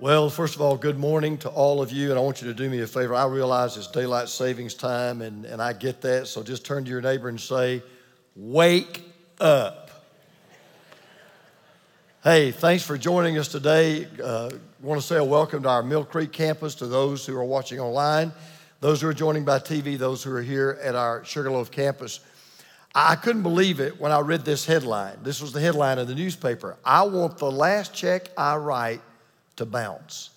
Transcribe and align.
Well, 0.00 0.30
first 0.30 0.54
of 0.54 0.60
all, 0.60 0.76
good 0.76 0.96
morning 0.96 1.38
to 1.38 1.48
all 1.48 1.82
of 1.82 1.90
you, 1.90 2.10
and 2.10 2.18
I 2.20 2.22
want 2.22 2.40
you 2.40 2.46
to 2.46 2.54
do 2.54 2.70
me 2.70 2.80
a 2.82 2.86
favor. 2.86 3.16
I 3.16 3.26
realize 3.26 3.76
it's 3.76 3.88
daylight 3.88 4.28
savings 4.28 4.74
time, 4.74 5.22
and, 5.22 5.44
and 5.44 5.60
I 5.60 5.72
get 5.72 6.00
that, 6.02 6.28
so 6.28 6.40
just 6.44 6.64
turn 6.64 6.84
to 6.84 6.90
your 6.90 7.00
neighbor 7.00 7.28
and 7.28 7.40
say, 7.40 7.82
Wake 8.36 9.02
up. 9.40 9.90
Hey, 12.22 12.52
thanks 12.52 12.84
for 12.84 12.96
joining 12.96 13.38
us 13.38 13.48
today. 13.48 14.06
Uh, 14.22 14.50
want 14.80 15.00
to 15.00 15.06
say 15.06 15.16
a 15.16 15.24
welcome 15.24 15.64
to 15.64 15.68
our 15.68 15.82
Mill 15.82 16.04
Creek 16.04 16.30
campus, 16.30 16.76
to 16.76 16.86
those 16.86 17.26
who 17.26 17.36
are 17.36 17.44
watching 17.44 17.80
online, 17.80 18.30
those 18.78 19.00
who 19.00 19.08
are 19.08 19.12
joining 19.12 19.44
by 19.44 19.58
TV, 19.58 19.98
those 19.98 20.22
who 20.22 20.32
are 20.32 20.42
here 20.42 20.78
at 20.80 20.94
our 20.94 21.24
Sugarloaf 21.24 21.72
campus. 21.72 22.20
I 22.94 23.16
couldn't 23.16 23.42
believe 23.42 23.80
it 23.80 24.00
when 24.00 24.12
I 24.12 24.20
read 24.20 24.44
this 24.44 24.64
headline. 24.64 25.18
This 25.24 25.42
was 25.42 25.52
the 25.52 25.60
headline 25.60 25.98
of 25.98 26.06
the 26.06 26.14
newspaper. 26.14 26.76
I 26.84 27.02
want 27.02 27.38
the 27.38 27.50
last 27.50 27.92
check 27.92 28.28
I 28.38 28.54
write 28.54 29.00
to 29.58 29.66
bounce. 29.66 30.30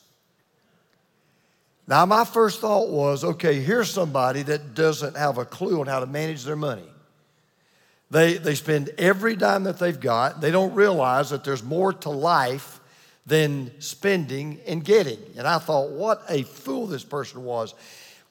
Now, 1.87 2.05
my 2.05 2.25
first 2.25 2.61
thought 2.61 2.89
was 2.89 3.23
okay, 3.23 3.59
here's 3.59 3.89
somebody 3.89 4.43
that 4.43 4.75
doesn't 4.75 5.17
have 5.17 5.37
a 5.37 5.45
clue 5.45 5.79
on 5.79 5.87
how 5.87 5.99
to 5.99 6.05
manage 6.05 6.43
their 6.43 6.55
money. 6.55 6.87
They, 8.11 8.35
they 8.35 8.55
spend 8.55 8.89
every 8.97 9.35
dime 9.35 9.63
that 9.63 9.79
they've 9.79 9.99
got. 9.99 10.41
They 10.41 10.51
don't 10.51 10.73
realize 10.73 11.29
that 11.29 11.43
there's 11.43 11.63
more 11.63 11.93
to 11.93 12.09
life 12.09 12.79
than 13.25 13.71
spending 13.79 14.59
and 14.67 14.83
getting. 14.83 15.19
And 15.37 15.47
I 15.47 15.59
thought, 15.59 15.91
what 15.91 16.23
a 16.27 16.43
fool 16.43 16.87
this 16.87 17.03
person 17.03 17.43
was. 17.43 17.73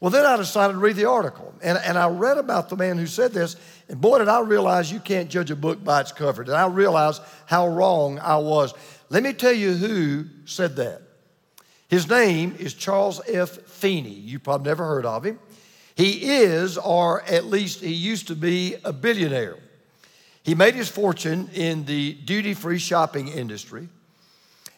Well, 0.01 0.11
then 0.11 0.25
I 0.25 0.37
decided 0.37 0.75
to 0.75 0.79
read 0.79 0.97
the 0.97 1.07
article. 1.07 1.53
And, 1.63 1.79
and 1.79 1.99
I 1.99 2.09
read 2.09 2.39
about 2.39 2.69
the 2.69 2.77
man 2.77 2.99
who 2.99 3.07
said 3.07 3.33
this. 3.33 3.57
And 3.89 4.01
boy, 4.01 4.19
did 4.19 4.29
I 4.29 4.41
realize 4.41 4.91
you 4.91 5.01
can't 5.01 5.31
judge 5.31 5.51
a 5.51 5.57
book 5.57 5.83
by 5.83 6.01
its 6.01 6.13
cover. 6.13 6.45
Did 6.45 6.55
I 6.55 6.67
realize 6.67 7.21
how 7.47 7.69
wrong 7.69 8.19
I 8.19 8.37
was? 8.37 8.75
Let 9.11 9.25
me 9.25 9.33
tell 9.33 9.53
you 9.53 9.75
who 9.75 10.27
said 10.45 10.77
that. 10.77 11.03
His 11.89 12.09
name 12.09 12.55
is 12.59 12.75
Charles 12.75 13.21
F. 13.27 13.51
Feeney. 13.51 14.11
You 14.11 14.39
probably 14.39 14.71
never 14.71 14.87
heard 14.87 15.05
of 15.05 15.27
him. 15.27 15.41
He 15.97 16.37
is, 16.43 16.79
or 16.79 17.23
at 17.23 17.47
least 17.47 17.81
he 17.81 17.93
used 17.93 18.29
to 18.29 18.37
be, 18.37 18.77
a 18.85 18.93
billionaire. 18.93 19.59
He 20.45 20.55
made 20.55 20.77
his 20.77 20.89
fortune 20.89 21.51
in 21.53 21.85
the 21.85 22.15
duty 22.15 22.55
free 22.55 22.79
shopping 22.79 23.27
industry. 23.27 23.89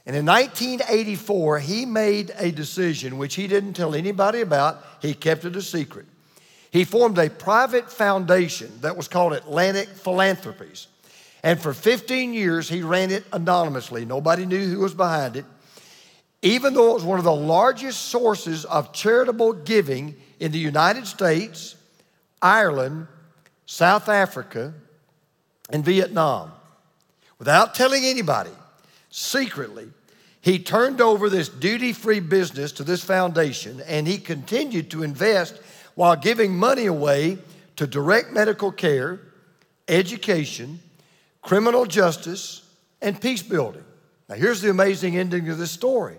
And 0.06 0.16
in 0.16 0.24
1984, 0.24 1.58
he 1.60 1.84
made 1.84 2.32
a 2.38 2.50
decision 2.50 3.18
which 3.18 3.34
he 3.34 3.46
didn't 3.46 3.74
tell 3.74 3.94
anybody 3.94 4.40
about, 4.40 4.82
he 5.00 5.12
kept 5.12 5.44
it 5.44 5.54
a 5.54 5.62
secret. 5.62 6.06
He 6.70 6.84
formed 6.84 7.18
a 7.18 7.28
private 7.28 7.92
foundation 7.92 8.72
that 8.80 8.96
was 8.96 9.06
called 9.06 9.34
Atlantic 9.34 9.88
Philanthropies. 9.90 10.86
And 11.42 11.60
for 11.60 11.74
15 11.74 12.34
years, 12.34 12.68
he 12.68 12.82
ran 12.82 13.10
it 13.10 13.24
anonymously. 13.32 14.04
Nobody 14.04 14.46
knew 14.46 14.64
who 14.64 14.80
was 14.80 14.94
behind 14.94 15.36
it. 15.36 15.44
Even 16.42 16.74
though 16.74 16.90
it 16.90 16.94
was 16.94 17.04
one 17.04 17.18
of 17.18 17.24
the 17.24 17.34
largest 17.34 18.02
sources 18.02 18.64
of 18.64 18.92
charitable 18.92 19.52
giving 19.52 20.16
in 20.40 20.52
the 20.52 20.58
United 20.58 21.06
States, 21.06 21.76
Ireland, 22.40 23.06
South 23.66 24.08
Africa, 24.08 24.74
and 25.70 25.84
Vietnam. 25.84 26.52
Without 27.38 27.74
telling 27.74 28.04
anybody, 28.04 28.50
secretly, 29.10 29.88
he 30.40 30.58
turned 30.58 31.00
over 31.00 31.30
this 31.30 31.48
duty 31.48 31.92
free 31.92 32.20
business 32.20 32.72
to 32.72 32.84
this 32.84 33.02
foundation 33.04 33.80
and 33.86 34.06
he 34.06 34.18
continued 34.18 34.90
to 34.90 35.04
invest 35.04 35.60
while 35.94 36.16
giving 36.16 36.56
money 36.56 36.86
away 36.86 37.38
to 37.76 37.86
direct 37.86 38.32
medical 38.32 38.72
care, 38.72 39.20
education, 39.88 40.80
criminal 41.42 41.84
justice, 41.84 42.62
and 43.02 43.20
peace 43.20 43.42
building. 43.42 43.84
Now, 44.28 44.36
here's 44.36 44.62
the 44.62 44.70
amazing 44.70 45.18
ending 45.18 45.48
of 45.48 45.58
this 45.58 45.72
story 45.72 46.16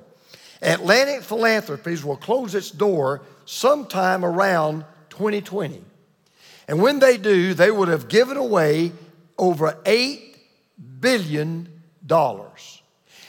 Atlantic 0.62 1.24
Philanthropies 1.24 2.06
will 2.06 2.18
close 2.18 2.54
its 2.54 2.70
door 2.70 3.22
sometime 3.46 4.24
around 4.24 4.86
2020. 5.10 5.84
And 6.68 6.82
when 6.82 7.00
they 7.00 7.18
do, 7.18 7.54
they 7.54 7.72
would 7.72 7.90
have 7.90 8.08
given 8.08 8.38
away 8.38 8.92
over 9.38 9.78
$8 9.84 10.36
billion, 11.00 11.68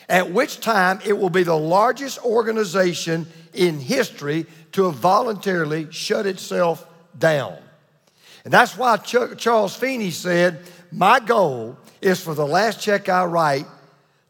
at 0.09 0.31
which 0.31 0.61
time 0.61 1.01
it 1.05 1.15
will 1.15 1.31
be 1.31 1.43
the 1.43 1.57
largest 1.57 2.25
organization 2.25 3.27
in 3.53 3.81
history 3.81 4.47
to 4.73 4.85
have 4.85 4.95
voluntarily 4.95 5.91
shut 5.91 6.27
itself 6.27 6.87
down. 7.19 7.57
And 8.45 8.53
that's 8.53 8.77
why 8.77 8.99
Charles 8.99 9.75
Feeney 9.75 10.11
said, 10.11 10.61
My 10.93 11.19
goal 11.19 11.79
is 12.05 12.21
for 12.21 12.35
the 12.35 12.47
last 12.47 12.81
check 12.81 13.09
I 13.09 13.25
write 13.25 13.67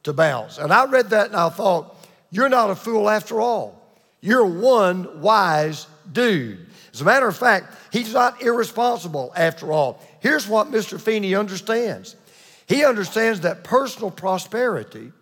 to 0.04 0.12
bounce. 0.12 0.58
And 0.58 0.72
I 0.72 0.86
read 0.86 1.10
that 1.10 1.28
and 1.28 1.36
I 1.36 1.48
thought, 1.48 1.96
you're 2.30 2.48
not 2.48 2.70
a 2.70 2.74
fool 2.74 3.10
after 3.10 3.40
all. 3.40 3.80
You're 4.20 4.46
one 4.46 5.20
wise 5.20 5.86
dude. 6.10 6.66
As 6.92 7.00
a 7.00 7.04
matter 7.04 7.26
of 7.26 7.36
fact, 7.36 7.74
he's 7.92 8.14
not 8.14 8.40
irresponsible 8.42 9.32
after 9.36 9.72
all. 9.72 10.00
Here's 10.20 10.46
what 10.46 10.70
Mr. 10.70 11.00
Feeney 11.00 11.34
understands 11.34 12.16
he 12.66 12.82
understands 12.82 13.40
that 13.40 13.62
personal 13.62 14.10
prosperity 14.10 15.12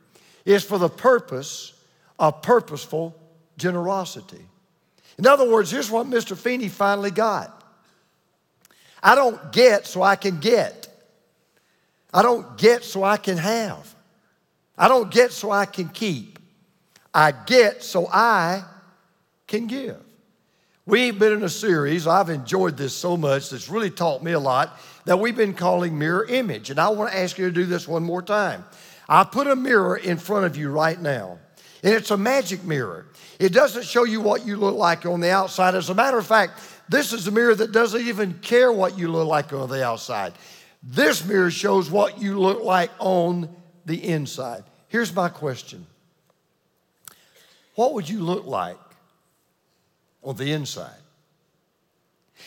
is 0.45 0.63
for 0.63 0.79
the 0.79 0.89
purpose 0.89 1.73
of 2.17 2.41
purposeful 2.41 3.17
generosity. 3.59 4.47
In 5.19 5.27
other 5.27 5.51
words, 5.51 5.69
here's 5.69 5.91
what 5.91 6.07
Mr. 6.07 6.37
Feeney 6.37 6.69
finally 6.69 7.11
got 7.11 7.65
I 9.03 9.17
don't 9.17 9.53
get 9.53 9.87
so 9.87 10.03
I 10.03 10.17
can 10.17 10.39
get. 10.39 10.82
I 12.13 12.23
don't 12.23 12.59
get 12.59 12.85
so 12.85 13.05
I 13.05 13.17
can 13.17 13.39
have. 13.39 13.95
I 14.77 14.89
don't 14.89 15.11
get 15.11 15.33
so 15.33 15.51
I 15.51 15.67
can 15.67 15.89
keep. 15.89 16.39
I 17.15 17.33
get 17.33 17.83
so 17.83 18.09
I 18.11 18.65
can 19.47 19.67
give. 19.67 19.99
We've 20.85 21.17
been 21.17 21.33
in 21.33 21.45
a 21.45 21.49
series, 21.49 22.09
I've 22.09 22.29
enjoyed 22.29 22.77
this 22.77 22.93
so 22.93 23.17
much, 23.17 23.51
that's 23.51 23.69
really 23.69 23.91
taught 23.91 24.25
me 24.25 24.33
a 24.33 24.41
lot, 24.41 24.81
that 25.05 25.19
we've 25.21 25.37
been 25.37 25.55
calling 25.55 25.97
Mirror 25.97 26.27
Image. 26.27 26.71
And 26.71 26.81
I 26.81 26.89
want 26.89 27.13
to 27.13 27.19
ask 27.19 27.39
you 27.39 27.47
to 27.47 27.53
do 27.53 27.67
this 27.67 27.87
one 27.87 28.03
more 28.03 28.23
time. 28.23 28.65
I 29.09 29.23
put 29.23 29.47
a 29.47 29.55
mirror 29.55 29.97
in 29.97 30.17
front 30.17 30.47
of 30.47 30.57
you 30.57 30.71
right 30.71 31.01
now, 31.01 31.39
and 31.85 31.95
it's 31.95 32.11
a 32.11 32.17
magic 32.17 32.65
mirror. 32.65 33.07
It 33.39 33.53
doesn't 33.53 33.85
show 33.85 34.03
you 34.03 34.21
what 34.21 34.45
you 34.45 34.57
look 34.57 34.75
like 34.75 35.07
on 35.07 35.21
the 35.21 35.31
outside. 35.31 35.77
As 35.77 35.89
a 35.89 35.95
matter 35.95 36.19
of 36.19 36.27
fact, 36.27 36.61
this 36.89 37.13
is 37.13 37.29
a 37.29 37.31
mirror 37.31 37.55
that 37.55 37.71
doesn't 37.71 38.03
even 38.03 38.35
care 38.41 38.73
what 38.73 38.99
you 38.99 39.07
look 39.07 39.29
like 39.29 39.53
on 39.53 39.69
the 39.69 39.85
outside. 39.85 40.33
This 40.83 41.25
mirror 41.25 41.51
shows 41.51 41.91
what 41.91 42.21
you 42.21 42.39
look 42.39 42.65
like 42.65 42.91
on 42.99 43.49
the 43.85 44.09
inside. 44.09 44.65
Here's 44.89 45.15
my 45.15 45.29
question 45.29 45.87
What 47.75 47.95
would 47.95 48.09
you 48.09 48.21
look 48.21 48.47
like 48.47 48.79
on 50.23 50.37
the 50.37 50.53
inside? 50.53 50.91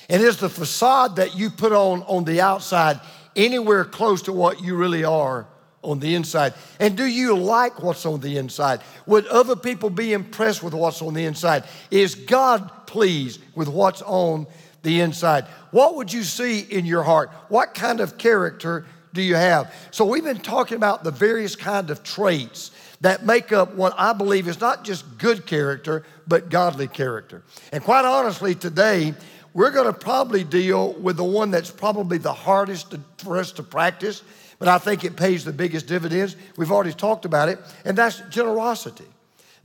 And 0.10 0.22
is 0.22 0.38
the 0.38 0.50
facade 0.50 1.16
that 1.16 1.36
you 1.36 1.50
put 1.50 1.72
on 1.72 2.04
on 2.04 2.26
the 2.26 2.42
outside 2.42 3.00
anywhere 3.36 3.86
close 3.86 4.24
to 4.24 4.34
what 4.34 4.62
you 4.62 4.76
really 4.76 5.04
are 5.04 5.48
on 5.82 6.00
the 6.00 6.16
inside? 6.16 6.54
And 6.80 6.98
do 6.98 7.06
you 7.06 7.38
like 7.38 7.82
what's 7.82 8.06
on 8.06 8.20
the 8.20 8.38
inside? 8.38 8.82
Would 9.06 9.26
other 9.28 9.56
people 9.56 9.90
be 9.90 10.14
impressed 10.14 10.62
with 10.62 10.74
what's 10.74 11.02
on 11.02 11.14
the 11.14 11.26
inside? 11.26 11.64
Is 11.90 12.16
God 12.16 12.70
pleased 12.86 13.42
with 13.56 13.70
what's 13.70 14.02
on 14.02 14.48
the 14.86 15.02
inside? 15.02 15.44
What 15.72 15.96
would 15.96 16.14
you 16.14 16.24
see 16.24 16.62
in 16.62 16.86
your 16.86 17.04
heart? 17.04 17.30
What 17.50 17.74
kind 17.74 18.00
of 18.00 18.18
character 18.18 18.86
do 19.14 19.22
you 19.22 19.36
have? 19.36 19.74
So 19.92 20.06
we've 20.06 20.24
been 20.24 20.40
talking 20.40 20.78
about 20.78 21.04
the 21.04 21.12
various 21.12 21.58
kind 21.58 21.90
of 21.90 22.04
traits 22.04 22.72
that 23.02 23.26
make 23.26 23.52
up 23.52 23.76
what 23.76 23.94
I 23.98 24.14
believe 24.14 24.48
is 24.48 24.62
not 24.62 24.86
just 24.86 25.18
good 25.18 25.46
character, 25.46 26.04
but 26.28 26.50
godly 26.50 26.88
character. 26.88 27.44
And 27.74 27.84
quite 27.84 28.06
honestly, 28.06 28.56
today, 28.56 29.14
we're 29.54 29.72
going 29.72 29.88
to 29.88 29.94
probably 29.94 30.44
deal 30.44 30.94
with 30.94 31.18
the 31.18 31.24
one 31.24 31.52
that's 31.52 31.72
probably 31.72 32.18
the 32.18 32.34
hardest 32.34 32.92
to, 32.92 33.00
for 33.18 33.38
us 33.38 33.52
to 33.54 33.64
practice, 33.64 34.24
but 34.60 34.68
I 34.68 34.78
think 34.78 35.04
it 35.04 35.16
pays 35.16 35.44
the 35.44 35.54
biggest 35.54 35.88
dividends. 35.88 36.36
We've 36.58 36.72
already 36.72 36.94
talked 36.94 37.26
about 37.26 37.50
it, 37.50 37.60
and 37.84 37.98
that's 37.98 38.22
generosity. 38.30 39.06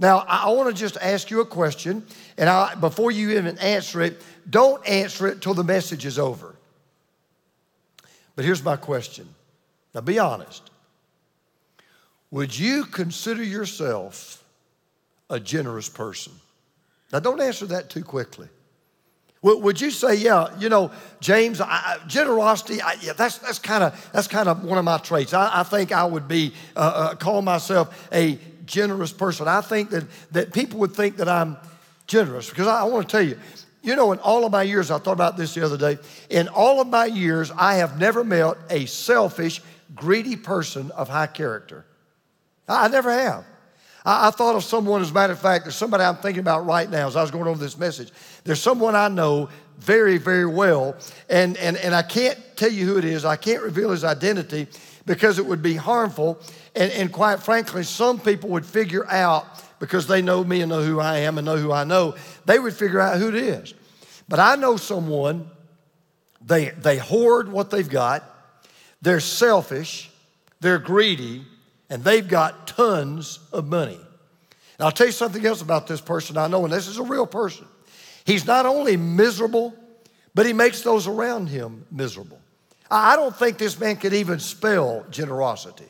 Now, 0.01 0.25
I, 0.27 0.51
want 0.51 0.75
to 0.75 0.75
just 0.75 0.97
ask 0.97 1.31
you 1.31 1.43
a 1.43 1.45
question, 1.45 2.07
and 2.39 2.49
I, 2.49 2.75
before 2.75 3.11
you 3.11 3.33
even 3.33 3.59
answer 3.59 4.01
it, 4.01 4.23
don't 4.49 4.85
answer 4.89 5.27
it 5.29 5.43
till 5.43 5.53
the 5.53 5.63
message 5.63 6.07
is 6.07 6.19
over. 6.19 6.57
But 8.35 8.47
here's 8.47 8.65
my 8.65 8.77
question. 8.77 9.29
Now 9.95 10.01
be 10.01 10.19
honest. 10.19 10.71
Would 12.31 12.59
you 12.59 12.85
consider 12.85 13.45
yourself 13.45 14.43
a 15.29 15.39
generous 15.39 15.91
person? 15.91 16.33
Now 17.13 17.19
don't 17.19 17.41
answer 17.41 17.67
that 17.67 17.91
too 17.91 18.03
quickly. 18.03 18.49
Would 19.43 19.81
you 19.81 19.91
say, 19.91 20.17
yeah, 20.17 20.49
you 20.59 20.69
know, 20.69 20.91
James, 21.21 21.61
I, 21.61 21.99
generosity, 22.07 22.81
I, 22.81 22.97
yeah, 23.01 23.15
that's, 23.15 23.39
that's 23.39 23.59
kind 23.59 23.83
of 23.83 24.11
that's 24.13 24.29
kind 24.29 24.51
of 24.51 24.65
one 24.65 24.77
of 24.77 24.85
my 24.85 24.99
traits. 24.99 25.33
I, 25.33 25.61
I 25.61 25.63
think 25.63 25.93
I 25.93 26.05
would 26.05 26.29
be, 26.29 26.53
uh, 26.77 27.11
uh, 27.13 27.15
call 27.15 27.41
myself 27.41 28.09
a 28.13 28.39
generous 28.71 29.13
person. 29.13 29.49
I 29.49 29.61
think 29.61 29.91
that, 29.91 30.05
that 30.31 30.53
people 30.53 30.79
would 30.81 30.95
think 30.95 31.17
that 31.17 31.29
I'm 31.29 31.57
generous 32.07 32.49
because 32.49 32.69
I, 32.69 32.81
I 32.81 32.85
want 32.85 33.09
to 33.09 33.13
tell 33.13 33.27
you, 33.27 33.39
you 33.83 33.97
know, 33.97 34.13
in 34.13 34.19
all 34.21 34.45
of 34.45 34.53
my 34.53 34.63
years, 34.63 34.91
I 34.91 34.99
thought 34.99 35.13
about 35.13 35.37
this 35.37 35.55
the 35.55 35.65
other 35.65 35.77
day. 35.77 35.99
In 36.29 36.49
all 36.49 36.81
of 36.81 36.89
my 36.89 37.07
years, 37.07 37.51
I 37.51 37.77
have 37.77 37.99
never 37.99 38.23
met 38.23 38.57
a 38.69 38.87
selfish, 38.87 39.61
greedy 39.95 40.37
person 40.37 40.91
of 40.93 41.09
high 41.09 41.27
character. 41.27 41.85
I 42.69 42.89
never 42.89 43.11
have. 43.11 43.45
I, 44.05 44.29
I, 44.29 44.31
thought 44.31 44.55
of 44.55 44.65
someone, 44.65 45.03
as 45.03 45.11
a 45.11 45.15
matter 45.15 45.33
of 45.33 45.41
fact, 45.41 45.65
there's 45.65 45.77
somebody 45.77 46.05
I'm 46.05 46.17
thinking 46.17 46.41
about 46.41 46.67
right 46.67 46.89
now 46.89 47.09
as 47.09 47.17
I 47.17 47.23
was 47.23 47.31
going 47.31 47.49
over 47.49 47.59
this 47.59 47.77
message. 47.77 48.13
There's 48.45 48.63
someone 48.63 48.95
I 48.95 49.09
know 49.09 49.49
very, 49.79 50.19
very 50.19 50.47
well, 50.47 50.95
and, 51.29 51.57
and, 51.57 51.77
and 51.79 51.95
I 51.95 52.03
can't 52.03 52.39
tell 52.57 52.71
you 52.71 52.87
who 52.87 52.99
it 52.99 53.05
is. 53.05 53.25
I 53.25 53.37
can't 53.37 53.63
reveal 53.63 53.91
his 53.91 54.05
identity 54.05 54.69
because 55.11 55.41
it 55.41 55.47
would 55.47 55.61
be 55.61 55.75
harmful. 55.75 56.39
And, 56.77 56.93
and 56.93 57.13
quite 57.13 57.41
frankly, 57.41 57.83
some 57.83 58.21
people 58.21 58.51
would 58.51 58.65
figure 58.65 59.05
out, 59.09 59.45
because 59.81 60.07
they 60.07 60.23
know 60.23 60.45
me 60.45 60.61
and 60.61 60.71
know 60.71 60.85
who 60.85 61.01
I 61.01 61.19
am 61.19 61.37
and 61.37 61.45
know 61.45 61.57
who 61.57 61.73
I 61.73 61.83
know, 61.83 62.15
they 62.45 62.61
would 62.61 62.75
figure 62.75 63.01
out 63.01 63.19
who 63.19 63.27
it 63.27 63.35
is. 63.35 63.75
But 64.29 64.39
I 64.39 64.55
know 64.55 64.77
someone, 64.77 65.51
they, 66.41 66.69
they 66.69 66.97
hoard 66.97 67.51
what 67.51 67.71
they've 67.71 67.89
got, 67.89 68.23
they're 69.03 69.19
selfish, 69.19 70.13
they're 70.61 70.79
greedy, 70.79 71.45
and 71.89 72.05
they've 72.05 72.29
got 72.29 72.69
tons 72.69 73.41
of 73.53 73.67
money. 73.67 73.99
And 73.99 74.87
I'll 74.87 74.93
tell 74.93 75.09
you 75.09 75.13
something 75.13 75.45
else 75.45 75.61
about 75.61 75.89
this 75.89 76.01
person 76.01 76.37
I 76.37 76.47
know, 76.47 76.63
and 76.63 76.73
this 76.73 76.87
is 76.87 76.99
a 76.99 77.03
real 77.03 77.27
person. 77.27 77.67
He's 78.25 78.47
not 78.47 78.65
only 78.65 78.97
miserable, 78.97 79.75
but 80.37 80.47
he 80.47 80.53
makes 80.53 80.83
those 80.83 81.09
around 81.09 81.49
him 81.49 81.85
miserable. 81.91 82.41
I 82.91 83.17
don't 83.17 83.35
think 83.35 83.59
this 83.59 83.79
man 83.79 83.97
could 83.97 84.15
even 84.15 84.41
spell 84.41 85.07
generosity. 85.11 85.87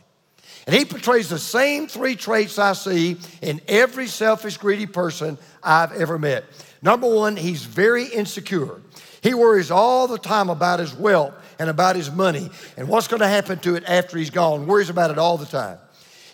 And 0.67 0.77
he 0.77 0.85
portrays 0.85 1.29
the 1.29 1.39
same 1.39 1.89
three 1.89 2.15
traits 2.17 2.59
I 2.59 2.75
see 2.75 3.17
in 3.41 3.61
every 3.67 4.07
selfish, 4.07 4.59
greedy 4.59 4.87
person 4.87 5.39
I've 5.63 5.93
ever 5.93 6.19
met. 6.19 6.45
Number 6.83 7.13
one, 7.13 7.37
he's 7.37 7.65
very 7.65 8.05
insecure. 8.07 8.81
He 9.23 9.35
worries 9.35 9.71
all 9.71 10.07
the 10.07 10.19
time 10.19 10.51
about 10.51 10.81
his 10.81 10.95
wealth 10.95 11.35
and 11.59 11.69
about 11.69 11.97
his 11.97 12.11
money 12.11 12.51
and 12.77 12.89
what's 12.89 13.09
going 13.09 13.21
to 13.21 13.29
happen 13.29 13.59
to 13.61 13.77
it 13.77 13.85
after 13.87 14.17
he's 14.17 14.31
gone, 14.31 14.67
worries 14.67 14.91
about 14.91 15.11
it 15.11 15.19
all 15.19 15.37
the 15.37 15.47
time. 15.47 15.79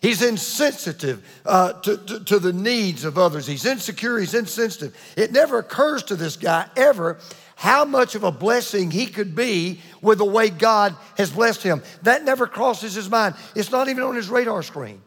He's 0.01 0.23
insensitive 0.23 1.25
uh, 1.45 1.73
to, 1.81 1.97
to, 1.97 2.25
to 2.25 2.39
the 2.39 2.53
needs 2.53 3.05
of 3.05 3.19
others. 3.19 3.47
He's 3.47 3.65
insecure, 3.65 4.19
he's 4.19 4.35
insensitive. 4.35 4.97
It 5.17 5.33
never 5.33 5.59
occurs 5.59 6.05
to 6.05 6.17
this 6.17 6.37
guy 6.37 6.69
ever 6.77 7.19
how 7.56 7.87
much 7.87 8.14
of 8.14 8.23
a 8.23 8.31
blessing 8.31 8.91
he 8.91 9.06
could 9.06 9.35
be 9.35 9.81
with 10.03 10.19
the 10.19 10.25
way 10.25 10.50
God 10.50 10.94
has 11.17 11.31
blessed 11.31 11.62
him. 11.62 11.82
That 12.03 12.23
never 12.23 12.47
crosses 12.47 12.94
his 12.94 13.11
mind. 13.11 13.35
It's 13.55 13.73
not 13.73 13.88
even 13.88 14.05
on 14.05 14.14
his 14.14 14.29
radar 14.29 14.62
screen. 14.62 15.00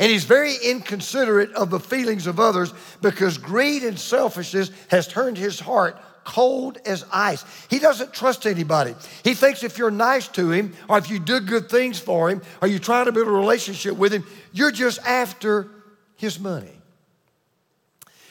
And 0.00 0.10
he's 0.10 0.24
very 0.24 0.54
inconsiderate 0.64 1.52
of 1.52 1.68
the 1.70 1.78
feelings 1.78 2.26
of 2.26 2.40
others 2.40 2.72
because 3.02 3.36
greed 3.36 3.84
and 3.84 3.98
selfishness 3.98 4.70
has 4.88 5.06
turned 5.06 5.36
his 5.36 5.60
heart 5.60 6.00
cold 6.24 6.78
as 6.86 7.04
ice. 7.12 7.44
He 7.68 7.78
doesn't 7.78 8.12
trust 8.12 8.46
anybody. 8.46 8.94
He 9.22 9.34
thinks 9.34 9.62
if 9.62 9.76
you're 9.76 9.90
nice 9.90 10.28
to 10.28 10.50
him 10.50 10.72
or 10.88 10.96
if 10.96 11.10
you 11.10 11.18
do 11.18 11.40
good 11.40 11.68
things 11.68 11.98
for 11.98 12.30
him 12.30 12.40
or 12.62 12.68
you 12.68 12.78
try 12.78 13.04
to 13.04 13.12
build 13.12 13.28
a 13.28 13.30
relationship 13.30 13.96
with 13.96 14.12
him, 14.12 14.24
you're 14.52 14.72
just 14.72 14.98
after 15.00 15.68
his 16.16 16.40
money. 16.40 16.72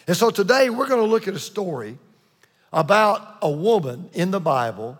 And 0.07 0.17
so 0.17 0.31
today 0.31 0.71
we're 0.71 0.87
going 0.87 1.01
to 1.01 1.07
look 1.07 1.27
at 1.27 1.35
a 1.35 1.39
story 1.39 1.97
about 2.75 3.37
a 3.41 3.49
woman 3.49 4.09
in 4.13 4.31
the 4.31 4.39
Bible 4.39 4.99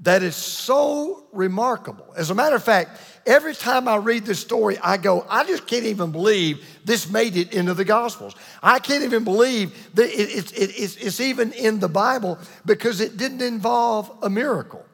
that 0.00 0.22
is 0.22 0.34
so 0.34 1.24
remarkable. 1.32 2.14
As 2.16 2.30
a 2.30 2.34
matter 2.34 2.56
of 2.56 2.64
fact, 2.64 2.98
every 3.26 3.54
time 3.54 3.86
I 3.86 3.96
read 3.96 4.24
this 4.24 4.40
story, 4.40 4.78
I 4.78 4.96
go, 4.96 5.26
I 5.28 5.44
just 5.44 5.66
can't 5.66 5.84
even 5.84 6.12
believe 6.12 6.64
this 6.84 7.10
made 7.10 7.36
it 7.36 7.52
into 7.52 7.74
the 7.74 7.84
Gospels. 7.84 8.34
I 8.62 8.78
can't 8.78 9.04
even 9.04 9.24
believe 9.24 9.94
that 9.94 10.08
it, 10.08 10.52
it, 10.52 10.78
it's, 10.78 10.96
it's 10.96 11.20
even 11.20 11.52
in 11.52 11.78
the 11.78 11.88
Bible 11.88 12.38
because 12.64 13.00
it 13.00 13.18
didn't 13.18 13.42
involve 13.42 14.10
a 14.22 14.30
miracle. 14.30 14.84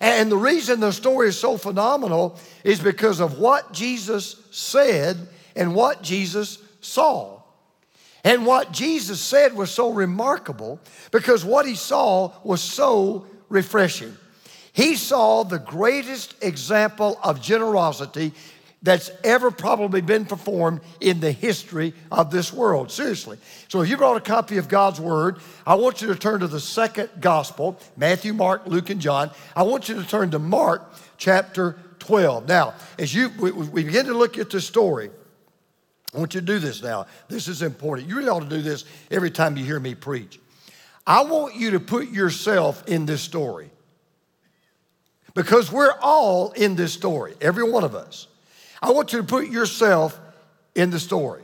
And 0.00 0.30
the 0.30 0.36
reason 0.36 0.78
the 0.80 0.92
story 0.92 1.28
is 1.28 1.38
so 1.38 1.56
phenomenal 1.56 2.38
is 2.64 2.80
because 2.80 3.18
of 3.18 3.38
what 3.38 3.72
Jesus 3.72 4.36
said 4.50 5.16
and 5.56 5.74
what 5.74 6.02
Jesus 6.02 6.58
saw. 6.80 7.41
And 8.24 8.46
what 8.46 8.72
Jesus 8.72 9.20
said 9.20 9.54
was 9.54 9.70
so 9.70 9.90
remarkable 9.90 10.80
because 11.10 11.44
what 11.44 11.66
he 11.66 11.74
saw 11.74 12.32
was 12.44 12.60
so 12.60 13.26
refreshing. 13.48 14.16
He 14.72 14.96
saw 14.96 15.42
the 15.42 15.58
greatest 15.58 16.34
example 16.42 17.18
of 17.22 17.42
generosity 17.42 18.32
that's 18.82 19.10
ever 19.22 19.50
probably 19.50 20.00
been 20.00 20.24
performed 20.24 20.80
in 21.00 21.20
the 21.20 21.30
history 21.30 21.94
of 22.10 22.30
this 22.30 22.52
world. 22.52 22.90
Seriously. 22.90 23.38
So 23.68 23.80
if 23.80 23.88
you 23.88 23.96
brought 23.96 24.16
a 24.16 24.20
copy 24.20 24.56
of 24.58 24.68
God's 24.68 25.00
Word, 25.00 25.38
I 25.66 25.76
want 25.76 26.02
you 26.02 26.08
to 26.08 26.16
turn 26.16 26.40
to 26.40 26.48
the 26.48 26.60
second 26.60 27.10
gospel 27.20 27.78
Matthew, 27.96 28.32
Mark, 28.32 28.66
Luke, 28.66 28.90
and 28.90 29.00
John. 29.00 29.30
I 29.54 29.62
want 29.62 29.88
you 29.88 29.94
to 29.94 30.06
turn 30.06 30.30
to 30.32 30.38
Mark 30.38 30.82
chapter 31.16 31.76
12. 32.00 32.48
Now, 32.48 32.74
as 32.98 33.14
you 33.14 33.30
we, 33.38 33.52
we 33.52 33.84
begin 33.84 34.06
to 34.06 34.14
look 34.14 34.36
at 34.38 34.50
this 34.50 34.66
story, 34.66 35.10
I 36.14 36.18
want 36.18 36.34
you 36.34 36.40
to 36.40 36.46
do 36.46 36.58
this 36.58 36.82
now. 36.82 37.06
This 37.28 37.48
is 37.48 37.62
important. 37.62 38.08
You 38.08 38.16
really 38.16 38.28
ought 38.28 38.40
to 38.40 38.48
do 38.48 38.60
this 38.60 38.84
every 39.10 39.30
time 39.30 39.56
you 39.56 39.64
hear 39.64 39.80
me 39.80 39.94
preach. 39.94 40.38
I 41.06 41.24
want 41.24 41.56
you 41.56 41.72
to 41.72 41.80
put 41.80 42.10
yourself 42.10 42.86
in 42.86 43.06
this 43.06 43.22
story 43.22 43.70
because 45.34 45.72
we're 45.72 45.94
all 46.00 46.52
in 46.52 46.76
this 46.76 46.92
story, 46.92 47.34
every 47.40 47.68
one 47.68 47.84
of 47.84 47.94
us. 47.94 48.28
I 48.80 48.90
want 48.90 49.12
you 49.12 49.20
to 49.20 49.26
put 49.26 49.48
yourself 49.48 50.18
in 50.74 50.90
the 50.90 51.00
story 51.00 51.42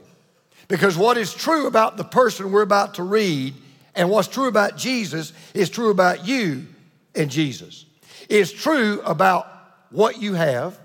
because 0.69 0.97
what 0.97 1.17
is 1.17 1.33
true 1.33 1.67
about 1.67 1.97
the 1.97 2.05
person 2.05 2.53
we're 2.53 2.63
about 2.63 2.95
to 2.95 3.03
read 3.03 3.55
and 3.95 4.11
what's 4.11 4.29
true 4.29 4.49
about 4.49 4.77
Jesus 4.77 5.33
is 5.55 5.71
true 5.71 5.91
about 5.91 6.27
you 6.27 6.67
and 7.15 7.31
Jesus. 7.31 7.87
It's 8.29 8.53
true 8.53 9.01
about 9.01 9.47
what 9.91 10.21
you 10.21 10.35
have, 10.35 10.79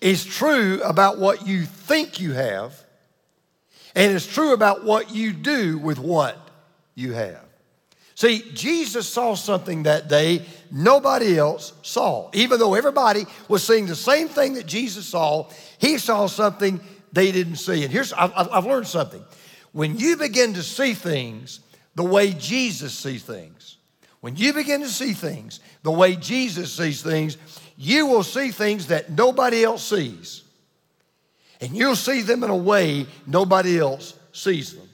it's 0.00 0.24
true 0.24 0.82
about 0.82 1.18
what 1.18 1.46
you 1.46 1.64
think 1.64 2.20
you 2.20 2.32
have, 2.32 2.74
and 3.94 4.12
it's 4.12 4.26
true 4.26 4.52
about 4.52 4.84
what 4.84 5.14
you 5.14 5.32
do 5.32 5.78
with 5.78 5.98
what 5.98 6.36
you 6.94 7.12
have. 7.12 7.46
See, 8.16 8.50
Jesus 8.54 9.06
saw 9.06 9.34
something 9.34 9.82
that 9.82 10.08
day 10.08 10.42
nobody 10.70 11.38
else 11.38 11.74
saw. 11.82 12.30
Even 12.32 12.58
though 12.58 12.74
everybody 12.74 13.26
was 13.46 13.62
seeing 13.62 13.86
the 13.86 13.94
same 13.94 14.28
thing 14.28 14.54
that 14.54 14.64
Jesus 14.64 15.06
saw, 15.06 15.50
he 15.78 15.98
saw 15.98 16.26
something 16.26 16.80
they 17.12 17.30
didn't 17.30 17.56
see. 17.56 17.84
And 17.84 17.92
here's, 17.92 18.14
I've, 18.14 18.32
I've 18.34 18.64
learned 18.64 18.86
something. 18.86 19.22
When 19.72 19.98
you 19.98 20.16
begin 20.16 20.54
to 20.54 20.62
see 20.62 20.94
things 20.94 21.60
the 21.94 22.04
way 22.04 22.32
Jesus 22.32 22.94
sees 22.94 23.22
things, 23.22 23.76
when 24.20 24.34
you 24.34 24.54
begin 24.54 24.80
to 24.80 24.88
see 24.88 25.12
things 25.12 25.60
the 25.82 25.92
way 25.92 26.16
Jesus 26.16 26.72
sees 26.72 27.02
things, 27.02 27.36
you 27.76 28.06
will 28.06 28.22
see 28.22 28.50
things 28.50 28.88
that 28.88 29.10
nobody 29.10 29.64
else 29.64 29.84
sees. 29.84 30.42
And 31.60 31.76
you'll 31.76 31.96
see 31.96 32.22
them 32.22 32.44
in 32.44 32.50
a 32.50 32.56
way 32.56 33.06
nobody 33.26 33.78
else 33.78 34.14
sees 34.32 34.74
them. 34.74 34.88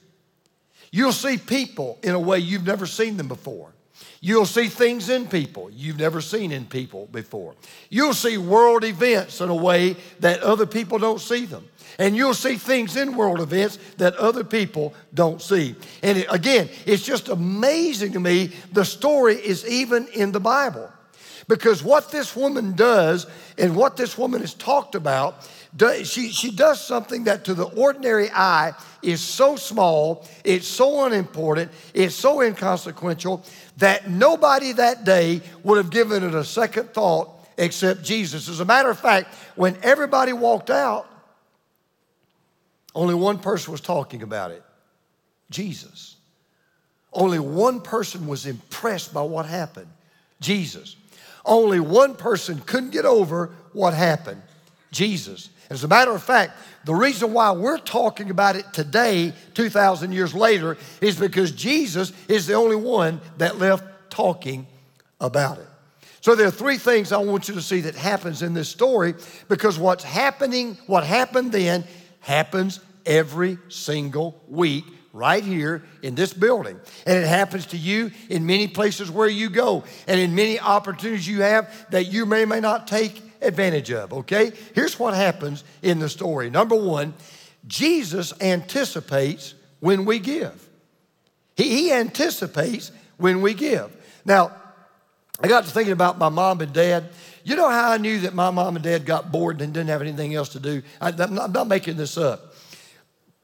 You'll 0.90 1.12
see 1.12 1.38
people 1.38 1.98
in 2.02 2.14
a 2.14 2.20
way 2.20 2.38
you've 2.38 2.66
never 2.66 2.86
seen 2.86 3.16
them 3.16 3.28
before. 3.28 3.72
You'll 4.20 4.46
see 4.46 4.68
things 4.68 5.08
in 5.08 5.26
people 5.26 5.68
you've 5.70 5.98
never 5.98 6.20
seen 6.20 6.52
in 6.52 6.66
people 6.66 7.08
before. 7.10 7.54
You'll 7.90 8.14
see 8.14 8.38
world 8.38 8.84
events 8.84 9.40
in 9.40 9.48
a 9.48 9.54
way 9.54 9.96
that 10.20 10.40
other 10.40 10.66
people 10.66 10.98
don't 10.98 11.20
see 11.20 11.44
them. 11.44 11.68
And 11.98 12.16
you'll 12.16 12.34
see 12.34 12.54
things 12.54 12.96
in 12.96 13.16
world 13.16 13.40
events 13.40 13.78
that 13.96 14.14
other 14.16 14.44
people 14.44 14.94
don't 15.12 15.42
see. 15.42 15.74
And 16.02 16.24
again, 16.30 16.68
it's 16.86 17.02
just 17.02 17.28
amazing 17.28 18.12
to 18.12 18.20
me 18.20 18.52
the 18.72 18.84
story 18.84 19.34
is 19.34 19.66
even 19.66 20.06
in 20.08 20.30
the 20.30 20.40
Bible. 20.40 20.91
Because 21.52 21.84
what 21.84 22.10
this 22.10 22.34
woman 22.34 22.72
does 22.72 23.26
and 23.58 23.76
what 23.76 23.98
this 23.98 24.16
woman 24.16 24.40
is 24.40 24.54
talked 24.54 24.94
about, 24.94 25.46
she, 26.02 26.30
she 26.30 26.50
does 26.50 26.82
something 26.82 27.24
that 27.24 27.44
to 27.44 27.52
the 27.52 27.64
ordinary 27.64 28.30
eye 28.30 28.72
is 29.02 29.20
so 29.20 29.56
small, 29.56 30.26
it's 30.44 30.66
so 30.66 31.04
unimportant, 31.04 31.70
it's 31.92 32.14
so 32.14 32.40
inconsequential 32.40 33.44
that 33.76 34.08
nobody 34.08 34.72
that 34.72 35.04
day 35.04 35.42
would 35.62 35.76
have 35.76 35.90
given 35.90 36.24
it 36.24 36.34
a 36.34 36.42
second 36.42 36.94
thought 36.94 37.28
except 37.58 38.02
Jesus. 38.02 38.48
As 38.48 38.60
a 38.60 38.64
matter 38.64 38.88
of 38.88 38.98
fact, 38.98 39.34
when 39.54 39.76
everybody 39.82 40.32
walked 40.32 40.70
out, 40.70 41.06
only 42.94 43.14
one 43.14 43.38
person 43.38 43.72
was 43.72 43.82
talking 43.82 44.22
about 44.22 44.52
it 44.52 44.64
Jesus. 45.50 46.16
Only 47.12 47.40
one 47.40 47.82
person 47.82 48.26
was 48.26 48.46
impressed 48.46 49.12
by 49.12 49.20
what 49.20 49.44
happened 49.44 49.90
Jesus. 50.40 50.96
Only 51.44 51.80
one 51.80 52.14
person 52.14 52.60
couldn't 52.60 52.90
get 52.90 53.04
over 53.04 53.50
what 53.72 53.94
happened 53.94 54.42
Jesus. 54.92 55.48
As 55.70 55.84
a 55.84 55.88
matter 55.88 56.12
of 56.12 56.22
fact, 56.22 56.52
the 56.84 56.94
reason 56.94 57.32
why 57.32 57.50
we're 57.52 57.78
talking 57.78 58.30
about 58.30 58.56
it 58.56 58.66
today, 58.74 59.32
2,000 59.54 60.12
years 60.12 60.34
later, 60.34 60.76
is 61.00 61.18
because 61.18 61.50
Jesus 61.50 62.12
is 62.28 62.46
the 62.46 62.54
only 62.54 62.76
one 62.76 63.20
that 63.38 63.58
left 63.58 63.84
talking 64.10 64.66
about 65.18 65.58
it. 65.58 65.66
So 66.20 66.34
there 66.34 66.46
are 66.46 66.52
three 66.52 66.76
things 66.76 67.10
I 67.10 67.16
want 67.16 67.48
you 67.48 67.54
to 67.54 67.62
see 67.62 67.80
that 67.80 67.96
happens 67.96 68.42
in 68.42 68.54
this 68.54 68.68
story 68.68 69.14
because 69.48 69.78
what's 69.78 70.04
happening, 70.04 70.76
what 70.86 71.04
happened 71.04 71.50
then, 71.52 71.84
happens 72.20 72.78
every 73.06 73.58
single 73.68 74.40
week 74.46 74.84
right 75.12 75.44
here 75.44 75.82
in 76.02 76.14
this 76.14 76.32
building. 76.32 76.80
And 77.06 77.18
it 77.18 77.26
happens 77.26 77.66
to 77.66 77.76
you 77.76 78.10
in 78.28 78.46
many 78.46 78.66
places 78.68 79.10
where 79.10 79.28
you 79.28 79.50
go 79.50 79.84
and 80.06 80.18
in 80.18 80.34
many 80.34 80.58
opportunities 80.58 81.28
you 81.28 81.42
have 81.42 81.90
that 81.90 82.04
you 82.04 82.26
may 82.26 82.44
may 82.44 82.60
not 82.60 82.86
take 82.86 83.22
advantage 83.42 83.90
of, 83.90 84.12
okay? 84.12 84.52
Here's 84.74 84.98
what 84.98 85.14
happens 85.14 85.64
in 85.82 85.98
the 85.98 86.08
story. 86.08 86.48
Number 86.48 86.76
one, 86.76 87.14
Jesus 87.66 88.32
anticipates 88.40 89.54
when 89.80 90.04
we 90.04 90.18
give. 90.18 90.68
He, 91.56 91.68
he 91.68 91.92
anticipates 91.92 92.92
when 93.18 93.42
we 93.42 93.54
give. 93.54 93.94
Now, 94.24 94.52
I 95.40 95.48
got 95.48 95.64
to 95.64 95.70
thinking 95.70 95.92
about 95.92 96.18
my 96.18 96.28
mom 96.28 96.60
and 96.60 96.72
dad. 96.72 97.08
You 97.44 97.56
know 97.56 97.68
how 97.68 97.90
I 97.90 97.96
knew 97.98 98.20
that 98.20 98.34
my 98.34 98.50
mom 98.50 98.76
and 98.76 98.84
dad 98.84 99.04
got 99.04 99.32
bored 99.32 99.60
and 99.60 99.74
didn't 99.74 99.88
have 99.88 100.00
anything 100.00 100.34
else 100.34 100.50
to 100.50 100.60
do? 100.60 100.82
I, 101.00 101.08
am 101.08 101.34
not, 101.34 101.52
not 101.52 101.66
making 101.66 101.96
this 101.96 102.16
up 102.16 102.51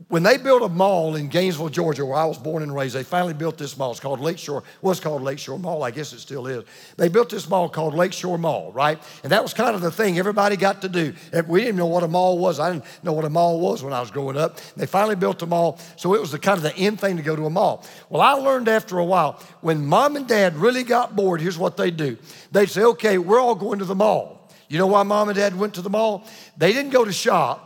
when 0.06 0.22
they 0.22 0.36
built 0.36 0.62
a 0.62 0.68
mall 0.68 1.16
in 1.16 1.26
Gainesville, 1.26 1.70
Georgia, 1.70 2.06
where 2.06 2.16
I 2.16 2.24
was 2.24 2.38
born 2.38 2.62
and 2.62 2.72
raised, 2.72 2.94
they 2.94 3.02
finally 3.02 3.34
built 3.34 3.58
this 3.58 3.76
mall. 3.76 3.90
It's 3.90 3.98
called 3.98 4.20
Lakeshore, 4.20 4.62
was 4.80 5.00
called 5.00 5.22
Lakeshore 5.22 5.58
Mall. 5.58 5.82
I 5.82 5.90
guess 5.90 6.12
it 6.12 6.20
still 6.20 6.46
is. 6.46 6.62
They 6.96 7.08
built 7.08 7.30
this 7.30 7.48
mall 7.48 7.68
called 7.68 7.94
Lakeshore 7.94 8.38
Mall, 8.38 8.70
right? 8.70 9.02
And 9.24 9.32
that 9.32 9.42
was 9.42 9.52
kind 9.52 9.74
of 9.74 9.80
the 9.80 9.90
thing 9.90 10.16
everybody 10.16 10.56
got 10.56 10.82
to 10.82 10.88
do. 10.88 11.14
We 11.48 11.62
didn't 11.62 11.74
know 11.74 11.86
what 11.86 12.04
a 12.04 12.08
mall 12.08 12.38
was. 12.38 12.60
I 12.60 12.72
didn't 12.72 12.84
know 13.02 13.12
what 13.12 13.24
a 13.24 13.30
mall 13.30 13.58
was 13.58 13.82
when 13.82 13.92
I 13.92 14.00
was 14.00 14.12
growing 14.12 14.36
up. 14.36 14.60
They 14.76 14.86
finally 14.86 15.16
built 15.16 15.42
a 15.42 15.46
mall, 15.46 15.80
so 15.96 16.14
it 16.14 16.20
was 16.20 16.30
the 16.30 16.38
kind 16.38 16.56
of 16.56 16.62
the 16.62 16.76
end 16.76 17.00
thing 17.00 17.16
to 17.16 17.22
go 17.22 17.34
to 17.34 17.46
a 17.46 17.50
mall. 17.50 17.84
Well, 18.08 18.22
I 18.22 18.34
learned 18.34 18.68
after 18.68 18.98
a 18.98 19.04
while, 19.04 19.42
when 19.62 19.84
mom 19.84 20.14
and 20.14 20.28
dad 20.28 20.54
really 20.54 20.84
got 20.84 21.16
bored, 21.16 21.40
here's 21.40 21.58
what 21.58 21.76
they'd 21.76 21.96
do. 21.96 22.16
They'd 22.52 22.70
say, 22.70 22.84
okay, 22.84 23.18
we're 23.18 23.40
all 23.40 23.56
going 23.56 23.80
to 23.80 23.84
the 23.84 23.96
mall. 23.96 24.48
You 24.68 24.78
know 24.78 24.86
why 24.86 25.02
mom 25.02 25.28
and 25.28 25.36
dad 25.36 25.58
went 25.58 25.74
to 25.74 25.82
the 25.82 25.90
mall? 25.90 26.24
They 26.56 26.72
didn't 26.72 26.92
go 26.92 27.04
to 27.04 27.12
shop. 27.12 27.64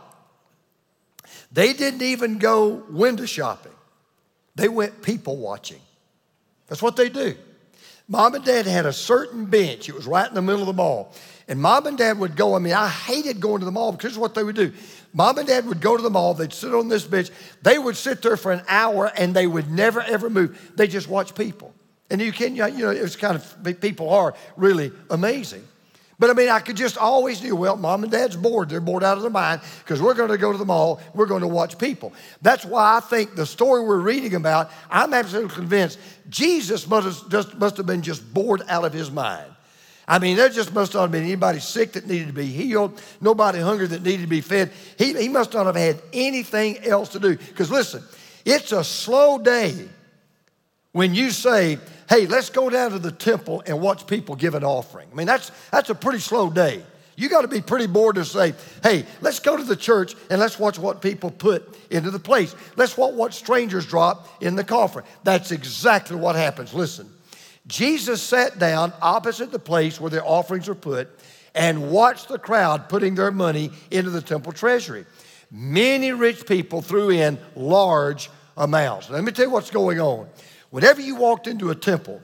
They 1.53 1.73
didn't 1.73 2.01
even 2.01 2.39
go 2.39 2.83
window 2.89 3.25
shopping, 3.25 3.71
they 4.55 4.67
went 4.67 5.01
people 5.01 5.37
watching. 5.37 5.79
That's 6.67 6.81
what 6.81 6.95
they 6.95 7.09
do. 7.09 7.35
Mom 8.07 8.35
and 8.35 8.43
dad 8.43 8.65
had 8.65 8.85
a 8.85 8.93
certain 8.93 9.45
bench, 9.45 9.87
it 9.87 9.95
was 9.95 10.07
right 10.07 10.27
in 10.27 10.33
the 10.33 10.41
middle 10.41 10.61
of 10.61 10.67
the 10.67 10.73
mall. 10.73 11.13
And 11.47 11.61
mom 11.61 11.87
and 11.87 11.97
dad 11.97 12.19
would 12.19 12.37
go. 12.37 12.55
I 12.55 12.59
mean, 12.59 12.73
I 12.73 12.87
hated 12.87 13.41
going 13.41 13.59
to 13.59 13.65
the 13.65 13.71
mall 13.71 13.91
because 13.91 14.17
what 14.17 14.33
they 14.33 14.43
would 14.43 14.55
do. 14.55 14.71
Mom 15.13 15.37
and 15.37 15.47
dad 15.47 15.65
would 15.65 15.81
go 15.81 15.95
to 15.95 16.01
the 16.01 16.09
mall, 16.09 16.33
they'd 16.33 16.53
sit 16.53 16.73
on 16.73 16.87
this 16.87 17.05
bench, 17.05 17.29
they 17.61 17.77
would 17.77 17.95
sit 17.95 18.21
there 18.21 18.37
for 18.37 18.51
an 18.51 18.63
hour 18.67 19.11
and 19.15 19.33
they 19.33 19.45
would 19.45 19.69
never 19.69 20.01
ever 20.01 20.29
move. 20.29 20.71
They 20.75 20.87
just 20.87 21.07
watch 21.07 21.35
people. 21.35 21.73
And 22.09 22.21
you 22.21 22.31
can, 22.31 22.55
you 22.55 22.67
know, 22.69 22.89
it's 22.89 23.15
kind 23.15 23.35
of, 23.35 23.79
people 23.79 24.09
are 24.09 24.33
really 24.55 24.91
amazing. 25.09 25.63
But 26.19 26.29
I 26.29 26.33
mean, 26.33 26.49
I 26.49 26.59
could 26.59 26.77
just 26.77 26.97
always 26.97 27.41
knew, 27.41 27.55
well, 27.55 27.75
mom 27.75 28.03
and 28.03 28.11
dad's 28.11 28.35
bored. 28.35 28.69
They're 28.69 28.79
bored 28.79 29.03
out 29.03 29.17
of 29.17 29.23
their 29.23 29.31
mind 29.31 29.61
because 29.79 30.01
we're 30.01 30.13
going 30.13 30.29
to 30.29 30.37
go 30.37 30.51
to 30.51 30.57
the 30.57 30.65
mall. 30.65 31.01
We're 31.13 31.25
going 31.25 31.41
to 31.41 31.47
watch 31.47 31.77
people. 31.77 32.13
That's 32.41 32.65
why 32.65 32.97
I 32.97 32.99
think 32.99 33.35
the 33.35 33.45
story 33.45 33.83
we're 33.83 33.99
reading 33.99 34.35
about, 34.35 34.71
I'm 34.89 35.13
absolutely 35.13 35.55
convinced 35.55 35.99
Jesus 36.29 36.87
must 36.87 37.05
have, 37.05 37.29
just, 37.29 37.57
must 37.57 37.77
have 37.77 37.85
been 37.85 38.03
just 38.03 38.33
bored 38.33 38.61
out 38.69 38.85
of 38.85 38.93
his 38.93 39.09
mind. 39.09 39.49
I 40.07 40.19
mean, 40.19 40.35
there 40.35 40.49
just 40.49 40.73
must 40.73 40.93
not 40.93 41.01
have 41.01 41.11
been 41.11 41.23
anybody 41.23 41.59
sick 41.59 41.93
that 41.93 42.07
needed 42.07 42.27
to 42.27 42.33
be 42.33 42.45
healed, 42.45 43.01
nobody 43.21 43.59
hungry 43.59 43.87
that 43.87 44.03
needed 44.03 44.23
to 44.23 44.27
be 44.27 44.41
fed. 44.41 44.71
He, 44.97 45.13
he 45.13 45.29
must 45.29 45.53
not 45.53 45.65
have 45.65 45.75
had 45.75 46.01
anything 46.11 46.77
else 46.79 47.09
to 47.09 47.19
do. 47.19 47.37
Because 47.37 47.71
listen, 47.71 48.03
it's 48.45 48.71
a 48.71 48.83
slow 48.83 49.37
day 49.37 49.87
when 50.91 51.15
you 51.15 51.31
say, 51.31 51.79
hey, 52.13 52.27
let's 52.27 52.51
go 52.51 52.69
down 52.69 52.91
to 52.91 52.99
the 52.99 53.11
temple 53.11 53.63
and 53.65 53.81
watch 53.81 54.05
people 54.05 54.35
give 54.35 54.53
an 54.53 54.63
offering. 54.63 55.07
I 55.11 55.15
mean, 55.15 55.25
that's, 55.25 55.51
that's 55.71 55.89
a 55.89 55.95
pretty 55.95 56.19
slow 56.19 56.51
day. 56.51 56.83
You 57.15 57.27
got 57.27 57.41
to 57.41 57.47
be 57.47 57.59
pretty 57.59 57.87
bored 57.87 58.15
to 58.15 58.25
say, 58.25 58.53
hey, 58.83 59.05
let's 59.21 59.39
go 59.39 59.57
to 59.57 59.63
the 59.63 59.75
church 59.75 60.13
and 60.29 60.39
let's 60.39 60.59
watch 60.59 60.77
what 60.77 61.01
people 61.01 61.31
put 61.31 61.75
into 61.89 62.11
the 62.11 62.19
place. 62.19 62.55
Let's 62.75 62.95
watch 62.97 63.15
what 63.15 63.33
strangers 63.33 63.87
drop 63.87 64.27
in 64.43 64.55
the 64.55 64.63
coffin. 64.63 65.01
That's 65.23 65.51
exactly 65.51 66.15
what 66.15 66.35
happens. 66.35 66.71
Listen, 66.71 67.09
Jesus 67.65 68.21
sat 68.21 68.59
down 68.59 68.93
opposite 69.01 69.51
the 69.51 69.57
place 69.57 69.99
where 69.99 70.11
the 70.11 70.23
offerings 70.23 70.67
were 70.67 70.75
put 70.75 71.09
and 71.55 71.89
watched 71.91 72.27
the 72.27 72.37
crowd 72.37 72.89
putting 72.89 73.15
their 73.15 73.31
money 73.31 73.71
into 73.89 74.11
the 74.11 74.21
temple 74.21 74.51
treasury. 74.51 75.05
Many 75.49 76.11
rich 76.11 76.45
people 76.45 76.83
threw 76.83 77.09
in 77.09 77.39
large 77.55 78.29
amounts. 78.55 79.09
Let 79.09 79.23
me 79.23 79.31
tell 79.31 79.45
you 79.45 79.51
what's 79.51 79.71
going 79.71 79.99
on. 79.99 80.27
Whenever 80.73 81.01
you 81.01 81.13
walked 81.13 81.45
into 81.45 81.69
a 81.69 81.75
temple, 81.75 82.19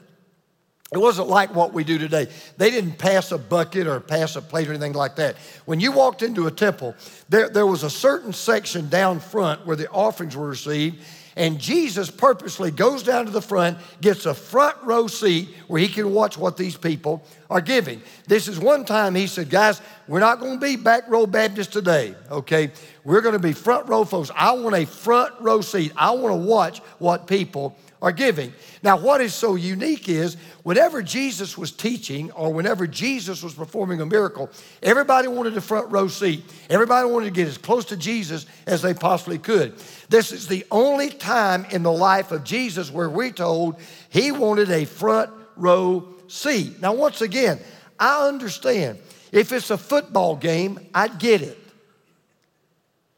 it 0.91 0.97
wasn't 0.97 1.27
like 1.27 1.53
what 1.53 1.71
we 1.71 1.83
do 1.83 1.99
today. 1.99 2.25
They 2.57 2.71
didn't 2.71 2.97
pass 2.97 3.31
a 3.31 3.37
bucket 3.37 3.85
or 3.85 3.99
pass 3.99 4.35
a 4.35 4.41
plate 4.41 4.67
or 4.67 4.71
anything 4.71 4.93
like 4.93 5.17
that. 5.17 5.35
When 5.65 5.79
you 5.79 5.91
walked 5.91 6.23
into 6.23 6.47
a 6.47 6.51
temple, 6.51 6.95
there, 7.29 7.47
there 7.49 7.67
was 7.67 7.83
a 7.83 7.91
certain 7.91 8.33
section 8.33 8.89
down 8.89 9.19
front 9.19 9.67
where 9.67 9.75
the 9.75 9.87
offerings 9.91 10.35
were 10.35 10.47
received, 10.47 10.99
and 11.35 11.59
Jesus 11.59 12.09
purposely 12.09 12.71
goes 12.71 13.03
down 13.03 13.25
to 13.25 13.31
the 13.31 13.39
front, 13.39 13.77
gets 14.01 14.25
a 14.25 14.33
front 14.33 14.77
row 14.81 15.05
seat 15.05 15.49
where 15.67 15.79
he 15.79 15.87
can 15.87 16.11
watch 16.11 16.35
what 16.35 16.57
these 16.57 16.75
people 16.75 17.23
are 17.51 17.61
giving. 17.61 18.01
This 18.25 18.47
is 18.47 18.57
one 18.57 18.83
time 18.83 19.13
he 19.13 19.27
said, 19.27 19.51
Guys, 19.51 19.79
we're 20.07 20.21
not 20.21 20.39
going 20.39 20.59
to 20.59 20.65
be 20.65 20.75
back 20.75 21.07
row 21.07 21.27
Baptists 21.27 21.67
today, 21.67 22.15
okay? 22.31 22.71
We're 23.03 23.21
going 23.21 23.33
to 23.33 23.39
be 23.39 23.53
front 23.53 23.87
row 23.87 24.05
folks. 24.05 24.31
I 24.35 24.53
want 24.53 24.75
a 24.75 24.87
front 24.87 25.39
row 25.39 25.61
seat. 25.61 25.93
I 25.95 26.09
want 26.11 26.33
to 26.33 26.47
watch 26.47 26.79
what 26.97 27.27
people 27.27 27.77
are 28.01 28.11
giving. 28.11 28.53
Now, 28.81 28.97
what 28.97 29.21
is 29.21 29.33
so 29.33 29.55
unique 29.55 30.07
is 30.07 30.37
whenever 30.63 31.01
Jesus 31.01 31.57
was 31.57 31.71
teaching 31.71 32.31
or 32.31 32.53
whenever 32.53 32.87
Jesus 32.87 33.43
was 33.43 33.53
performing 33.53 33.99
a 33.99 34.05
miracle, 34.05 34.49
everybody 34.81 35.27
wanted 35.27 35.57
a 35.57 35.61
front 35.61 35.91
row 35.91 36.07
seat. 36.07 36.43
Everybody 36.69 37.09
wanted 37.09 37.25
to 37.25 37.31
get 37.31 37.47
as 37.47 37.57
close 37.57 37.85
to 37.85 37.97
Jesus 37.97 38.45
as 38.65 38.81
they 38.81 38.93
possibly 38.93 39.37
could. 39.37 39.73
This 40.07 40.31
is 40.31 40.47
the 40.47 40.65
only 40.71 41.09
time 41.09 41.65
in 41.71 41.83
the 41.83 41.91
life 41.91 42.31
of 42.31 42.43
Jesus 42.43 42.91
where 42.91 43.09
we're 43.09 43.31
told 43.31 43.75
he 44.09 44.31
wanted 44.31 44.71
a 44.71 44.85
front 44.85 45.29
row 45.57 46.07
seat. 46.27 46.81
Now, 46.81 46.93
once 46.93 47.21
again, 47.21 47.59
I 47.99 48.27
understand. 48.27 48.99
If 49.31 49.51
it's 49.51 49.69
a 49.69 49.77
football 49.77 50.35
game, 50.35 50.79
I'd 50.93 51.19
get 51.19 51.41
it. 51.41 51.57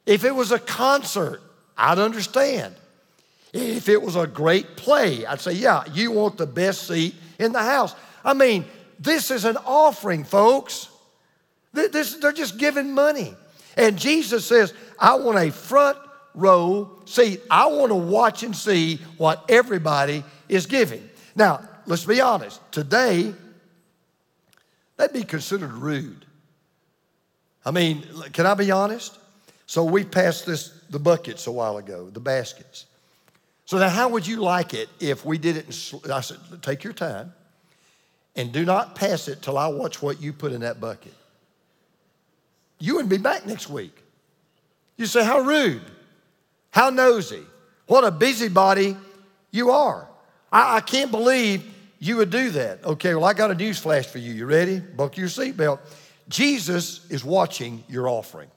If 0.05 0.25
it 0.25 0.33
was 0.33 0.51
a 0.51 0.59
concert, 0.59 1.41
I'd 1.77 1.99
understand. 1.99 2.75
If 3.53 3.89
it 3.89 4.01
was 4.01 4.15
a 4.15 4.27
great 4.27 4.77
play, 4.77 5.25
I'd 5.25 5.41
say, 5.41 5.53
yeah, 5.53 5.83
you 5.93 6.11
want 6.11 6.37
the 6.37 6.45
best 6.45 6.87
seat 6.87 7.15
in 7.37 7.51
the 7.51 7.61
house. 7.61 7.95
I 8.23 8.33
mean, 8.33 8.65
this 8.99 9.31
is 9.31 9.45
an 9.45 9.57
offering, 9.65 10.23
folks. 10.23 10.87
This, 11.73 12.15
they're 12.15 12.31
just 12.31 12.57
giving 12.57 12.93
money. 12.93 13.35
And 13.75 13.97
Jesus 13.97 14.45
says, 14.45 14.73
I 14.99 15.15
want 15.15 15.37
a 15.37 15.51
front 15.51 15.97
row 16.33 17.01
seat. 17.05 17.41
I 17.49 17.67
want 17.67 17.89
to 17.89 17.95
watch 17.95 18.43
and 18.43 18.55
see 18.55 18.97
what 19.17 19.43
everybody 19.49 20.23
is 20.47 20.65
giving. 20.65 21.07
Now, 21.35 21.67
let's 21.85 22.05
be 22.05 22.21
honest. 22.21 22.59
Today, 22.71 23.33
that'd 24.97 25.13
be 25.13 25.23
considered 25.23 25.73
rude. 25.73 26.25
I 27.65 27.71
mean, 27.71 28.05
can 28.33 28.45
I 28.45 28.53
be 28.53 28.71
honest? 28.71 29.17
So 29.65 29.83
we 29.83 30.03
passed 30.03 30.45
this 30.45 30.69
the 30.89 30.99
buckets 30.99 31.47
a 31.47 31.51
while 31.51 31.77
ago, 31.77 32.09
the 32.09 32.19
baskets. 32.19 32.85
So 33.65 33.77
now, 33.77 33.89
how 33.89 34.09
would 34.09 34.27
you 34.27 34.37
like 34.37 34.73
it 34.73 34.89
if 34.99 35.25
we 35.25 35.37
did 35.37 35.57
it? 35.57 35.93
In, 35.93 36.11
I 36.11 36.21
said, 36.21 36.37
take 36.61 36.83
your 36.83 36.93
time 36.93 37.33
and 38.35 38.51
do 38.51 38.65
not 38.65 38.95
pass 38.95 39.27
it 39.27 39.41
till 39.41 39.57
I 39.57 39.67
watch 39.67 40.01
what 40.01 40.21
you 40.21 40.33
put 40.33 40.51
in 40.51 40.61
that 40.61 40.79
bucket. 40.79 41.13
You 42.79 42.95
wouldn't 42.95 43.09
be 43.09 43.17
back 43.17 43.45
next 43.45 43.69
week. 43.69 43.95
You 44.97 45.05
say, 45.05 45.23
how 45.23 45.39
rude, 45.39 45.81
how 46.71 46.89
nosy, 46.89 47.43
what 47.87 48.03
a 48.03 48.11
busybody 48.11 48.97
you 49.51 49.71
are. 49.71 50.07
I, 50.51 50.77
I 50.77 50.81
can't 50.81 51.11
believe 51.11 51.63
you 51.99 52.17
would 52.17 52.29
do 52.29 52.49
that. 52.51 52.83
Okay, 52.83 53.13
well, 53.13 53.25
I 53.25 53.33
got 53.33 53.51
a 53.51 53.55
news 53.55 53.77
flash 53.77 54.07
for 54.07 54.17
you. 54.17 54.33
You 54.33 54.45
ready? 54.45 54.79
Buckle 54.79 55.19
your 55.19 55.29
seatbelt. 55.29 55.79
Jesus 56.27 57.05
is 57.09 57.23
watching 57.23 57.83
your 57.87 58.09
offering. 58.09 58.49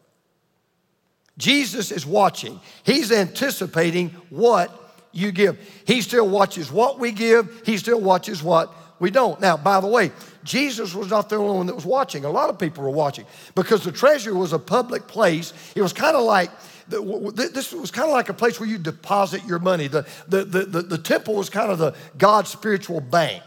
Jesus 1.37 1.91
is 1.91 2.07
watching. 2.07 2.61
He's 2.85 3.11
anticipating 3.11 4.11
what 4.31 4.84
you 5.15 5.33
give. 5.33 5.59
He 5.87 6.03
still 6.03 6.29
watches 6.29 6.71
what 6.71 6.99
we 6.99 7.13
give, 7.13 7.63
He 7.65 7.79
still 7.79 8.01
watches 8.01 8.43
what 8.43 8.73
we 8.99 9.11
don't. 9.11 9.41
Now, 9.41 9.57
by 9.57 9.81
the 9.81 9.87
way, 9.87 10.13
Jesus 10.45 10.95
was 10.95 11.11
not 11.11 11.29
the 11.29 11.37
only 11.37 11.57
one 11.57 11.67
that 11.67 11.75
was 11.75 11.85
watching. 11.85 12.25
A 12.25 12.31
lot 12.31 12.51
of 12.51 12.59
people 12.59 12.85
were 12.85 12.91
watching 12.91 13.27
because 13.55 13.85
the 13.85 13.93
treasury 13.93 14.35
was 14.35 14.53
a 14.53 14.59
public 14.59 15.07
place. 15.07 15.53
It 15.75 15.83
was 15.83 15.93
kind 15.93 16.17
of 16.17 16.23
like, 16.23 16.51
this 16.89 17.73
was 17.73 17.91
kind 17.91 18.09
of 18.09 18.13
like 18.13 18.29
a 18.29 18.35
place 18.35 18.61
where 18.61 18.69
you 18.69 18.79
deposit 18.79 19.45
your 19.47 19.59
money. 19.59 19.89
The, 19.89 20.07
the, 20.29 20.45
the, 20.45 20.65
the, 20.65 20.83
the 20.83 20.99
temple 20.99 21.35
was 21.35 21.51
kind 21.51 21.71
of 21.71 21.79
the 21.79 21.95
God's 22.19 22.51
spiritual 22.51 23.01
bank. 23.01 23.43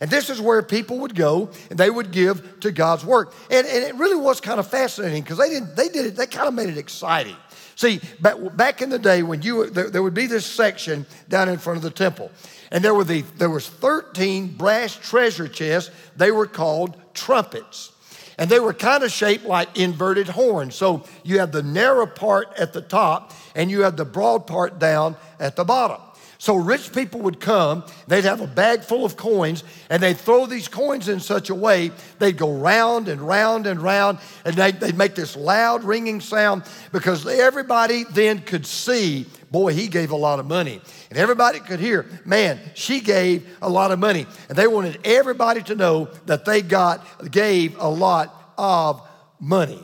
And 0.00 0.10
this 0.10 0.28
is 0.28 0.40
where 0.40 0.62
people 0.62 0.98
would 0.98 1.14
go 1.14 1.50
and 1.70 1.78
they 1.78 1.88
would 1.88 2.10
give 2.10 2.60
to 2.60 2.72
God's 2.72 3.04
work. 3.04 3.32
And, 3.50 3.66
and 3.66 3.84
it 3.84 3.94
really 3.94 4.16
was 4.16 4.40
kind 4.40 4.60
of 4.60 4.66
fascinating 4.66 5.22
because 5.22 5.38
they 5.38 5.48
didn't, 5.48 5.76
they 5.76 5.88
did 5.88 6.06
it, 6.06 6.16
they 6.16 6.26
kind 6.26 6.48
of 6.48 6.54
made 6.54 6.68
it 6.68 6.78
exciting. 6.78 7.36
See, 7.76 8.00
back 8.20 8.82
in 8.82 8.90
the 8.90 8.98
day 8.98 9.22
when 9.22 9.42
you 9.42 9.68
there, 9.70 10.02
would 10.02 10.14
be 10.14 10.26
this 10.26 10.46
section 10.46 11.06
down 11.28 11.48
in 11.48 11.58
front 11.58 11.78
of 11.78 11.82
the 11.82 11.90
temple, 11.90 12.30
and 12.70 12.84
there 12.84 12.94
were 12.94 13.04
the 13.04 13.22
there 13.36 13.50
was 13.50 13.68
13 13.68 14.48
brass 14.56 14.94
treasure 14.94 15.48
chests. 15.48 15.90
They 16.16 16.30
were 16.30 16.46
called 16.46 16.96
trumpets. 17.14 17.90
And 18.36 18.50
they 18.50 18.58
were 18.58 18.72
kind 18.72 19.04
of 19.04 19.12
shaped 19.12 19.44
like 19.44 19.78
inverted 19.78 20.26
horns. 20.26 20.74
So 20.74 21.04
you 21.22 21.38
had 21.38 21.52
the 21.52 21.62
narrow 21.62 22.06
part 22.06 22.48
at 22.58 22.72
the 22.72 22.80
top 22.80 23.32
and 23.54 23.70
you 23.70 23.82
had 23.82 23.96
the 23.96 24.04
broad 24.04 24.48
part 24.48 24.80
down 24.80 25.16
at 25.38 25.54
the 25.54 25.64
bottom. 25.64 26.00
So 26.44 26.56
rich 26.56 26.92
people 26.92 27.22
would 27.22 27.40
come, 27.40 27.84
they'd 28.06 28.24
have 28.24 28.42
a 28.42 28.46
bag 28.46 28.82
full 28.82 29.06
of 29.06 29.16
coins, 29.16 29.64
and 29.88 30.02
they'd 30.02 30.18
throw 30.18 30.44
these 30.44 30.68
coins 30.68 31.08
in 31.08 31.18
such 31.18 31.48
a 31.48 31.54
way 31.54 31.90
they'd 32.18 32.36
go 32.36 32.52
round 32.52 33.08
and 33.08 33.22
round 33.22 33.66
and 33.66 33.80
round, 33.80 34.18
and 34.44 34.54
they'd, 34.54 34.78
they'd 34.78 34.94
make 34.94 35.14
this 35.14 35.36
loud 35.36 35.84
ringing 35.84 36.20
sound 36.20 36.64
because 36.92 37.26
everybody 37.26 38.04
then 38.10 38.40
could 38.40 38.66
see, 38.66 39.24
boy, 39.50 39.72
he 39.72 39.88
gave 39.88 40.10
a 40.10 40.16
lot 40.16 40.38
of 40.38 40.44
money. 40.44 40.82
And 41.08 41.18
everybody 41.18 41.60
could 41.60 41.80
hear, 41.80 42.04
man, 42.26 42.60
she 42.74 43.00
gave 43.00 43.48
a 43.62 43.68
lot 43.70 43.90
of 43.90 43.98
money. 43.98 44.26
And 44.50 44.58
they 44.58 44.66
wanted 44.66 44.98
everybody 45.02 45.62
to 45.62 45.74
know 45.74 46.10
that 46.26 46.44
they 46.44 46.60
got, 46.60 47.30
gave 47.30 47.74
a 47.78 47.88
lot 47.88 48.52
of 48.58 49.00
money. 49.40 49.82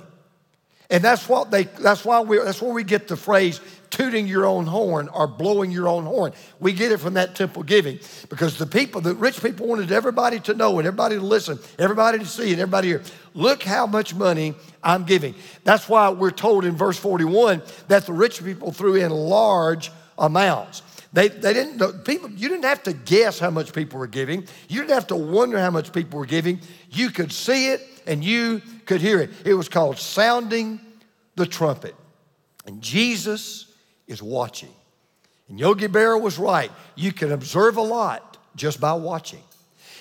And 0.91 1.05
that's 1.05 1.29
what 1.29 1.53
they 1.53 1.65
that's 1.65 2.05
why 2.05 2.21
we 2.21 2.39
that's 2.39 2.61
where 2.61 2.73
we 2.73 2.83
get 2.83 3.07
the 3.07 3.17
phrase 3.17 3.61
tooting 3.91 4.27
your 4.27 4.47
own 4.47 4.67
horn 4.67 5.09
or 5.09 5.27
blowing 5.27 5.71
your 5.71 5.89
own 5.89 6.05
horn. 6.05 6.33
We 6.61 6.73
get 6.73 6.93
it 6.93 6.99
from 6.99 7.15
that 7.15 7.35
temple 7.35 7.63
giving 7.65 7.99
because 8.29 8.57
the 8.57 8.67
people, 8.67 9.01
the 9.01 9.15
rich 9.15 9.43
people 9.43 9.67
wanted 9.67 9.93
everybody 9.93 10.41
to 10.41 10.55
know 10.55 10.79
and 10.79 10.87
everybody 10.87 11.17
to 11.17 11.23
listen, 11.23 11.59
everybody 11.79 12.19
to 12.19 12.27
see, 12.27 12.53
and 12.53 12.61
everybody 12.61 12.89
here. 12.89 13.03
Look 13.35 13.63
how 13.63 13.87
much 13.87 14.15
money 14.15 14.55
I'm 14.83 15.05
giving. 15.05 15.35
That's 15.65 15.89
why 15.89 16.09
we're 16.11 16.31
told 16.31 16.65
in 16.65 16.77
verse 16.77 16.99
41 16.99 17.63
that 17.89 18.07
the 18.07 18.13
rich 18.13 18.43
people 18.43 18.73
threw 18.73 18.95
in 18.95 19.11
large 19.11 19.91
amounts. 20.19 20.83
They, 21.13 21.29
they 21.29 21.53
didn't 21.53 21.77
know, 21.79 21.93
people, 21.93 22.31
you 22.31 22.49
didn't 22.49 22.65
have 22.65 22.85
to 22.85 22.93
guess 22.93 23.41
how 23.41 23.51
much 23.51 23.73
people 23.73 23.99
were 23.99 24.07
giving. 24.07 24.47
You 24.69 24.81
didn't 24.81 24.95
have 24.95 25.09
to 25.09 25.17
wonder 25.17 25.59
how 25.59 25.71
much 25.71 25.93
people 25.93 26.21
were 26.21 26.27
giving. 26.27 26.61
You 26.91 27.11
could 27.11 27.33
see 27.33 27.71
it 27.71 27.85
and 28.07 28.23
you 28.23 28.63
could 28.87 29.01
hear 29.01 29.21
it. 29.21 29.31
It 29.45 29.55
was 29.55 29.69
called 29.69 29.99
sounding 29.99 30.81
the 31.35 31.47
trumpet. 31.47 31.97
And 32.67 32.81
Jesus 32.81 33.70
is 34.11 34.23
watching. 34.23 34.73
And 35.49 35.59
Yogi 35.59 35.87
Berra 35.87 36.21
was 36.21 36.39
right. 36.39 36.71
You 36.95 37.13
can 37.13 37.33
observe 37.33 37.77
a 37.77 37.83
lot 37.83 38.37
just 38.57 38.81
by 38.81 38.93
watching. 38.93 39.43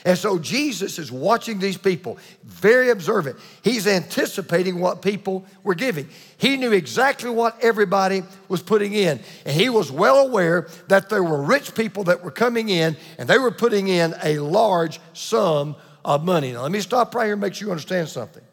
And 0.06 0.18
so 0.18 0.40
Jesus 0.40 0.98
is 0.98 1.12
watching 1.12 1.60
these 1.60 1.78
people, 1.78 2.18
very 2.44 2.90
observant. 2.90 3.38
He's 3.62 3.86
anticipating 3.86 4.80
what 4.80 5.02
people 5.02 5.46
were 5.64 5.76
giving. 5.76 6.08
He 6.38 6.56
knew 6.56 6.72
exactly 6.72 7.30
what 7.30 7.62
everybody 7.62 8.24
was 8.48 8.62
putting 8.62 8.94
in. 8.94 9.20
And 9.46 9.56
he 9.56 9.70
was 9.70 9.92
well 9.92 10.26
aware 10.26 10.70
that 10.88 11.10
there 11.10 11.24
were 11.24 11.42
rich 11.42 11.76
people 11.76 12.06
that 12.06 12.24
were 12.24 12.32
coming 12.32 12.70
in 12.70 12.96
and 13.18 13.28
they 13.28 13.38
were 13.38 13.52
putting 13.52 13.90
in 13.90 14.16
a 14.24 14.40
large 14.40 15.02
sum 15.14 15.76
of 16.06 16.24
money. 16.24 16.54
Now, 16.54 16.62
let 16.62 16.72
me 16.72 16.80
stop 16.80 17.14
right 17.14 17.26
here 17.26 17.34
and 17.34 17.42
make 17.42 17.56
sure 17.56 17.68
you 17.68 17.72
understand 17.72 18.08
something. 18.08 18.44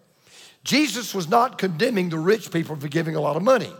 Jesus 0.64 1.14
was 1.14 1.28
not 1.28 1.58
condemning 1.58 2.08
the 2.08 2.18
rich 2.18 2.50
people 2.50 2.74
for 2.74 2.88
giving 2.88 3.14
a 3.14 3.20
lot 3.20 3.36
of 3.36 3.42
money. 3.42 3.72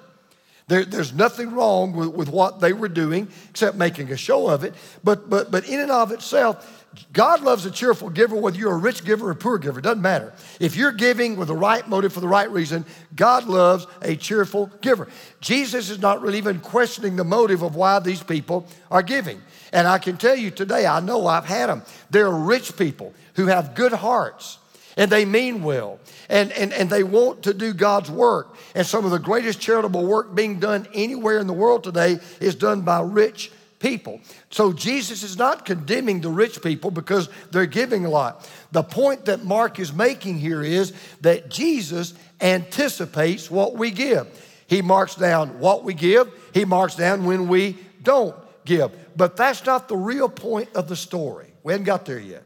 There, 0.68 0.85
there's 0.85 1.12
nothing 1.12 1.52
wrong 1.52 1.92
with, 1.92 2.08
with 2.08 2.28
what 2.28 2.58
they 2.58 2.73
were 2.73 2.88
doing 2.88 3.28
except 3.50 3.76
making 3.76 4.11
a 4.11 4.16
show 4.16 4.49
of 4.49 4.64
it. 4.64 4.75
But, 5.04 5.30
but, 5.30 5.50
but 5.50 5.68
in 5.68 5.78
and 5.78 5.92
of 5.92 6.11
itself, 6.11 6.85
God 7.12 7.42
loves 7.42 7.66
a 7.66 7.70
cheerful 7.70 8.11
giver, 8.11 8.35
whether 8.35 8.58
you're 8.58 8.73
a 8.73 8.78
rich 8.78 9.04
giver 9.04 9.28
or 9.28 9.30
a 9.32 9.37
poor 9.37 9.58
giver, 9.58 9.80
doesn't 9.80 10.02
matter. 10.02 10.32
If 10.58 10.75
you're 10.75 10.92
giving 10.92 11.37
with 11.37 11.49
the 11.49 11.54
right 11.54 11.87
motive 11.87 12.12
for 12.12 12.20
the 12.20 12.26
right 12.26 12.50
reason, 12.50 12.85
God 13.14 13.46
loves 13.46 13.87
a 14.02 14.16
cheerful 14.16 14.66
giver. 14.80 15.06
Jesus 15.40 15.88
is 15.88 16.00
not 16.00 16.20
really 16.20 16.38
even 16.38 16.58
questioning 16.58 17.14
the 17.14 17.25
motive 17.25 17.62
of 17.62 17.76
why 17.76 18.00
these 18.00 18.23
people 18.23 18.66
are 18.90 19.02
giving. 19.02 19.40
And 19.73 19.87
I 19.87 19.99
can 19.99 20.16
tell 20.16 20.37
you 20.37 20.50
today, 20.50 20.87
I 20.87 21.00
know 21.00 21.26
I've 21.26 21.44
had 21.44 21.68
them. 21.68 21.82
There 22.11 22.26
are 22.26 22.38
rich 22.38 22.76
people 22.76 23.14
who 23.35 23.46
have 23.46 23.75
good 23.75 23.92
hearts 23.92 24.58
and 24.97 25.11
they 25.11 25.25
mean 25.25 25.62
well 25.62 25.99
and, 26.29 26.50
and, 26.53 26.73
and 26.73 26.88
they 26.88 27.03
want 27.03 27.43
to 27.45 27.55
do 27.55 27.73
God's 27.75 28.11
work. 28.11 28.57
And 28.75 28.87
some 28.87 29.05
of 29.05 29.11
the 29.11 29.19
greatest 29.19 29.61
charitable 29.61 30.07
work 30.07 30.35
being 30.35 30.59
done 30.59 30.88
anywhere 30.95 31.38
in 31.38 31.47
the 31.47 31.53
world 31.53 31.85
today 31.85 32.19
is 32.41 32.55
done 32.55 32.83
by 32.83 33.00
rich 33.00 33.53
people. 33.79 34.21
So 34.50 34.73
Jesus 34.73 35.23
is 35.23 35.37
not 35.37 35.65
condemning 35.65 36.21
the 36.21 36.31
rich 36.31 36.62
people 36.62 36.91
because 36.91 37.29
they're 37.50 37.67
giving 37.67 38.05
a 38.07 38.11
lot. 38.11 38.49
The 38.73 38.83
point 38.83 39.26
that 39.26 39.45
Mark 39.45 39.79
is 39.79 39.93
making 39.93 40.38
here 40.38 40.62
is 40.62 40.93
that 41.21 41.50
Jesus 41.50 42.15
anticipates 42.41 43.50
what 43.50 43.75
we 43.75 43.91
give. 43.91 44.26
He 44.67 44.83
marks 44.83 45.15
down 45.15 45.61
what 45.61 45.85
we 45.85 45.95
give, 45.95 46.33
he 46.53 46.65
marks 46.65 46.97
down 46.97 47.25
when 47.25 47.49
we 47.49 47.76
don't 48.03 48.35
give. 48.65 48.91
But 49.15 49.37
that's 49.37 49.65
not 49.65 49.88
the 49.88 49.97
real 49.97 50.29
point 50.29 50.70
of 50.75 50.88
the 50.88 50.97
story. 50.97 51.53
We 51.62 51.73
haven't 51.73 51.87
got 51.87 52.05
there 52.05 52.18
yet. 52.18 52.45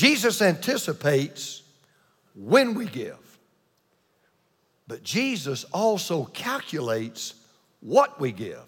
Jesus 0.00 0.40
anticipates 0.40 1.60
when 2.34 2.72
we 2.72 2.86
give, 2.86 3.18
but 4.88 5.02
Jesus 5.02 5.64
also 5.74 6.24
calculates 6.24 7.34
what 7.80 8.18
we 8.18 8.32
give. 8.32 8.62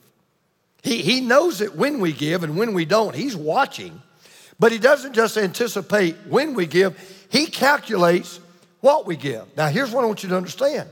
He, 0.83 0.99
he 0.99 1.23
knows 1.23 1.62
it 1.62 1.75
when 1.75 2.01
we 2.01 2.12
give 2.12 2.45
and 2.45 2.59
when 2.59 2.75
we 2.75 2.85
don't. 2.85 3.14
He's 3.14 3.35
watching, 3.35 4.03
but 4.61 4.73
He 4.73 4.79
doesn't 4.79 5.14
just 5.14 5.38
anticipate 5.38 6.16
when 6.29 6.53
we 6.53 6.66
give, 6.66 7.01
He 7.31 7.47
calculates 7.47 8.38
what 8.83 9.07
we 9.07 9.16
give. 9.16 9.47
Now, 9.57 9.68
here's 9.68 9.90
what 9.90 10.05
I 10.05 10.09
want 10.09 10.23
you 10.23 10.29
to 10.29 10.37
understand 10.37 10.87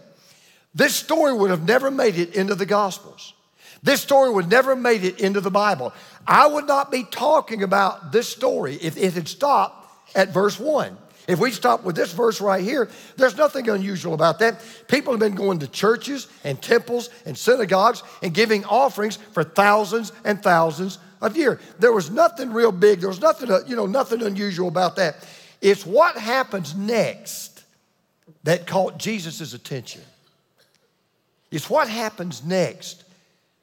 this 0.74 0.96
story 0.96 1.34
would 1.34 1.50
have 1.50 1.66
never 1.68 1.90
made 1.90 2.16
it 2.16 2.34
into 2.34 2.54
the 2.54 2.64
Gospels. 2.64 3.34
This 3.82 4.00
story 4.00 4.30
would 4.30 4.48
never 4.48 4.74
made 4.74 5.04
it 5.04 5.20
into 5.20 5.42
the 5.42 5.50
Bible. 5.50 5.92
I 6.26 6.46
would 6.46 6.66
not 6.66 6.90
be 6.90 7.04
talking 7.04 7.62
about 7.62 8.10
this 8.10 8.26
story 8.26 8.76
if 8.76 8.96
it 8.96 9.12
had 9.12 9.28
stopped 9.28 9.79
at 10.14 10.30
verse 10.30 10.58
1. 10.58 10.96
If 11.28 11.38
we 11.38 11.52
stop 11.52 11.84
with 11.84 11.94
this 11.94 12.12
verse 12.12 12.40
right 12.40 12.62
here, 12.62 12.90
there's 13.16 13.36
nothing 13.36 13.68
unusual 13.68 14.14
about 14.14 14.40
that. 14.40 14.60
People 14.88 15.12
have 15.12 15.20
been 15.20 15.34
going 15.36 15.60
to 15.60 15.68
churches 15.68 16.26
and 16.42 16.60
temples 16.60 17.08
and 17.24 17.38
synagogues 17.38 18.02
and 18.22 18.34
giving 18.34 18.64
offerings 18.64 19.16
for 19.16 19.44
thousands 19.44 20.12
and 20.24 20.42
thousands 20.42 20.98
of 21.20 21.36
years. 21.36 21.60
There 21.78 21.92
was 21.92 22.10
nothing 22.10 22.52
real 22.52 22.72
big. 22.72 23.00
There 23.00 23.08
was 23.08 23.20
nothing, 23.20 23.50
uh, 23.50 23.60
you 23.66 23.76
know, 23.76 23.86
nothing 23.86 24.22
unusual 24.22 24.66
about 24.66 24.96
that. 24.96 25.24
It's 25.60 25.86
what 25.86 26.16
happens 26.16 26.74
next 26.74 27.62
that 28.44 28.66
caught 28.66 28.98
Jesus' 28.98 29.52
attention. 29.52 30.02
It's 31.50 31.68
what 31.68 31.88
happens 31.88 32.44
next 32.44 33.04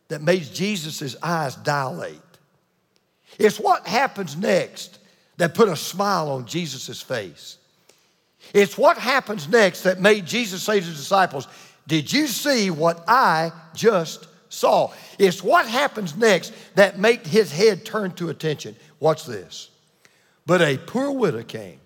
that 0.09 0.21
made 0.21 0.43
Jesus' 0.53 1.15
eyes 1.21 1.55
dilate. 1.55 2.21
It's 3.39 3.59
what 3.59 3.87
happens 3.87 4.37
next 4.37 4.99
that 5.37 5.53
put 5.53 5.69
a 5.69 5.75
smile 5.75 6.29
on 6.31 6.45
Jesus' 6.45 7.01
face. 7.01 7.57
It's 8.53 8.77
what 8.77 8.97
happens 8.97 9.47
next 9.47 9.83
that 9.83 9.99
made 9.99 10.25
Jesus 10.25 10.63
say 10.63 10.79
to 10.79 10.85
his 10.85 10.97
disciples, 10.97 11.47
Did 11.87 12.11
you 12.11 12.27
see 12.27 12.69
what 12.69 13.03
I 13.07 13.51
just 13.73 14.27
saw? 14.49 14.91
It's 15.19 15.43
what 15.43 15.67
happens 15.67 16.15
next 16.15 16.53
that 16.75 16.99
made 16.99 17.25
his 17.25 17.51
head 17.51 17.85
turn 17.85 18.11
to 18.15 18.29
attention. 18.29 18.75
Watch 18.99 19.25
this. 19.25 19.69
But 20.45 20.61
a 20.61 20.77
poor 20.77 21.11
widow 21.11 21.43
came 21.43 21.79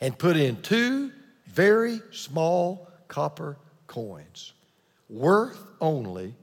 and 0.00 0.16
put 0.18 0.36
in 0.36 0.60
two 0.62 1.12
very 1.46 2.00
small 2.10 2.88
copper 3.08 3.56
coins, 3.86 4.54
worth 5.10 5.62
only 5.80 6.34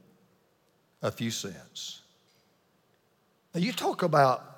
a 1.02 1.10
few 1.10 1.30
cents. 1.32 2.00
Now, 3.52 3.60
you 3.60 3.72
talk 3.72 4.04
about 4.04 4.49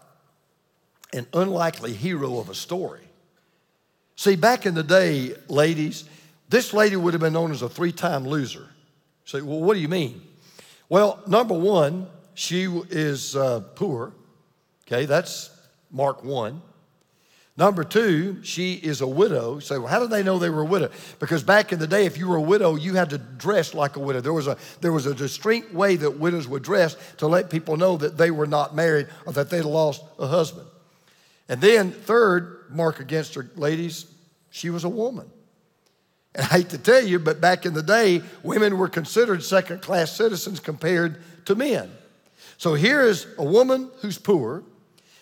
an 1.13 1.27
unlikely 1.33 1.93
hero 1.93 2.39
of 2.39 2.49
a 2.49 2.55
story. 2.55 3.01
See, 4.17 4.37
back 4.37 4.67
in 4.67 4.75
the 4.75 4.83
day, 4.83 5.35
ladies, 5.49 6.05
this 6.49 6.73
lady 6.73 6.97
would 6.97 7.15
have 7.15 7.21
been 7.21 7.33
known 7.33 7.51
as 7.51 7.63
a 7.63 7.69
three 7.69 7.93
time 7.93 8.27
loser. 8.27 8.69
Say, 9.25 9.41
well, 9.41 9.61
what 9.61 9.75
do 9.75 9.81
you 9.81 9.89
mean? 9.89 10.23
Well, 10.89 11.23
number 11.27 11.55
one, 11.55 12.07
she 12.35 12.65
is 12.91 13.37
uh, 13.37 13.61
poor. 13.75 14.13
Okay, 14.87 15.07
that's 15.07 15.51
Mark 15.91 16.25
1. 16.25 16.61
Number 17.57 17.85
two, 17.85 18.43
she 18.43 18.75
is 18.75 19.03
a 19.03 19.07
widow. 19.07 19.59
So, 19.59 19.81
well, 19.81 19.89
how 19.89 20.01
did 20.01 20.09
they 20.09 20.23
know 20.23 20.39
they 20.39 20.49
were 20.49 20.63
a 20.63 20.67
widow? 20.67 20.91
Because 21.19 21.43
back 21.43 21.73
in 21.73 21.79
the 21.79 21.87
day, 21.87 22.07
if 22.07 22.17
you 22.17 22.27
were 22.27 22.37
a 22.37 22.43
widow, 22.43 22.77
you 22.77 22.95
had 22.95 23.11
to 23.11 23.19
dress 23.19 23.75
like 23.75 23.97
a 23.97 24.01
widow. 24.01 24.23
There 24.23 24.33
was 24.33 24.47
a, 24.47 24.57
there 24.81 24.93
was 24.93 25.05
a 25.05 25.15
distinct 25.15 25.73
way 25.73 25.97
that 25.97 26.19
widows 26.19 26.49
would 26.49 26.63
dress 26.63 26.97
to 27.19 27.27
let 27.27 27.51
people 27.51 27.77
know 27.77 27.99
that 27.99 28.17
they 28.17 28.31
were 28.31 28.47
not 28.47 28.75
married 28.75 29.09
or 29.27 29.35
that 29.35 29.51
they'd 29.51 29.63
lost 29.63 30.03
a 30.19 30.27
husband. 30.27 30.67
And 31.53 31.61
then, 31.61 31.91
third 31.91 32.65
mark 32.71 32.99
against 32.99 33.35
her, 33.35 33.51
ladies, 33.57 34.07
she 34.49 34.71
was 34.71 34.85
a 34.85 34.89
woman. 34.89 35.31
And 36.35 36.47
I 36.47 36.49
hate 36.49 36.71
to 36.71 36.79
tell 36.79 37.05
you, 37.05 37.19
but 37.19 37.43
back 37.43 37.67
in 37.67 37.75
the 37.75 37.83
day, 37.83 38.23
women 38.43 38.79
were 38.79 38.89
considered 38.89 39.45
second 39.45 39.83
class 39.83 40.17
citizens 40.17 40.61
compared 40.61 41.23
to 41.45 41.55
men. 41.55 41.91
So 42.57 42.73
here 42.73 43.03
is 43.03 43.27
a 43.37 43.45
woman 43.45 43.91
who's 44.01 44.17
poor. 44.17 44.63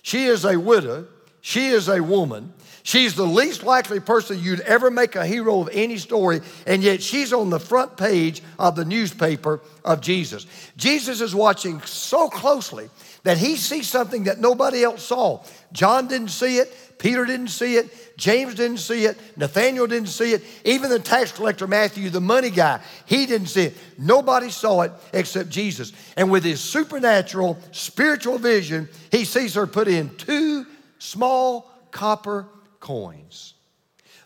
She 0.02 0.26
is 0.26 0.44
a 0.44 0.56
widow. 0.56 1.08
She 1.40 1.66
is 1.70 1.88
a 1.88 2.00
woman. 2.00 2.52
She's 2.84 3.16
the 3.16 3.26
least 3.26 3.64
likely 3.64 3.98
person 3.98 4.38
you'd 4.38 4.60
ever 4.60 4.88
make 4.88 5.16
a 5.16 5.26
hero 5.26 5.60
of 5.60 5.68
any 5.72 5.98
story, 5.98 6.42
and 6.64 6.80
yet 6.80 7.02
she's 7.02 7.32
on 7.32 7.50
the 7.50 7.58
front 7.58 7.96
page 7.96 8.40
of 8.56 8.76
the 8.76 8.84
newspaper 8.84 9.62
of 9.84 10.00
Jesus. 10.00 10.46
Jesus 10.76 11.20
is 11.20 11.34
watching 11.34 11.80
so 11.80 12.28
closely 12.28 12.88
that 13.22 13.38
he 13.38 13.56
sees 13.56 13.88
something 13.88 14.24
that 14.24 14.40
nobody 14.40 14.82
else 14.82 15.02
saw. 15.02 15.42
John 15.72 16.08
didn't 16.08 16.28
see 16.28 16.58
it, 16.58 16.74
Peter 16.98 17.24
didn't 17.24 17.48
see 17.48 17.76
it, 17.76 18.16
James 18.16 18.54
didn't 18.54 18.78
see 18.78 19.04
it, 19.04 19.18
Nathaniel 19.36 19.86
didn't 19.86 20.08
see 20.08 20.32
it, 20.32 20.42
even 20.64 20.90
the 20.90 20.98
tax 20.98 21.32
collector 21.32 21.66
Matthew, 21.66 22.10
the 22.10 22.20
money 22.20 22.50
guy, 22.50 22.80
he 23.06 23.26
didn't 23.26 23.48
see 23.48 23.64
it. 23.64 23.76
Nobody 23.98 24.50
saw 24.50 24.82
it 24.82 24.92
except 25.12 25.50
Jesus. 25.50 25.92
And 26.16 26.30
with 26.30 26.44
his 26.44 26.60
supernatural 26.60 27.58
spiritual 27.72 28.38
vision, 28.38 28.88
he 29.10 29.24
sees 29.24 29.54
her 29.54 29.66
put 29.66 29.88
in 29.88 30.14
two 30.16 30.66
small 30.98 31.70
copper 31.90 32.46
coins. 32.78 33.54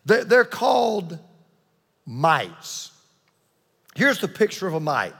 They're 0.04 0.44
called 0.44 1.18
mites. 2.04 2.92
Here's 3.94 4.18
the 4.20 4.28
picture 4.28 4.66
of 4.66 4.74
a 4.74 4.80
mite. 4.80 5.14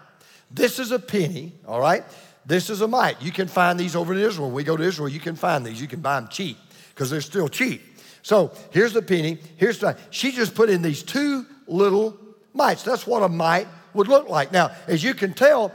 This 0.51 0.79
is 0.79 0.91
a 0.91 0.99
penny, 0.99 1.53
all 1.67 1.81
right? 1.81 2.05
This 2.47 2.69
is 2.71 2.81
a 2.81 2.89
mite. 2.89 3.21
You 3.23 3.33
can 3.33 3.49
find 3.49 3.79
these 3.79 3.97
over 3.97 4.13
in 4.13 4.21
Israel. 4.21 4.49
When 4.49 4.55
we 4.55 4.65
go 4.65 4.77
to 4.77 4.83
Israel, 4.83 5.09
you 5.09 5.21
can 5.21 5.37
find 5.37 5.65
these. 5.65 5.81
You 5.81 5.89
can 5.89 6.01
buy 6.01 6.21
them 6.21 6.29
cheap 6.29 6.59
because 6.91 7.11
they're 7.11 7.21
still 7.21 7.49
cheap. 7.49 7.83
So 8.23 8.53
here's 8.71 8.93
the 8.93 9.03
penny. 9.03 9.39
Here's 9.57 9.79
the. 9.79 9.97
She 10.11 10.33
just 10.33 10.55
put 10.55 10.71
in 10.71 10.83
these 10.83 11.03
two 11.03 11.47
little 11.67 12.19
mites. 12.53 12.83
That's 12.83 13.07
what 13.07 13.23
a 13.23 13.29
mite 13.29 13.69
would 13.95 14.09
look 14.09 14.29
like. 14.29 14.53
Now, 14.53 14.73
as 14.87 15.03
you 15.03 15.15
can 15.15 15.33
tell, 15.33 15.73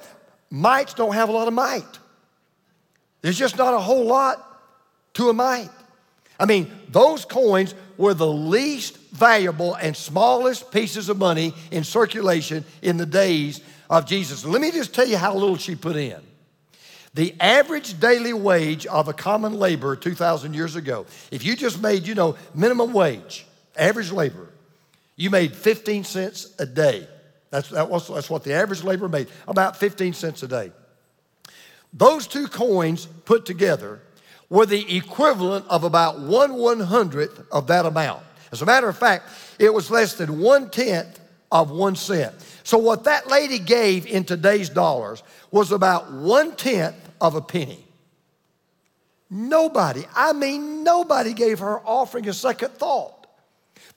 mites 0.50 0.94
don't 0.94 1.14
have 1.14 1.30
a 1.30 1.32
lot 1.32 1.48
of 1.48 1.54
might. 1.54 2.00
There's 3.22 3.38
just 3.38 3.58
not 3.58 3.74
a 3.74 3.80
whole 3.80 4.06
lot 4.06 4.46
to 5.16 5.30
a 5.30 5.34
mite. 5.34 5.70
I 6.40 6.46
mean, 6.46 6.72
those 6.90 7.26
coins 7.26 7.76
were 7.98 8.14
the 8.14 8.28
least 8.28 8.98
valuable 9.12 9.76
and 9.76 9.96
smallest 9.96 10.72
pieces 10.72 11.10
of 11.10 11.18
money 11.18 11.54
in 11.72 11.84
circulation 11.84 12.64
in 12.82 12.98
the 12.98 13.06
days 13.06 13.62
of 13.90 14.06
Jesus. 14.06 14.46
Let 14.46 14.62
me 14.62 14.72
just 14.72 14.94
tell 14.94 15.08
you 15.08 15.18
how 15.18 15.34
little 15.34 15.58
she 15.58 15.76
put 15.76 15.98
in. 15.98 16.29
The 17.14 17.34
average 17.40 18.00
daily 18.00 18.34
wage 18.34 18.86
of 18.86 19.08
a 19.08 19.14
common 19.14 19.54
laborer 19.54 19.96
2,000 19.96 20.54
years 20.54 20.76
ago, 20.76 21.06
if 21.32 21.44
you 21.44 21.56
just 21.56 21.82
made, 21.82 22.06
you 22.06 22.16
know, 22.16 22.36
minimum 22.54 22.94
wage, 22.94 23.46
average 23.76 24.12
laborer, 24.12 24.50
you 25.16 25.30
made 25.30 25.56
15 25.56 26.04
cents 26.04 26.54
a 26.60 26.66
day. 26.66 27.08
That's, 27.50 27.70
that 27.70 27.90
was, 27.90 28.08
that's 28.08 28.30
what 28.30 28.44
the 28.44 28.54
average 28.54 28.84
laborer 28.84 29.10
made, 29.10 29.28
about 29.48 29.76
15 29.78 30.14
cents 30.14 30.44
a 30.44 30.48
day. 30.48 30.72
Those 31.92 32.28
two 32.28 32.48
coins 32.48 33.08
put 33.26 33.46
together 33.46 34.00
were 34.50 34.66
the 34.66 34.96
equivalent 34.96 35.66
of 35.68 35.84
about 35.84 36.20
one 36.20 36.56
one 36.56 36.80
hundredth 36.80 37.42
of 37.52 37.68
that 37.68 37.86
amount. 37.86 38.24
As 38.52 38.62
a 38.62 38.66
matter 38.66 38.90
of 38.90 38.98
fact, 38.98 39.30
it 39.60 39.74
was 39.74 39.92
less 39.92 40.16
than 40.16 40.40
one 40.40 40.70
tenth 40.70 41.19
of 41.52 41.72
one 41.72 41.96
cent. 41.96 42.34
So, 42.64 42.78
what 42.78 43.06
that 43.06 43.28
lady 43.28 43.60
gave 43.60 44.06
in 44.06 44.24
today's 44.24 44.70
dollars 44.70 45.24
was 45.52 45.72
about 45.72 46.12
one 46.12 46.56
tenth 46.56 46.96
of 47.20 47.36
a 47.36 47.42
penny. 47.42 47.86
Nobody, 49.30 50.06
I 50.16 50.34
mean, 50.34 50.84
nobody 50.84 51.34
gave 51.34 51.60
her 51.60 51.80
offering 51.86 52.28
a 52.28 52.34
second 52.34 52.72
thought. 52.74 53.28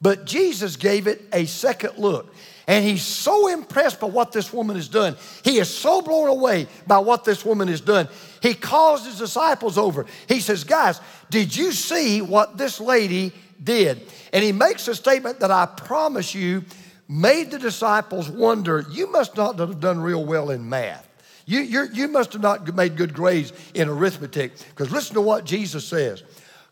But 0.01 0.25
Jesus 0.25 0.77
gave 0.77 1.07
it 1.07 1.23
a 1.33 1.47
second 1.47 1.97
look. 1.97 2.35
And 2.67 2.85
he's 2.85 3.03
so 3.03 3.49
impressed 3.49 4.01
by 4.01 4.09
what 4.09 4.33
this 4.33 4.53
woman 4.53 4.77
has 4.77 4.89
done. 4.89 5.17
He 5.45 5.59
is 5.59 5.69
so 5.69 6.03
blown 6.03 6.29
away 6.29 6.67
by 6.87 6.99
what 6.99 7.25
this 7.25 7.45
woman 7.45 7.69
has 7.69 7.81
done. 7.81 8.09
He 8.41 8.55
calls 8.55 9.07
his 9.07 9.19
disciples 9.19 9.79
over. 9.79 10.07
He 10.29 10.41
says, 10.41 10.65
Guys, 10.65 11.01
did 11.31 11.55
you 11.57 11.73
see 11.73 12.21
what 12.21 12.59
this 12.59 12.81
lady 12.81 13.33
did? 13.63 14.03
And 14.33 14.45
he 14.45 14.53
makes 14.53 14.87
a 14.89 14.95
statement 14.95 15.41
that 15.41 15.51
I 15.51 15.67
promise 15.67 16.35
you 16.35 16.65
made 17.13 17.51
the 17.51 17.59
disciples 17.59 18.31
wonder 18.31 18.87
you 18.91 19.11
must 19.13 19.37
not 19.37 19.59
have 19.59 19.81
done 19.81 20.01
real 20.01 20.25
well 20.25 20.51
in 20.51 20.69
math. 20.69 21.09
You, 21.45 21.89
you 21.93 22.09
must 22.09 22.33
have 22.33 22.43
not 22.43 22.75
made 22.75 22.97
good 22.97 23.13
grades 23.13 23.53
in 23.75 23.89
arithmetic. 23.89 24.53
Because 24.71 24.91
listen 24.91 25.15
to 25.15 25.21
what 25.21 25.45
Jesus 25.45 25.85
says. 25.87 26.23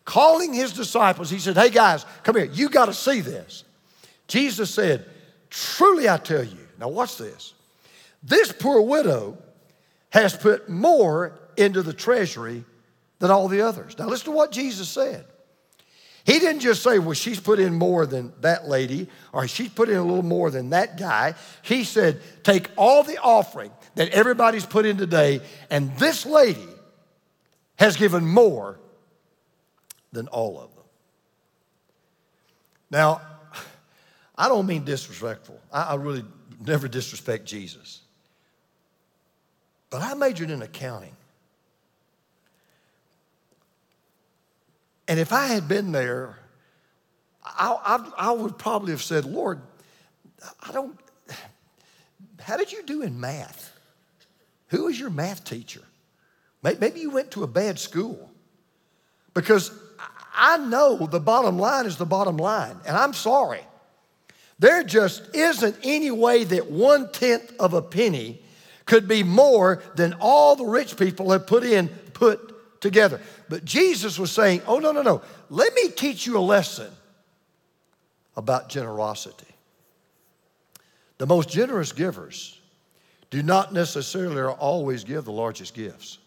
Calling 0.05 0.55
his 0.55 0.73
disciples, 0.73 1.29
he 1.29 1.39
said, 1.39 1.57
Hey 1.57 1.69
guys, 1.69 2.07
come 2.23 2.37
here. 2.37 2.47
You 2.47 2.71
got 2.71 2.87
to 2.87 2.95
see 2.95 3.21
this. 3.21 3.65
Jesus 4.29 4.73
said, 4.73 5.05
Truly 5.51 6.09
I 6.09 6.17
tell 6.17 6.45
you, 6.45 6.67
now 6.79 6.89
watch 6.89 7.19
this. 7.19 7.53
This 8.23 8.53
poor 8.53 8.81
widow 8.81 9.37
has 10.11 10.37
put 10.37 10.69
more 10.69 11.39
into 11.57 11.83
the 11.83 11.93
treasury 11.93 12.65
than 13.19 13.31
all 13.31 13.49
the 13.49 13.61
others. 13.61 13.99
Now 13.99 14.07
listen 14.07 14.27
to 14.27 14.37
what 14.37 14.53
Jesus 14.53 14.89
said. 14.89 15.27
He 16.25 16.39
didn't 16.39 16.61
just 16.61 16.83
say, 16.83 16.99
well, 16.99 17.15
she's 17.15 17.41
put 17.41 17.59
in 17.59 17.75
more 17.75 18.07
than 18.07 18.33
that 18.41 18.69
lady, 18.69 19.09
or 19.33 19.49
she's 19.49 19.71
put 19.71 19.89
in 19.89 19.97
a 19.97 20.05
little 20.05 20.23
more 20.23 20.51
than 20.51 20.71
that 20.71 20.99
guy. 20.99 21.35
He 21.63 21.85
said, 21.85 22.21
take 22.43 22.69
all 22.77 23.03
the 23.03 23.19
offering 23.19 23.71
that 23.95 24.11
everybody's 24.11 24.67
put 24.67 24.87
in 24.87 24.97
today, 24.97 25.41
and 25.71 25.97
this 25.97 26.27
lady 26.27 26.69
has 27.77 27.97
given 27.97 28.27
more 28.27 28.79
than 30.13 30.29
all 30.29 30.61
of 30.61 30.75
them. 30.75 30.85
Now, 32.91 33.23
I 34.37 34.49
don't 34.49 34.67
mean 34.67 34.85
disrespectful. 34.85 35.59
I, 35.73 35.83
I 35.83 35.95
really 35.95 36.25
never 36.65 36.89
disrespect 36.89 37.47
Jesus. 37.47 38.03
But 39.89 40.03
I 40.03 40.15
majored 40.15 40.51
in 40.51 40.63
accounting. 40.63 41.17
And 45.11 45.19
if 45.19 45.33
I 45.33 45.49
had 45.49 45.67
been 45.67 45.91
there, 45.91 46.39
I, 47.45 47.77
I, 48.17 48.29
I, 48.29 48.31
would 48.31 48.57
probably 48.57 48.93
have 48.93 49.03
said, 49.03 49.25
Lord, 49.25 49.61
I 50.63 50.71
don't, 50.71 50.97
how 52.39 52.57
did 52.57 52.71
you 52.71 52.85
do 52.85 53.03
in 53.03 53.19
math? 53.19 53.77
Who 54.69 54.85
was 54.85 55.01
your 55.01 55.11
math 55.11 55.43
teacher? 55.43 55.83
Maybe 56.63 57.01
you 57.01 57.11
went 57.11 57.33
to 57.33 57.43
a 57.43 57.49
bad 57.49 57.81
school. 57.81 58.31
Because 59.35 59.73
I 60.33 60.59
know 60.59 61.09
the 61.09 61.19
bottom 61.19 61.59
line 61.59 61.87
is 61.87 61.97
the 61.97 62.07
bottom 62.07 62.37
line, 62.37 62.77
and 62.87 62.97
I'm 62.97 63.13
sorry. 63.13 63.63
There 64.61 64.85
just 64.85 65.35
isn't 65.35 65.75
any 65.83 66.13
way 66.13 66.45
that 66.45 66.71
one 66.71 67.11
tenth 67.11 67.53
of 67.59 67.75
a 67.75 67.83
penny 67.83 68.43
could 68.87 69.09
be 69.09 69.25
more 69.25 69.83
than 69.97 70.15
all 70.21 70.55
the 70.55 70.67
rich 70.67 70.97
people 70.97 71.33
have 71.33 71.49
put 71.49 71.65
in, 71.65 71.89
put 72.13 72.50
together. 72.81 73.21
But 73.49 73.65
Jesus 73.65 74.19
was 74.19 74.33
saying, 74.33 74.63
oh, 74.67 74.79
no, 74.79 74.93
no, 74.93 75.03
no. 75.03 75.23
Let 75.49 75.75
me 75.75 75.89
teach 75.89 76.27
you 76.27 76.39
a 76.39 76.41
lesson 76.41 76.91
about 78.37 78.69
generosity. 78.69 79.47
The 81.19 81.27
most 81.27 81.51
generous 81.51 81.93
givers 81.93 82.59
do 83.31 83.43
not 83.43 83.73
necessarily 83.73 84.41
always 84.43 85.05
give 85.05 85.25
the 85.25 85.33
largest 85.33 85.75
gifts. 85.75 86.19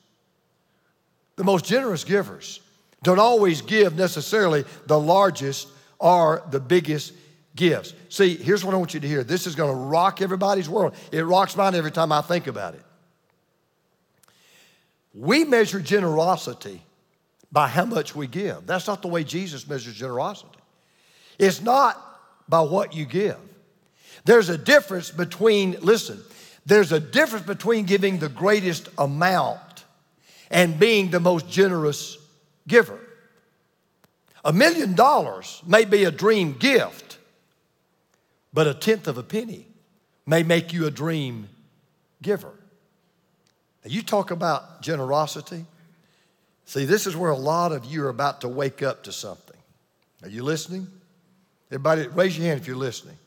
The 1.36 1.44
most 1.44 1.66
generous 1.66 2.04
givers 2.04 2.62
don't 3.02 3.20
always 3.20 3.62
give 3.62 3.98
necessarily 3.98 4.64
the 4.86 5.00
largest 5.00 5.68
or 6.00 6.44
the 6.52 6.60
biggest 6.60 7.14
gifts. 7.56 7.94
See, 8.10 8.36
here's 8.36 8.64
what 8.64 8.74
I 8.74 8.78
want 8.78 8.94
you 8.94 9.00
to 9.00 9.08
hear. 9.08 9.24
This 9.24 9.48
is 9.48 9.56
going 9.56 9.72
to 9.72 9.78
rock 9.78 10.22
everybody's 10.22 10.70
world. 10.70 10.96
It 11.12 11.22
rocks 11.22 11.56
mine 11.56 11.76
every 11.76 11.92
time 11.92 12.12
I 12.12 12.22
think 12.22 12.48
about 12.48 12.76
it. 12.76 12.84
We 15.14 15.46
measure 15.46 15.80
generosity 15.80 16.82
by 17.52 17.68
how 17.68 17.86
much 17.86 18.16
we 18.16 18.28
give. 18.28 18.66
That's 18.66 18.88
not 18.88 19.02
the 19.02 19.08
way 19.08 19.24
Jesus 19.24 19.68
measures 19.68 19.94
generosity. 19.94 20.58
It's 21.38 21.62
not 21.62 22.02
by 22.50 22.62
what 22.62 22.96
you 22.96 23.06
give. 23.06 23.38
There's 24.26 24.50
a 24.50 24.58
difference 24.58 25.12
between, 25.12 25.78
listen, 25.82 26.20
there's 26.66 26.92
a 26.92 27.00
difference 27.00 27.46
between 27.46 27.86
giving 27.86 28.20
the 28.20 28.30
greatest 28.30 28.90
amount 28.98 29.86
and 30.50 30.80
being 30.80 31.10
the 31.10 31.20
most 31.20 31.50
generous 31.50 32.18
giver. 32.68 33.00
A 34.46 34.54
million 34.54 34.96
dollars 34.96 35.62
may 35.66 35.86
be 35.86 36.04
a 36.04 36.12
dream 36.12 36.54
gift, 36.54 37.18
but 38.54 38.68
a 38.68 38.74
tenth 38.74 39.08
of 39.08 39.18
a 39.18 39.24
penny 39.24 39.68
may 40.26 40.44
make 40.44 40.74
you 40.74 40.86
a 40.86 40.92
dream 40.92 41.50
giver. 42.22 42.54
Now, 43.84 43.92
you 43.92 44.02
talk 44.02 44.32
about 44.32 44.82
generosity. 44.82 45.66
See, 46.66 46.86
this 46.86 47.06
is 47.06 47.16
where 47.16 47.32
a 47.32 47.38
lot 47.38 47.72
of 47.72 47.86
you 47.86 48.06
are 48.06 48.10
about 48.10 48.42
to 48.42 48.48
wake 48.48 48.82
up 48.82 49.04
to 49.04 49.12
something. 49.12 49.58
Are 50.22 50.30
you 50.30 50.44
listening? 50.44 50.88
Everybody, 51.70 52.08
raise 52.08 52.38
your 52.38 52.48
hand 52.48 52.62
if 52.62 52.68
you're 52.68 52.76
listening. 52.78 53.18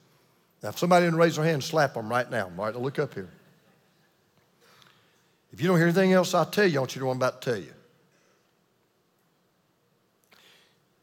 Now, 0.62 0.70
if 0.70 0.78
somebody 0.78 1.04
didn't 1.04 1.18
raise 1.18 1.36
their 1.36 1.44
hand, 1.44 1.62
slap 1.62 1.94
them 1.94 2.08
right 2.08 2.30
now. 2.30 2.44
All 2.44 2.64
right, 2.64 2.74
look 2.74 2.98
up 2.98 3.12
here. 3.12 3.28
If 5.52 5.60
you 5.60 5.68
don't 5.68 5.76
hear 5.76 5.86
anything 5.86 6.12
else 6.12 6.34
I 6.34 6.44
tell 6.44 6.66
you, 6.66 6.78
I 6.78 6.80
want 6.80 6.94
you 6.94 7.00
to 7.00 7.04
know 7.04 7.06
what 7.08 7.12
I'm 7.12 7.18
about 7.18 7.42
to 7.42 7.50
tell 7.50 7.60
you. 7.60 7.72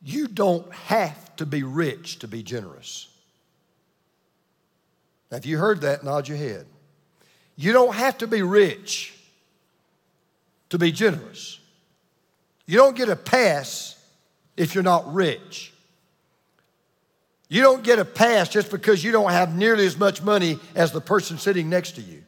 You 0.01 0.27
don't 0.27 0.71
have 0.73 1.35
to 1.37 1.45
be 1.45 1.63
rich 1.63 2.19
to 2.19 2.27
be 2.27 2.43
generous. 2.43 3.07
Now, 5.31 5.37
if 5.37 5.45
you 5.45 5.57
heard 5.57 5.81
that, 5.81 6.03
nod 6.03 6.27
your 6.27 6.37
head. 6.37 6.65
You 7.55 7.71
don't 7.71 7.95
have 7.95 8.17
to 8.19 8.27
be 8.27 8.41
rich 8.41 9.13
to 10.73 10.79
be 10.79 10.91
generous. 10.91 11.59
You 12.65 12.77
don't 12.77 12.97
get 12.97 13.07
a 13.07 13.15
pass 13.15 13.95
if 14.57 14.73
you're 14.73 14.83
not 14.83 15.13
rich. 15.13 15.71
You 17.47 17.62
don't 17.62 17.83
get 17.83 17.99
a 17.99 18.05
pass 18.05 18.49
just 18.49 18.71
because 18.71 19.03
you 19.03 19.12
don't 19.12 19.29
have 19.29 19.55
nearly 19.55 19.86
as 19.86 19.99
much 19.99 20.23
money 20.23 20.57
as 20.73 20.91
the 20.91 20.99
person 20.99 21.38
sitting 21.38 21.69
next 21.69 21.91
to 21.91 22.01
you. 22.01 22.23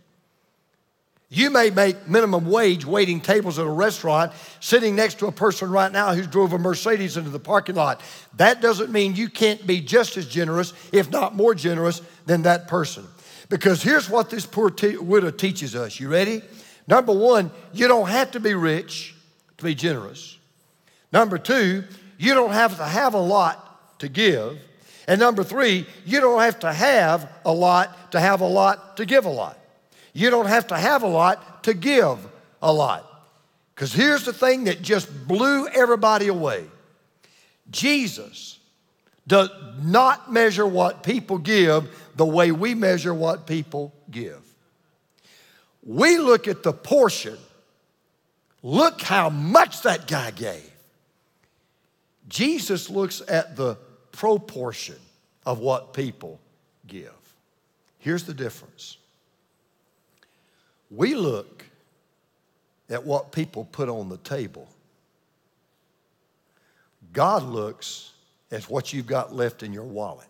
You 1.28 1.50
may 1.50 1.72
make 1.72 2.08
minimum 2.08 2.46
wage 2.46 2.86
waiting 2.86 3.20
tables 3.20 3.58
at 3.58 3.66
a 3.66 3.72
restaurant, 3.72 4.32
sitting 4.60 4.96
next 4.96 5.18
to 5.20 5.26
a 5.26 5.32
person 5.32 5.72
right 5.72 5.92
now 5.92 6.14
who 6.14 6.22
drove 6.22 6.54
a 6.54 6.60
Mercedes 6.60 7.18
into 7.18 7.32
the 7.32 7.40
parking 7.40 7.74
lot. 7.74 8.00
That 8.38 8.62
doesn't 8.62 8.92
mean 8.92 9.16
you 9.16 9.28
can't 9.28 9.66
be 9.66 9.82
just 9.82 10.18
as 10.18 10.28
generous, 10.28 10.72
if 10.92 11.10
not 11.10 11.34
more 11.34 11.56
generous, 11.56 12.00
than 12.28 12.44
that 12.44 12.68
person. 12.68 13.08
Because 13.50 13.82
here's 13.82 14.08
what 14.08 14.30
this 14.30 14.46
poor 14.46 14.70
te- 14.70 14.98
widow 14.98 15.32
teaches 15.32 15.76
us. 15.76 16.00
You 16.00 16.10
ready? 16.10 16.44
Number 16.88 17.14
one, 17.14 17.52
you 17.74 17.88
don't 17.88 18.10
have 18.10 18.32
to 18.32 18.40
be 18.40 18.54
rich 18.54 19.16
to 19.58 19.64
be 19.64 19.76
generous. 19.76 20.38
Number 21.12 21.38
two, 21.38 21.84
you 22.18 22.34
don't 22.34 22.52
have 22.52 22.78
to 22.78 22.84
have 22.84 23.14
a 23.14 23.20
lot 23.20 24.00
to 24.00 24.08
give. 24.08 24.60
And 25.08 25.20
number 25.20 25.44
three, 25.44 25.86
you 26.06 26.20
don't 26.20 26.42
have 26.42 26.60
to 26.60 26.72
have 26.72 27.30
a 27.44 27.52
lot 27.52 28.12
to 28.12 28.20
have 28.20 28.42
a 28.42 28.48
lot 28.48 28.98
to 28.98 29.06
give 29.06 29.26
a 29.26 29.30
lot. 29.30 29.58
You 30.14 30.30
don't 30.30 30.48
have 30.48 30.68
to 30.68 30.78
have 30.78 31.04
a 31.04 31.08
lot 31.08 31.64
to 31.64 31.74
give 31.74 32.20
a 32.62 32.72
lot. 32.72 33.06
Because 33.74 33.92
here's 33.92 34.24
the 34.24 34.34
thing 34.34 34.66
that 34.66 34.82
just 34.82 35.28
blew 35.28 35.68
everybody 35.68 36.28
away 36.28 36.66
Jesus 37.70 38.60
does 39.28 39.50
not 39.82 40.32
measure 40.32 40.66
what 40.66 41.04
people 41.04 41.38
give 41.38 41.90
the 42.16 42.26
way 42.26 42.52
we 42.52 42.76
measure 42.76 43.14
what 43.14 43.48
people 43.48 43.94
give. 44.10 44.45
We 45.86 46.18
look 46.18 46.48
at 46.48 46.64
the 46.64 46.74
portion, 46.74 47.38
look 48.64 49.02
how 49.02 49.30
much 49.30 49.84
that 49.84 50.08
guy 50.08 50.32
gave. 50.32 50.72
Jesus 52.28 52.90
looks 52.90 53.22
at 53.28 53.56
the 53.56 53.78
proportion 54.12 54.96
of 55.46 55.60
what 55.60 55.94
people 55.94 56.40
give. 56.88 57.14
Here's 58.00 58.24
the 58.24 58.34
difference 58.34 58.98
we 60.90 61.16
look 61.16 61.66
at 62.90 63.04
what 63.04 63.32
people 63.32 63.66
put 63.72 63.90
on 63.90 64.10
the 64.10 64.18
table, 64.18 64.68
God 67.14 67.44
looks 67.44 68.12
at 68.52 68.64
what 68.70 68.94
you've 68.94 69.08
got 69.08 69.34
left 69.34 69.64
in 69.64 69.74
your 69.74 69.84
wallet. 69.84 70.28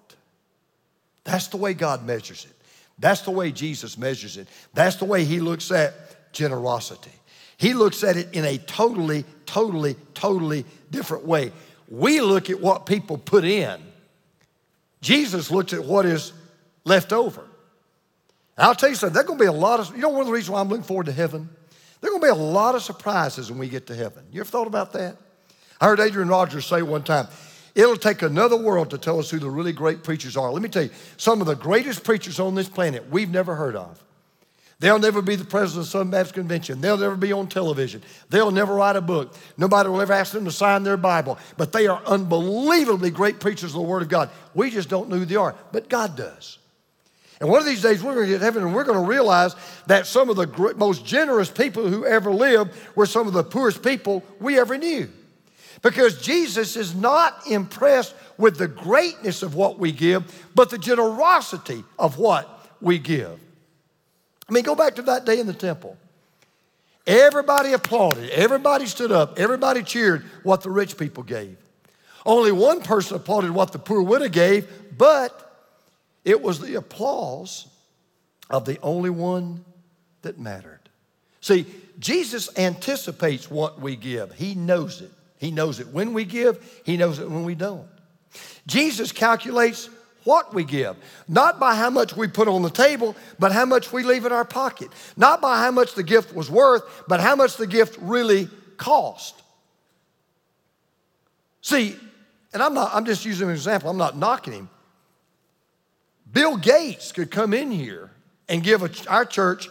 That's 1.24 1.48
the 1.48 1.58
way 1.58 1.74
God 1.74 2.06
measures 2.06 2.46
it. 2.46 2.55
That's 3.00 3.22
the 3.22 3.32
way 3.32 3.52
Jesus 3.52 3.98
measures 3.98 4.38
it. 4.38 4.48
That's 4.74 4.96
the 4.98 5.06
way 5.06 5.26
He 5.26 5.40
looks 5.40 5.72
at 5.72 6.32
generosity. 6.34 7.12
He 7.58 7.74
looks 7.74 8.04
at 8.04 8.18
it 8.18 8.34
in 8.34 8.46
a 8.46 8.58
totally, 8.58 9.26
totally, 9.46 9.96
totally 10.14 10.66
different 10.92 11.26
way. 11.26 11.52
We 11.90 12.22
look 12.22 12.50
at 12.50 12.60
what 12.60 12.86
people 12.86 13.18
put 13.18 13.44
in 13.44 13.82
Jesus 15.06 15.52
looks 15.52 15.72
at 15.72 15.86
what 15.86 16.08
is 16.08 16.34
left 16.84 17.14
over. 17.14 17.42
And 18.58 18.66
I'll 18.66 18.74
tell 18.74 18.90
you 18.90 18.96
something, 18.96 19.14
there's 19.14 19.28
going 19.28 19.38
to 19.38 19.44
be 19.44 19.48
a 19.48 19.52
lot 19.52 19.80
of, 19.80 19.96
you 19.96 20.02
know, 20.02 20.10
one 20.10 20.22
of 20.22 20.26
the 20.26 20.34
reasons 20.34 20.50
why 20.50 20.62
I'm 20.62 20.68
looking 20.68 20.84
forward 20.84 21.06
to 21.06 21.12
heaven? 21.12 21.48
There's 22.02 22.10
going 22.10 22.22
to 22.22 22.26
be 22.26 22.32
a 22.32 22.44
lot 22.44 22.74
of 22.74 22.82
surprises 22.82 23.52
when 23.52 23.60
we 23.60 23.70
get 23.70 23.86
to 23.88 23.96
heaven. 23.96 24.26
You 24.32 24.42
ever 24.42 24.50
thought 24.50 24.66
about 24.66 24.94
that? 24.94 25.18
I 25.80 25.86
heard 25.86 26.00
Adrian 26.00 26.28
Rogers 26.28 26.66
say 26.66 26.82
one 26.82 27.04
time, 27.04 27.28
it'll 27.76 27.98
take 27.98 28.22
another 28.22 28.56
world 28.56 28.90
to 28.90 28.98
tell 28.98 29.20
us 29.20 29.30
who 29.30 29.38
the 29.38 29.50
really 29.50 29.74
great 29.74 30.04
preachers 30.04 30.36
are. 30.36 30.52
Let 30.52 30.64
me 30.64 30.70
tell 30.70 30.84
you, 30.84 30.90
some 31.18 31.42
of 31.42 31.48
the 31.48 31.56
greatest 31.56 32.04
preachers 32.04 32.40
on 32.40 32.56
this 32.56 32.70
planet 32.70 33.10
we've 33.12 33.30
never 33.30 33.56
heard 33.56 33.76
of. 33.76 34.02
They'll 34.80 35.00
never 35.00 35.22
be 35.22 35.36
the 35.36 35.46
president 35.46 35.86
of 35.86 35.92
some 35.92 36.12
Baptist 36.12 36.34
convention. 36.34 36.82
They'll 36.82 36.98
never 36.98 37.16
be 37.16 37.32
on 37.32 37.48
television. 37.48 38.04
They'll 38.30 38.52
never 38.52 38.76
write 38.76 38.98
a 38.98 39.02
book. 39.02 39.34
Nobody 39.58 39.90
will 39.90 40.02
ever 40.02 40.12
ask 40.12 40.34
them 40.34 40.44
to 40.46 40.52
sign 40.52 40.84
their 40.84 40.98
Bible. 40.98 41.38
But 41.56 41.72
they 41.72 41.88
are 41.88 42.02
unbelievably 42.06 43.12
great 43.12 43.40
preachers 43.40 43.72
of 43.72 43.82
the 43.82 43.88
Word 43.88 44.02
of 44.02 44.10
God. 44.10 44.30
We 44.54 44.70
just 44.70 44.90
don't 44.90 45.08
know 45.08 45.18
who 45.18 45.26
they 45.26 45.38
are, 45.38 45.56
but 45.72 45.88
God 45.88 46.18
does. 46.18 46.58
And 47.40 47.50
one 47.50 47.60
of 47.60 47.66
these 47.66 47.82
days, 47.82 48.04
we're 48.04 48.16
going 48.16 48.28
to 48.28 48.32
get 48.34 48.40
to 48.40 48.46
heaven 48.46 48.64
and 48.64 48.74
we're 48.74 48.84
going 48.84 49.00
to 49.02 49.10
realize 49.10 49.56
that 49.88 50.08
some 50.08 50.30
of 50.30 50.36
the 50.36 50.74
most 50.78 51.06
generous 51.06 51.50
people 51.50 51.88
who 51.88 52.06
ever 52.06 52.32
lived 52.32 52.72
were 52.96 53.06
some 53.06 53.28
of 53.28 53.34
the 53.34 53.44
poorest 53.44 53.82
people 53.82 54.24
we 54.40 54.60
ever 54.60 54.78
knew. 54.78 55.10
Because 55.86 56.20
Jesus 56.20 56.76
is 56.76 56.96
not 56.96 57.46
impressed 57.46 58.16
with 58.40 58.58
the 58.58 58.68
greatness 58.68 59.44
of 59.44 59.54
what 59.54 59.78
we 59.78 59.92
give, 59.92 60.24
but 60.56 60.72
the 60.72 60.80
generosity 60.80 61.84
of 62.00 62.18
what 62.18 62.50
we 62.82 62.98
give. 62.98 63.40
I 64.50 64.52
mean, 64.52 64.64
go 64.64 64.74
back 64.74 64.96
to 64.96 65.04
that 65.04 65.26
day 65.26 65.40
in 65.40 65.46
the 65.46 65.54
temple. 65.54 65.96
Everybody 67.06 67.74
applauded, 67.74 68.32
everybody 68.32 68.88
stood 68.88 69.12
up, 69.12 69.38
everybody 69.38 69.84
cheered 69.84 70.24
what 70.42 70.62
the 70.62 70.72
rich 70.72 70.98
people 70.98 71.22
gave. 71.22 71.56
Only 72.26 72.52
one 72.52 72.82
person 72.82 73.18
applauded 73.18 73.52
what 73.52 73.72
the 73.72 73.78
poor 73.78 74.02
widow 74.02 74.28
gave, 74.28 74.68
but 74.98 75.70
it 76.24 76.42
was 76.42 76.60
the 76.60 76.74
applause 76.74 77.68
of 78.50 78.66
the 78.66 78.80
only 78.82 79.12
one 79.12 79.64
that 80.24 80.40
mattered. 80.40 80.80
See, 81.42 81.68
Jesus 82.00 82.50
anticipates 82.58 83.52
what 83.52 83.80
we 83.80 83.96
give, 83.96 84.34
He 84.34 84.56
knows 84.56 85.02
it. 85.02 85.12
He 85.38 85.52
knows 85.52 85.80
it 85.80 85.88
when 85.88 86.14
we 86.14 86.26
give, 86.26 86.82
He 86.86 86.98
knows 86.98 87.20
it 87.20 87.30
when 87.30 87.44
we 87.46 87.56
don't. 87.56 87.88
Jesus 88.68 89.12
calculates 89.12 89.90
what 90.24 90.54
we 90.54 90.64
give, 90.64 90.98
not 91.28 91.60
by 91.60 91.76
how 91.76 91.90
much 91.90 92.18
we 92.18 92.28
put 92.28 92.48
on 92.48 92.64
the 92.64 92.70
table, 92.70 93.16
but 93.38 93.52
how 93.52 93.66
much 93.66 93.94
we 93.94 94.04
leave 94.04 94.26
in 94.26 94.32
our 94.32 94.44
pocket. 94.44 94.90
Not 95.16 95.40
by 95.40 95.60
how 95.60 95.72
much 95.72 95.94
the 95.94 96.04
gift 96.04 96.36
was 96.36 96.50
worth, 96.50 96.84
but 97.08 97.20
how 97.20 97.36
much 97.36 97.58
the 97.58 97.68
gift 97.68 97.98
really 98.02 98.50
cost. 98.78 99.42
See, 101.62 101.96
and 102.54 102.62
I'm 102.62 102.74
not, 102.74 102.94
I'm 102.94 103.06
just 103.06 103.24
using 103.24 103.50
an 103.50 103.54
example, 103.54 103.90
I'm 103.90 103.98
not 103.98 104.18
knocking 104.18 104.54
him. 104.54 104.70
Bill 106.32 106.58
Gates 106.58 107.12
could 107.12 107.32
come 107.32 107.54
in 107.54 107.72
here 107.72 108.12
and 108.50 108.64
give 108.64 108.82
a, 108.84 108.90
our 109.10 109.26
church 109.26 109.70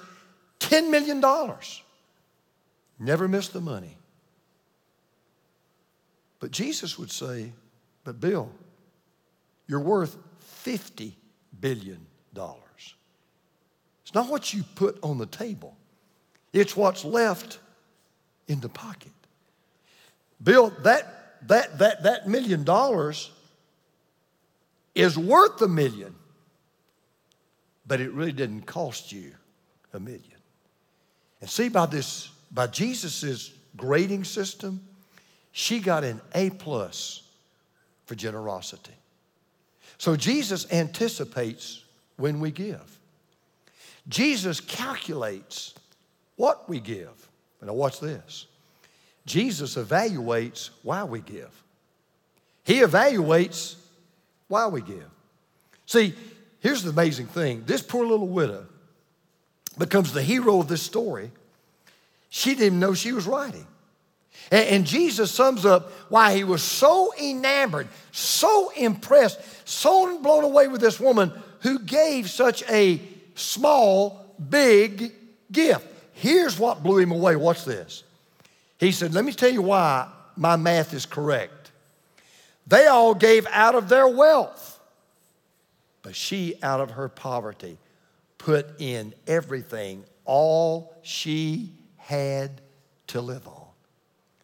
$10 0.61 0.91
million. 0.91 1.23
Never 2.99 3.29
miss 3.29 3.49
the 3.49 3.61
money. 3.61 3.99
But 6.45 6.51
Jesus 6.51 6.99
would 6.99 7.11
say, 7.11 7.55
But 8.05 8.21
Bill, 8.21 8.51
you're 9.67 9.81
worth 9.81 10.15
$50 10.63 11.15
billion. 11.59 12.07
It's 12.37 14.15
not 14.15 14.29
what 14.29 14.53
you 14.53 14.63
put 14.75 14.99
on 15.03 15.17
the 15.17 15.25
table, 15.25 15.75
it's 16.53 16.77
what's 16.77 17.03
left 17.03 17.61
in 18.47 18.61
the 18.61 18.69
pocket. 18.69 19.11
Bill, 20.43 20.69
that, 20.83 21.49
that, 21.49 21.79
that, 21.79 22.03
that 22.03 22.29
million 22.29 22.63
dollars 22.63 23.31
is 24.95 25.17
worth 25.17 25.63
a 25.63 25.69
million, 25.69 26.15
but 27.87 28.03
it 28.03 28.13
really 28.13 28.33
didn't 28.33 28.67
cost 28.67 29.13
you 29.13 29.33
a 29.95 29.99
million. 29.99 30.43
And 31.41 31.49
see, 31.49 31.71
by 31.71 31.87
this, 31.87 32.29
by 32.51 32.67
Jesus's 32.67 33.55
grading 33.79 34.25
system, 34.25 34.87
she 35.57 35.79
got 35.79 36.03
an 36.03 36.21
A 36.35 36.51
plus 36.51 37.23
for 38.07 38.17
generosity. 38.17 38.93
So 39.99 40.17
Jesus 40.17 40.71
anticipates 40.73 41.85
when 42.17 42.41
we 42.41 42.51
give. 42.51 42.99
Jesus 44.09 44.61
calculates 44.61 45.75
what 46.35 46.69
we 46.69 46.81
give. 46.81 47.29
Now, 47.63 47.73
watch 47.73 48.01
this. 48.01 48.47
Jesus 49.27 49.77
evaluates 49.77 50.71
why 50.83 51.05
we 51.05 51.21
give. 51.21 51.63
He 52.65 52.81
evaluates 52.81 53.77
why 54.49 54.67
we 54.67 54.83
give. 54.83 55.09
See, 55.87 56.15
here's 56.59 56.83
the 56.83 56.91
amazing 56.91 57.29
thing 57.29 57.63
this 57.65 57.81
poor 57.81 58.05
little 58.05 58.27
widow 58.27 58.67
becomes 59.79 60.13
the 60.13 60.23
hero 60.23 60.59
of 60.59 60.67
this 60.67 60.83
story. 60.83 61.31
She 62.29 62.51
didn't 62.51 62.67
even 62.67 62.81
know 62.81 62.95
she 62.95 63.13
was 63.13 63.29
writing. 63.29 63.69
And, 64.51 64.87
Jesus 64.87 65.31
sums 65.31 65.65
up 65.65 65.91
why 66.11 66.35
he 66.35 66.45
was 66.45 66.63
so 66.63 67.13
enamored, 67.21 67.89
so 68.13 68.71
impressed, 68.77 69.41
so 69.67 70.19
blown 70.21 70.45
away 70.45 70.69
with 70.69 70.81
this 70.81 71.01
woman 71.01 71.33
who 71.61 71.79
gave 71.79 72.29
such 72.31 72.63
a 72.71 73.01
small, 73.35 74.35
big 74.49 75.13
gift. 75.51 75.87
Here's 76.13 76.59
what 76.59 76.83
blew 76.83 76.99
him 76.99 77.11
away. 77.11 77.37
Watch 77.37 77.65
this. 77.65 78.05
He 78.79 78.93
said, 78.93 79.15
Let 79.15 79.25
me 79.25 79.33
tell 79.33 79.51
you 79.51 79.63
why 79.63 80.09
my 80.37 80.57
math 80.57 80.93
is 80.93 81.07
correct. 81.07 81.73
They 82.67 82.87
all 82.87 83.15
gave 83.15 83.47
out 83.51 83.75
of 83.75 83.89
their 83.89 84.09
wealth, 84.09 84.81
but 86.03 86.15
she, 86.15 86.55
out 86.63 86.81
of 86.81 86.93
her 86.93 87.09
poverty, 87.09 87.79
put 88.39 88.81
in 88.81 89.15
everything, 89.27 90.05
all 90.25 90.95
she 91.03 91.73
had 91.97 92.61
to 93.09 93.21
live 93.21 93.47
on. 93.47 93.64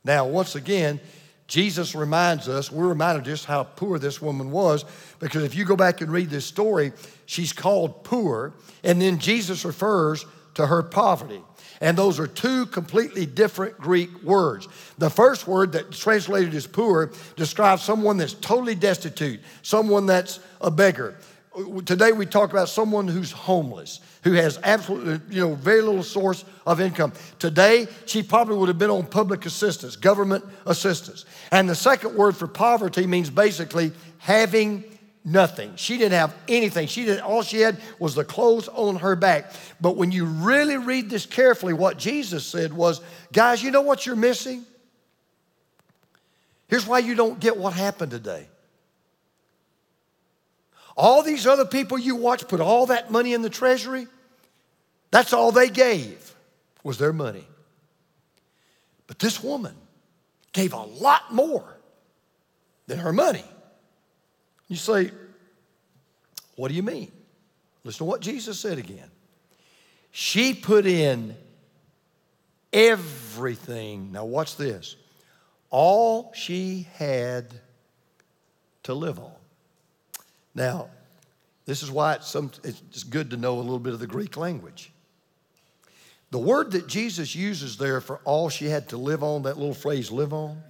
Now, 0.05 0.27
once 0.27 0.55
again, 0.55 1.01
Jesus 1.47 1.95
reminds 1.95 2.49
us, 2.49 2.71
we're 2.71 2.87
reminded 2.87 3.25
just 3.25 3.45
how 3.45 3.65
poor 3.65 3.99
this 3.99 4.23
woman 4.23 4.51
was, 4.51 4.85
because 5.19 5.43
if 5.43 5.55
you 5.55 5.65
go 5.65 5.75
back 5.75 6.01
and 6.01 6.11
read 6.11 6.31
this 6.31 6.47
story, 6.47 6.93
she's 7.27 7.53
called 7.53 8.05
poor, 8.05 8.55
and 8.85 9.03
then 9.03 9.19
Jesus 9.19 9.65
refers 9.65 10.25
to 10.55 10.67
her 10.67 10.83
poverty. 10.83 11.43
And 11.81 11.97
those 11.97 12.21
are 12.21 12.27
two 12.27 12.67
completely 12.67 13.27
different 13.27 13.79
Greek 13.79 14.23
words. 14.23 14.69
The 14.99 15.11
first 15.11 15.49
word 15.49 15.73
that 15.73 15.91
translated 15.91 16.55
as 16.55 16.67
poor 16.67 17.11
describes 17.37 17.83
someone 17.83 18.17
that's 18.17 18.35
totally 18.35 18.75
destitute, 18.75 19.41
someone 19.63 20.07
that's 20.07 20.41
a 20.61 20.71
beggar. 20.71 21.17
Today 21.85 22.13
we 22.13 22.27
talk 22.27 22.51
about 22.53 22.69
someone 22.69 23.09
who's 23.09 23.33
homeless, 23.33 24.01
who 24.23 24.33
has 24.33 24.59
absolutely, 24.63 25.21
you 25.35 25.41
know, 25.41 25.55
very 25.55 25.81
little 25.81 26.03
source 26.03 26.45
of 26.67 26.81
income. 26.81 27.13
Today, 27.39 27.89
she 28.07 28.23
probably 28.23 28.57
would 28.57 28.69
have 28.69 28.79
been 28.79 28.91
on 28.91 29.07
public 29.07 29.47
assistance, 29.47 29.97
government 29.97 30.45
assistance. 30.67 31.25
And 31.51 31.69
the 31.69 31.75
second 31.75 32.15
word 32.15 32.37
for 32.37 32.47
poverty 32.47 33.07
means 33.07 33.31
basically 33.31 33.93
having 34.19 34.85
nothing. 35.25 35.73
She 35.77 35.97
didn't 35.97 36.19
have 36.19 36.35
anything. 36.49 36.87
She 36.87 37.05
did 37.05 37.21
all 37.21 37.43
she 37.43 37.61
had 37.61 37.79
was 37.99 38.15
the 38.15 38.25
clothes 38.25 38.69
on 38.69 38.97
her 38.97 39.17
back. 39.17 39.53
But 39.81 39.97
when 39.97 40.13
you 40.13 40.27
really 40.27 40.77
read 40.77 41.11
this 41.11 41.27
carefully, 41.27 41.73
what 41.73 41.99
Jesus 41.99 42.47
said 42.47 42.73
was, 42.73 43.01
guys, 43.33 43.63
you 43.63 43.71
know 43.71 43.83
what 43.83 44.07
you're 44.07 44.17
missing? 44.17 44.65
Here's 46.69 46.87
why 46.87 47.01
you 47.01 47.15
don't 47.15 47.41
get 47.41 47.57
what 47.57 47.73
happened 47.73 48.13
today. 48.13 48.47
All 51.01 51.23
these 51.23 51.47
other 51.47 51.65
people 51.65 51.99
you 51.99 52.15
watch 52.15 52.47
put 52.47 52.61
all 52.61 52.85
that 52.87 53.11
money 53.11 53.33
in 53.33 53.41
the 53.41 53.49
treasury. 53.49 54.07
That's 55.11 55.33
all 55.33 55.51
they 55.51 55.71
gave 55.71 56.35
was 56.85 56.99
their 56.99 57.15
money. 57.15 57.47
But 59.07 59.19
this 59.19 59.43
woman 59.43 59.75
gave 60.53 60.75
a 60.75 60.83
lot 60.83 61.33
more 61.33 61.65
than 62.87 62.99
her 62.99 63.15
money. 63.15 63.45
You 64.69 64.77
say, 64.77 65.11
What 66.57 66.69
do 66.69 66.75
you 66.75 66.83
mean? 66.83 67.11
Listen 67.83 68.01
to 68.01 68.05
what 68.05 68.21
Jesus 68.21 68.61
said 68.61 68.77
again. 68.77 69.11
She 70.11 70.53
put 70.53 70.85
in 70.85 71.35
everything. 72.75 74.13
Now, 74.13 74.27
watch 74.27 74.59
this. 74.59 74.97
All 75.71 76.31
she 76.35 76.87
had 76.93 77.47
to 78.83 78.93
live 78.93 79.19
on. 79.19 79.40
Now, 80.55 80.89
this 81.67 81.83
is 81.83 81.91
why 81.91 82.15
it's, 82.15 82.29
some, 82.29 82.51
it's 82.65 83.05
good 83.05 83.31
to 83.31 83.37
know 83.37 83.59
a 83.59 83.61
little 83.61 83.79
bit 83.79 83.93
of 83.93 84.01
the 84.01 84.07
Greek 84.07 84.37
language. 84.37 84.93
The 86.31 86.39
word 86.39 86.73
that 86.73 86.87
Jesus 86.87 87.35
uses 87.35 87.77
there 87.77 88.01
for 88.01 88.21
all 88.25 88.49
she 88.49 88.67
had 88.67 88.89
to 88.91 88.97
live 88.97 89.23
on, 89.23 89.43
that 89.43 89.59
little 89.59 89.75
phrase, 89.75 90.11
live 90.11 90.33
on, 90.33 90.63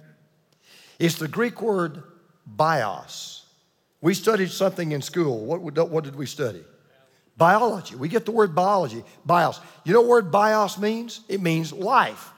is 0.97 1.17
the 1.17 1.27
Greek 1.27 1.61
word 1.61 2.03
bios. 2.45 3.45
We 4.01 4.15
studied 4.15 4.49
something 4.49 4.91
in 4.91 5.01
school. 5.01 5.45
What, 5.45 5.89
what 5.89 6.03
did 6.03 6.15
we 6.15 6.25
study? 6.25 6.63
Biology. 7.37 7.95
We 7.95 8.09
get 8.09 8.25
the 8.25 8.31
word 8.31 8.55
biology, 8.55 9.03
bios. 9.25 9.59
You 9.83 9.93
know 9.93 10.01
what 10.01 10.09
word 10.09 10.31
bios 10.31 10.77
means? 10.77 11.21
It 11.29 11.41
means 11.41 11.71
life. 11.71 12.29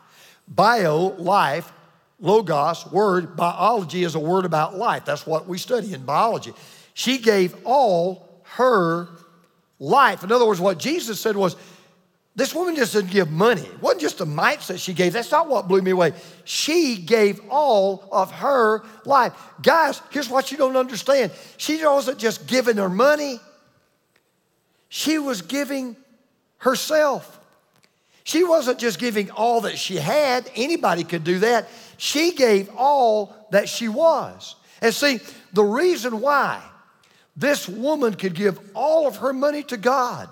Bio, 0.47 1.07
life, 1.17 1.71
logos, 2.19 2.89
word, 2.91 3.35
biology 3.35 4.03
is 4.03 4.15
a 4.15 4.19
word 4.19 4.43
about 4.45 4.75
life. 4.75 5.05
That's 5.05 5.25
what 5.25 5.47
we 5.47 5.57
study 5.57 5.93
in 5.93 6.03
biology. 6.03 6.53
She 6.93 7.17
gave 7.17 7.55
all 7.65 8.43
her 8.55 9.07
life. 9.79 10.23
In 10.23 10.31
other 10.31 10.45
words, 10.45 10.59
what 10.59 10.79
Jesus 10.79 11.19
said 11.19 11.35
was, 11.35 11.55
this 12.35 12.55
woman 12.55 12.75
just 12.75 12.93
didn't 12.93 13.11
give 13.11 13.29
money. 13.29 13.61
It 13.61 13.81
wasn't 13.81 14.01
just 14.01 14.17
the 14.17 14.25
mites 14.25 14.67
that 14.67 14.79
she 14.79 14.93
gave. 14.93 15.13
That's 15.13 15.31
not 15.31 15.47
what 15.47 15.67
blew 15.67 15.81
me 15.81 15.91
away. 15.91 16.13
She 16.45 16.97
gave 16.97 17.39
all 17.49 18.07
of 18.11 18.31
her 18.31 18.81
life. 19.05 19.33
Guys, 19.61 20.01
here's 20.09 20.29
what 20.29 20.51
you 20.51 20.57
don't 20.57 20.75
understand. 20.75 21.31
She 21.57 21.83
wasn't 21.85 22.17
just 22.17 22.47
giving 22.47 22.77
her 22.77 22.89
money, 22.89 23.39
she 24.89 25.19
was 25.19 25.41
giving 25.41 25.95
herself. 26.57 27.39
She 28.25 28.45
wasn't 28.45 28.79
just 28.79 28.99
giving 28.99 29.31
all 29.31 29.61
that 29.61 29.77
she 29.77 29.97
had. 29.97 30.49
Anybody 30.55 31.03
could 31.03 31.25
do 31.25 31.39
that. 31.39 31.67
She 31.97 32.33
gave 32.33 32.69
all 32.77 33.35
that 33.51 33.67
she 33.67 33.89
was. 33.89 34.55
And 34.81 34.93
see, 34.93 35.19
the 35.51 35.63
reason 35.63 36.21
why 36.21 36.63
this 37.35 37.67
woman 37.67 38.13
could 38.13 38.35
give 38.35 38.59
all 38.73 39.07
of 39.07 39.17
her 39.17 39.33
money 39.33 39.63
to 39.63 39.77
God 39.77 40.29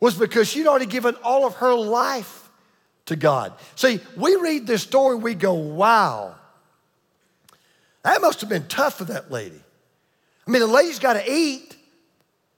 was 0.00 0.14
because 0.14 0.48
she'd 0.48 0.66
already 0.66 0.86
given 0.86 1.14
all 1.22 1.46
of 1.46 1.54
her 1.56 1.74
life 1.74 2.48
to 3.06 3.16
God. 3.16 3.52
See, 3.76 4.00
we 4.16 4.36
read 4.36 4.66
this 4.66 4.82
story, 4.82 5.16
we 5.16 5.34
go, 5.34 5.54
wow, 5.54 6.34
that 8.02 8.20
must 8.22 8.40
have 8.40 8.48
been 8.48 8.66
tough 8.66 8.98
for 8.98 9.04
that 9.04 9.30
lady. 9.30 9.60
I 10.46 10.50
mean, 10.50 10.60
the 10.60 10.66
lady's 10.66 10.98
got 10.98 11.14
to 11.14 11.30
eat, 11.30 11.76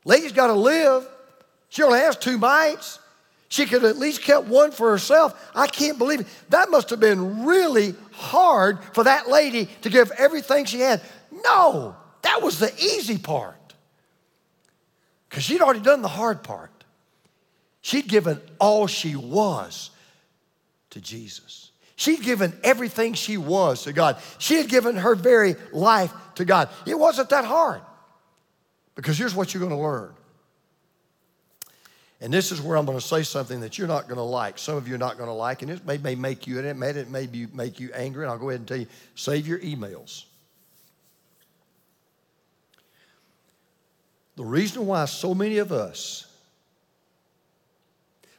lady's 0.05 0.33
got 0.33 0.47
to 0.47 0.55
live. 0.55 1.07
She 1.69 1.83
only 1.83 2.01
has 2.01 2.17
two 2.17 2.39
mites. 2.39 2.99
She 3.49 3.67
could 3.67 3.85
at 3.85 3.99
least 3.99 4.23
kept 4.23 4.47
one 4.47 4.71
for 4.71 4.91
herself. 4.91 5.51
I 5.55 5.67
can't 5.67 5.99
believe 5.99 6.21
it. 6.21 6.27
That 6.51 6.71
must 6.71 6.91
have 6.91 7.01
been 7.01 7.45
really 7.45 7.95
hard 8.13 8.83
for 8.93 9.05
that 9.05 9.29
lady 9.29 9.69
to 9.83 9.91
give 9.91 10.11
everything 10.19 10.65
she 10.65 10.81
had. 10.81 11.03
No, 11.45 11.97
that 12.23 12.43
was 12.43 12.59
the 12.59 12.73
easy 12.79 13.19
part. 13.19 13.57
Because 15.29 15.45
she'd 15.45 15.61
already 15.61 15.81
done 15.81 16.03
the 16.03 16.09
hard 16.09 16.43
part. 16.43 16.71
She'd 17.81 18.07
given 18.07 18.41
all 18.59 18.87
she 18.87 19.17
was 19.17 19.91
to 20.91 21.01
Jesus. 21.01 21.71
She'd 21.97 22.23
given 22.23 22.53
everything 22.63 23.15
she 23.15 23.37
was 23.37 23.85
to 23.85 23.93
God. 23.93 24.19
She 24.39 24.57
had 24.57 24.69
given 24.69 24.97
her 24.97 25.15
very 25.15 25.57
life 25.73 26.13
to 26.37 26.45
God. 26.45 26.69
It 26.87 26.99
wasn't 26.99 27.31
that 27.31 27.45
hard. 27.45 27.81
Because 28.95 29.17
here's 29.17 29.35
what 29.35 29.53
you're 29.53 29.61
going 29.61 29.77
to 29.77 29.83
learn. 29.83 30.13
And 32.21 32.33
this 32.33 32.53
is 32.53 32.61
where 32.61 32.77
I'm 32.77 32.87
going 32.87 32.99
to 32.99 33.05
say 33.05 33.25
something 33.25 33.61
that 33.61 33.79
you're 33.79 33.89
not 33.89 34.05
going 34.05 34.19
to 34.19 34.23
like. 34.23 34.59
Some 34.59 34.77
of 34.77 34.87
you 34.87 34.95
are 34.95 34.99
not 34.99 35.17
going 35.17 35.29
to 35.29 35.35
like, 35.35 35.63
and 35.63 35.71
it 35.71 35.85
may, 35.85 35.99
may 35.99 36.15
make 36.15 36.47
you, 36.47 36.59
and 36.59 36.67
it 36.67 36.77
may, 36.77 36.91
it 36.91 37.11
may 37.11 37.29
make 37.53 37.81
you 37.81 37.91
angry. 37.93 38.25
And 38.25 38.31
I'll 38.31 38.39
go 38.39 38.51
ahead 38.51 38.61
and 38.61 38.69
tell 38.69 38.77
you 38.77 38.87
save 39.17 39.49
your 39.49 39.59
emails. 39.59 40.27
The 44.37 44.45
reason 44.45 44.87
why 44.87 45.05
so 45.05 45.35
many 45.35 45.59
of 45.59 45.73
us 45.73 46.27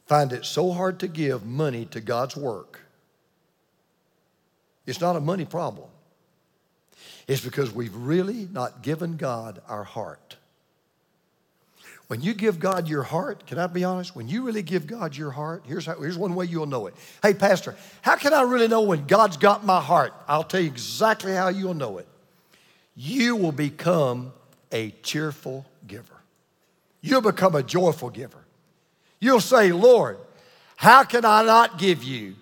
find 0.06 0.34
it 0.34 0.46
so 0.46 0.72
hard 0.72 1.00
to 1.00 1.08
give 1.08 1.46
money 1.46 1.86
to 1.86 2.02
God's 2.02 2.36
work. 2.36 2.82
It's 4.86 5.00
not 5.00 5.16
a 5.16 5.22
money 5.22 5.46
problem. 5.46 5.90
It's 7.28 7.42
because 7.42 7.74
we've 7.74 7.96
really 7.96 8.48
not 8.52 8.82
given 8.82 9.16
God 9.18 9.62
our 9.68 9.84
heart. 9.84 10.38
When 12.08 12.22
you 12.22 12.34
give 12.34 12.60
God 12.60 12.90
your 12.90 13.04
heart, 13.04 13.48
can 13.48 13.58
I 13.58 13.68
be 13.68 13.84
honest? 13.84 14.16
When 14.16 14.28
you 14.28 14.46
really 14.46 14.62
give 14.62 14.88
God 14.88 15.16
your 15.16 15.32
heart, 15.32 15.64
here's, 15.66 15.86
how, 15.86 16.00
here's 16.00 16.18
one 16.18 16.36
way 16.36 16.46
you'll 16.46 16.66
know 16.66 16.88
it. 16.88 16.96
Hey, 17.22 17.34
Pastor, 17.34 17.76
how 18.02 18.18
can 18.18 18.34
I 18.34 18.42
really 18.42 18.68
know 18.68 18.82
when 18.82 19.08
God's 19.08 19.38
got 19.38 19.66
my 19.66 19.80
heart? 19.80 20.14
I'll 20.28 20.44
tell 20.44 20.60
you 20.60 20.68
exactly 20.68 21.34
how 21.34 21.48
you'll 21.48 21.74
know 21.74 21.98
it. 21.98 22.08
You 22.96 23.38
will 23.38 23.54
become 23.54 24.34
a 24.74 24.90
cheerful 25.04 25.66
giver, 25.88 26.22
you'll 27.00 27.22
become 27.22 27.56
a 27.56 27.64
joyful 27.64 28.10
giver. 28.10 28.44
You'll 29.20 29.40
say, 29.40 29.72
Lord, 29.72 30.18
how 30.76 31.04
can 31.04 31.24
I 31.24 31.44
not 31.44 31.78
give 31.78 32.04
you 32.04 32.36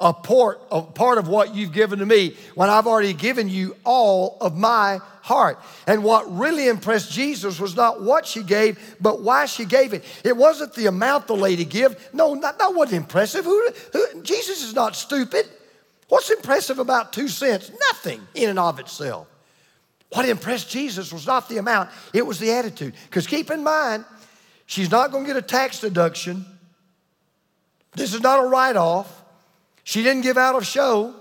a 0.00 0.12
part, 0.12 0.60
a 0.70 0.82
part 0.82 1.18
of 1.18 1.28
what 1.28 1.54
you've 1.54 1.72
given 1.72 2.00
to 2.00 2.06
me 2.06 2.34
when 2.54 2.70
I've 2.70 2.88
already 2.88 3.12
given 3.12 3.48
you 3.48 3.76
all 3.84 4.36
of 4.40 4.56
my 4.56 4.98
heart? 5.22 5.60
And 5.86 6.02
what 6.02 6.24
really 6.36 6.66
impressed 6.66 7.12
Jesus 7.12 7.60
was 7.60 7.76
not 7.76 8.02
what 8.02 8.26
she 8.26 8.42
gave, 8.42 8.96
but 9.00 9.20
why 9.22 9.46
she 9.46 9.64
gave 9.64 9.92
it. 9.92 10.04
It 10.24 10.36
wasn't 10.36 10.74
the 10.74 10.86
amount 10.86 11.28
the 11.28 11.36
lady 11.36 11.64
gave. 11.64 11.94
No, 12.12 12.34
that, 12.40 12.58
that 12.58 12.74
wasn't 12.74 13.02
impressive. 13.02 13.44
Who, 13.44 13.70
who, 13.92 14.22
Jesus 14.22 14.64
is 14.64 14.74
not 14.74 14.96
stupid. 14.96 15.46
What's 16.08 16.30
impressive 16.30 16.78
about 16.78 17.12
two 17.12 17.28
cents? 17.28 17.70
Nothing 17.92 18.26
in 18.34 18.48
and 18.48 18.58
of 18.58 18.80
itself. 18.80 19.28
What 20.10 20.28
impressed 20.28 20.70
Jesus 20.70 21.12
was 21.12 21.26
not 21.26 21.48
the 21.48 21.58
amount, 21.58 21.90
it 22.14 22.26
was 22.26 22.38
the 22.38 22.50
attitude. 22.50 22.94
Because 23.08 23.26
keep 23.26 23.50
in 23.50 23.62
mind, 23.62 24.04
She's 24.68 24.90
not 24.90 25.12
going 25.12 25.24
to 25.24 25.28
get 25.28 25.36
a 25.38 25.42
tax 25.42 25.80
deduction. 25.80 26.44
This 27.94 28.12
is 28.12 28.20
not 28.20 28.44
a 28.44 28.46
write 28.46 28.76
off. 28.76 29.24
She 29.82 30.02
didn't 30.02 30.20
give 30.20 30.36
out 30.36 30.56
of 30.56 30.66
show. 30.66 31.14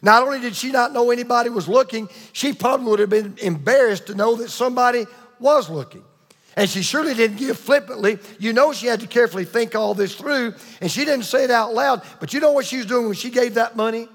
Not 0.00 0.22
only 0.22 0.38
did 0.38 0.54
she 0.54 0.70
not 0.70 0.92
know 0.92 1.10
anybody 1.10 1.50
was 1.50 1.66
looking, 1.66 2.08
she 2.32 2.52
probably 2.52 2.86
would 2.86 3.00
have 3.00 3.10
been 3.10 3.36
embarrassed 3.42 4.06
to 4.06 4.14
know 4.14 4.36
that 4.36 4.50
somebody 4.50 5.04
was 5.40 5.68
looking. 5.68 6.04
And 6.54 6.70
she 6.70 6.82
surely 6.82 7.12
didn't 7.12 7.38
give 7.38 7.58
flippantly. 7.58 8.20
You 8.38 8.52
know, 8.52 8.72
she 8.72 8.86
had 8.86 9.00
to 9.00 9.08
carefully 9.08 9.44
think 9.44 9.74
all 9.74 9.94
this 9.94 10.14
through, 10.14 10.54
and 10.80 10.88
she 10.88 11.04
didn't 11.04 11.24
say 11.24 11.42
it 11.42 11.50
out 11.50 11.74
loud. 11.74 12.02
But 12.20 12.32
you 12.32 12.38
know 12.38 12.52
what 12.52 12.66
she 12.66 12.76
was 12.76 12.86
doing 12.86 13.06
when 13.06 13.14
she 13.14 13.30
gave 13.30 13.54
that 13.54 13.74
money? 13.74 14.08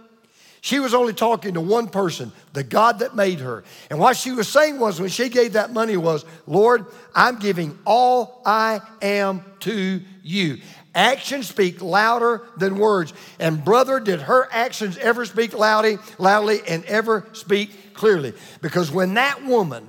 She 0.65 0.80
was 0.80 0.95
only 0.95 1.13
talking 1.13 1.54
to 1.54 1.62
one 1.62 1.89
person, 1.89 2.32
the 2.54 2.63
God 2.63 2.97
that 2.97 3.15
made 3.15 3.39
her. 3.39 3.63
And 3.91 3.99
what 3.99 4.17
she 4.17 4.32
was 4.32 4.47
saying 4.47 4.80
was 4.80 4.99
when 4.99 5.12
she 5.12 5.30
gave 5.30 5.54
that 5.54 5.71
money 5.71 5.95
was, 5.95 6.25
Lord, 6.47 6.88
I'm 7.13 7.38
giving 7.38 7.78
all 7.86 8.41
I 8.47 8.80
am 8.99 9.45
to 9.60 10.01
you. 10.23 10.58
Actions 10.95 11.47
speak 11.47 11.84
louder 11.84 12.41
than 12.58 12.80
words. 12.80 13.13
And 13.38 13.63
brother, 13.63 13.99
did 13.99 14.21
her 14.21 14.47
actions 14.51 14.97
ever 14.97 15.23
speak 15.25 15.54
loudly, 15.54 15.99
loudly 16.17 16.62
and 16.67 16.84
ever 16.86 17.28
speak 17.34 17.93
clearly? 17.93 18.34
Because 18.63 18.89
when 18.89 19.13
that 19.13 19.45
woman 19.45 19.86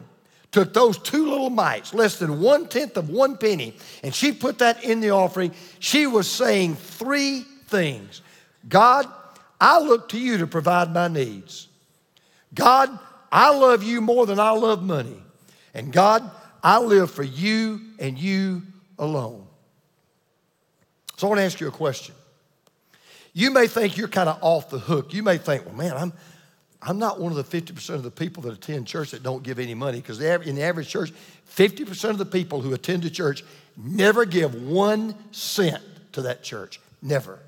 took 0.52 0.74
those 0.74 0.98
two 0.98 1.30
little 1.30 1.48
mites, 1.48 1.94
less 1.94 2.18
than 2.18 2.42
one 2.42 2.68
tenth 2.68 2.98
of 2.98 3.08
one 3.08 3.38
penny, 3.38 3.78
and 4.02 4.14
she 4.14 4.30
put 4.30 4.58
that 4.58 4.84
in 4.84 5.00
the 5.00 5.08
offering, 5.08 5.54
she 5.78 6.06
was 6.06 6.30
saying 6.30 6.74
three 6.74 7.46
things 7.68 8.20
God, 8.68 9.10
I 9.60 9.80
look 9.80 10.10
to 10.10 10.18
you 10.18 10.38
to 10.38 10.46
provide 10.46 10.92
my 10.92 11.08
needs. 11.08 11.68
God, 12.54 12.98
I 13.30 13.54
love 13.54 13.82
you 13.82 14.00
more 14.00 14.26
than 14.26 14.38
I 14.38 14.50
love 14.50 14.82
money. 14.82 15.22
And 15.74 15.92
God, 15.92 16.28
I 16.62 16.78
live 16.78 17.10
for 17.10 17.22
you 17.22 17.80
and 17.98 18.18
you 18.18 18.62
alone. 18.98 19.46
So 21.16 21.26
I 21.26 21.30
want 21.30 21.40
to 21.40 21.44
ask 21.44 21.60
you 21.60 21.68
a 21.68 21.72
question. 21.72 22.14
You 23.32 23.50
may 23.50 23.66
think 23.66 23.96
you're 23.96 24.08
kind 24.08 24.28
of 24.28 24.38
off 24.42 24.70
the 24.70 24.78
hook. 24.78 25.12
You 25.12 25.22
may 25.22 25.38
think, 25.38 25.66
well, 25.66 25.74
man, 25.74 25.92
I'm, 25.96 26.12
I'm 26.80 26.98
not 26.98 27.20
one 27.20 27.32
of 27.32 27.50
the 27.50 27.60
50% 27.60 27.90
of 27.90 28.02
the 28.02 28.10
people 28.10 28.42
that 28.44 28.54
attend 28.54 28.86
church 28.86 29.10
that 29.10 29.22
don't 29.22 29.42
give 29.42 29.58
any 29.58 29.74
money 29.74 30.00
because 30.00 30.20
in 30.20 30.54
the 30.54 30.62
average 30.62 30.88
church, 30.88 31.12
50% 31.54 32.10
of 32.10 32.18
the 32.18 32.26
people 32.26 32.60
who 32.60 32.72
attend 32.72 33.02
the 33.02 33.10
church 33.10 33.44
never 33.76 34.24
give 34.24 34.54
one 34.62 35.14
cent 35.32 35.82
to 36.12 36.22
that 36.22 36.42
church. 36.42 36.80
Never. 37.02 37.38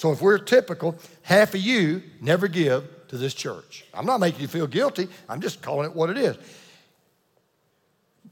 So 0.00 0.12
if 0.12 0.22
we're 0.22 0.38
typical, 0.38 0.96
half 1.20 1.52
of 1.52 1.60
you 1.60 2.02
never 2.22 2.48
give 2.48 2.88
to 3.08 3.18
this 3.18 3.34
church. 3.34 3.84
I'm 3.92 4.06
not 4.06 4.18
making 4.18 4.40
you 4.40 4.48
feel 4.48 4.66
guilty, 4.66 5.08
I'm 5.28 5.42
just 5.42 5.60
calling 5.60 5.90
it 5.90 5.94
what 5.94 6.08
it 6.08 6.16
is. 6.16 6.38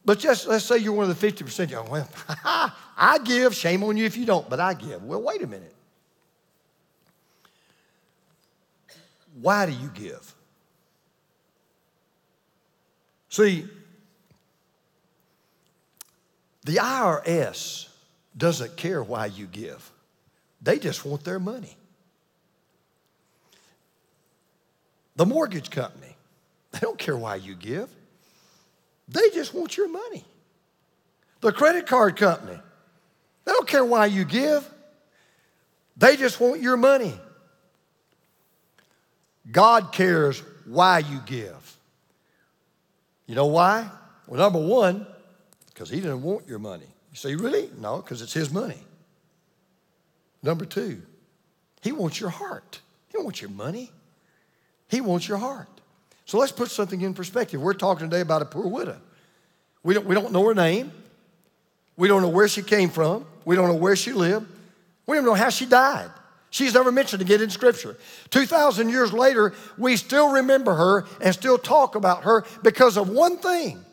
But 0.03 0.19
just 0.19 0.47
let's 0.47 0.65
say 0.65 0.79
you're 0.79 0.95
one 0.95 1.11
of 1.11 1.21
the 1.21 1.31
50%, 1.31 1.69
you're 1.69 1.83
well, 1.83 2.09
I 2.97 3.19
give, 3.23 3.55
shame 3.55 3.83
on 3.83 3.99
you 3.99 4.07
if 4.07 4.17
you 4.17 4.25
don't, 4.25 4.49
but 4.49 4.61
I 4.61 4.73
give. 4.73 5.05
Well, 5.05 5.21
wait 5.21 5.43
a 5.43 5.47
minute. 5.47 5.75
Why 9.39 9.67
do 9.67 9.73
you 9.73 9.91
give? 9.93 10.35
See, 13.29 13.67
the 16.65 16.77
IRS 16.77 17.89
doesn't 18.39 18.75
care 18.79 19.03
why 19.03 19.27
you 19.27 19.45
give, 19.45 19.93
they 20.61 20.79
just 20.79 21.05
want 21.05 21.25
their 21.25 21.39
money. 21.39 21.77
The 25.17 25.27
mortgage 25.27 25.71
company, 25.71 26.17
they 26.73 26.79
don't 26.81 26.99
care 26.99 27.17
why 27.17 27.37
you 27.37 27.55
give, 27.55 27.89
they 29.09 29.31
just 29.31 29.55
want 29.55 29.77
your 29.77 29.89
money. 29.89 30.25
The 31.41 31.53
credit 31.53 31.87
card 31.87 32.17
company, 32.17 32.59
they 33.45 33.53
don't 33.53 33.69
care 33.69 33.85
why 33.85 34.07
you 34.07 34.25
give, 34.25 34.69
they 35.97 36.17
just 36.17 36.41
want 36.41 36.61
your 36.61 36.77
money. 36.77 37.19
God 39.51 39.93
cares 39.93 40.43
why 40.67 40.99
you 40.99 41.21
give. 41.27 41.77
You 43.27 43.35
know 43.35 43.47
why? 43.47 43.91
Well, 44.27 44.39
number 44.39 44.61
one, 44.61 45.07
because 45.67 45.91
He 45.91 45.97
didn't 46.01 46.23
want 46.23 46.47
your 46.47 46.59
money. 46.59 46.87
You 47.11 47.17
say, 47.17 47.35
really? 47.35 47.71
No, 47.79 47.97
because 47.97 48.23
it's 48.23 48.33
His 48.33 48.53
money. 48.53 48.79
Number 50.43 50.65
two, 50.65 51.03
He 51.83 51.93
wants 51.93 52.21
your 52.21 52.31
heart. 52.31 52.81
He 53.09 53.15
don't 53.15 53.25
want 53.25 53.41
your 53.41 53.51
money, 53.51 53.91
He 54.89 55.01
wants 55.01 55.29
your 55.29 55.39
heart. 55.39 55.69
So 56.25 56.39
let's 56.39 56.53
put 56.53 56.71
something 56.71 57.01
in 57.01 57.15
perspective. 57.15 57.61
We're 57.61 57.73
talking 57.73 58.11
today 58.11 58.21
about 58.21 58.43
a 58.43 58.45
poor 58.45 58.67
widow. 58.67 59.01
We 59.83 59.95
don't, 59.95 60.05
we 60.05 60.15
don't 60.15 60.31
know 60.31 60.47
her 60.47 60.55
name. 60.55 60.93
We 61.97 62.07
don't 62.07 62.21
know 62.21 62.29
where 62.29 62.49
she 62.49 62.63
came 62.63 62.91
from. 62.91 63.25
We 63.47 63.57
don't 63.57 63.69
know 63.69 63.75
where 63.75 63.97
she 63.97 64.13
lived. 64.13 64.47
We 65.07 65.17
don't 65.17 65.25
know 65.25 65.35
how 65.35 65.49
she 65.49 65.65
died. 65.65 66.11
She's 66.51 66.75
never 66.75 66.93
mentioned 66.93 67.23
again 67.23 67.41
in 67.41 67.51
Scripture. 67.51 67.97
2,000 68.31 68.89
years 68.89 69.13
later, 69.13 69.55
we 69.77 69.97
still 69.97 70.33
remember 70.33 70.75
her 70.75 71.07
and 71.21 71.35
still 71.35 71.59
talk 71.59 71.95
about 71.95 72.25
her 72.25 72.45
because 72.63 72.97
of 72.97 73.09
one 73.09 73.39
thing 73.39 73.85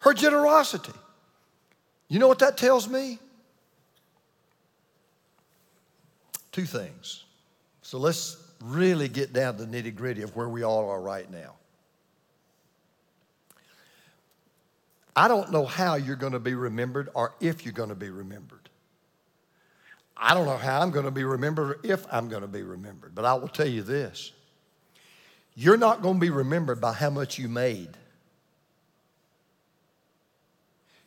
her 0.00 0.12
generosity. 0.12 0.92
You 2.08 2.18
know 2.18 2.28
what 2.28 2.40
that 2.40 2.56
tells 2.56 2.88
me? 2.88 3.18
Two 6.52 6.64
things. 6.64 7.24
So 7.80 7.98
let's 7.98 8.36
really 8.62 9.08
get 9.08 9.32
down 9.32 9.56
to 9.56 9.64
the 9.64 9.82
nitty 9.82 9.94
gritty 9.94 10.22
of 10.22 10.36
where 10.36 10.48
we 10.48 10.62
all 10.62 10.88
are 10.88 11.00
right 11.00 11.28
now. 11.30 11.54
I 15.14 15.28
don't 15.28 15.50
know 15.50 15.66
how 15.66 15.96
you're 15.96 16.16
going 16.16 16.32
to 16.32 16.38
be 16.38 16.54
remembered 16.54 17.10
or 17.14 17.34
if 17.40 17.64
you're 17.64 17.74
going 17.74 17.90
to 17.90 17.94
be 17.94 18.10
remembered. 18.10 18.68
I 20.16 20.34
don't 20.34 20.46
know 20.46 20.56
how 20.56 20.80
I'm 20.80 20.90
going 20.90 21.04
to 21.04 21.10
be 21.10 21.24
remembered 21.24 21.70
or 21.70 21.80
if 21.82 22.06
I'm 22.12 22.28
going 22.28 22.42
to 22.42 22.48
be 22.48 22.62
remembered, 22.62 23.14
but 23.14 23.24
I 23.24 23.34
will 23.34 23.48
tell 23.48 23.66
you 23.66 23.82
this 23.82 24.32
you're 25.54 25.76
not 25.76 26.00
going 26.00 26.14
to 26.14 26.20
be 26.20 26.30
remembered 26.30 26.80
by 26.80 26.92
how 26.92 27.10
much 27.10 27.38
you 27.38 27.48
made. 27.48 27.90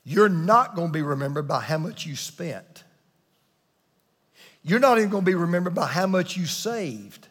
You're 0.03 0.29
not 0.29 0.75
going 0.75 0.89
to 0.89 0.93
be 0.93 1.01
remembered 1.01 1.47
by 1.47 1.61
how 1.61 1.79
much 1.79 2.05
you 2.05 2.15
spent. 2.15 2.83
You're 4.65 4.79
not 4.79 4.97
even 4.97 5.11
going 5.11 5.23
to 5.23 5.31
be 5.31 5.35
remembered 5.35 5.75
by 5.75 5.85
how 5.85 6.07
much 6.07 6.35
you 6.35 6.47
saved. 6.47 7.27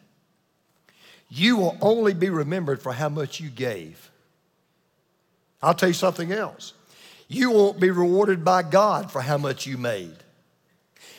You 1.27 1.57
will 1.57 1.77
only 1.81 2.13
be 2.13 2.29
remembered 2.29 2.81
for 2.81 2.93
how 2.93 3.09
much 3.09 3.41
you 3.41 3.49
gave. 3.49 4.09
I'll 5.61 5.73
tell 5.73 5.89
you 5.89 5.93
something 5.93 6.31
else. 6.31 6.73
You 7.27 7.51
won't 7.51 7.77
be 7.77 7.91
rewarded 7.91 8.45
by 8.45 8.63
God 8.63 9.11
for 9.11 9.19
how 9.19 9.37
much 9.37 9.67
you 9.67 9.77
made. 9.77 10.15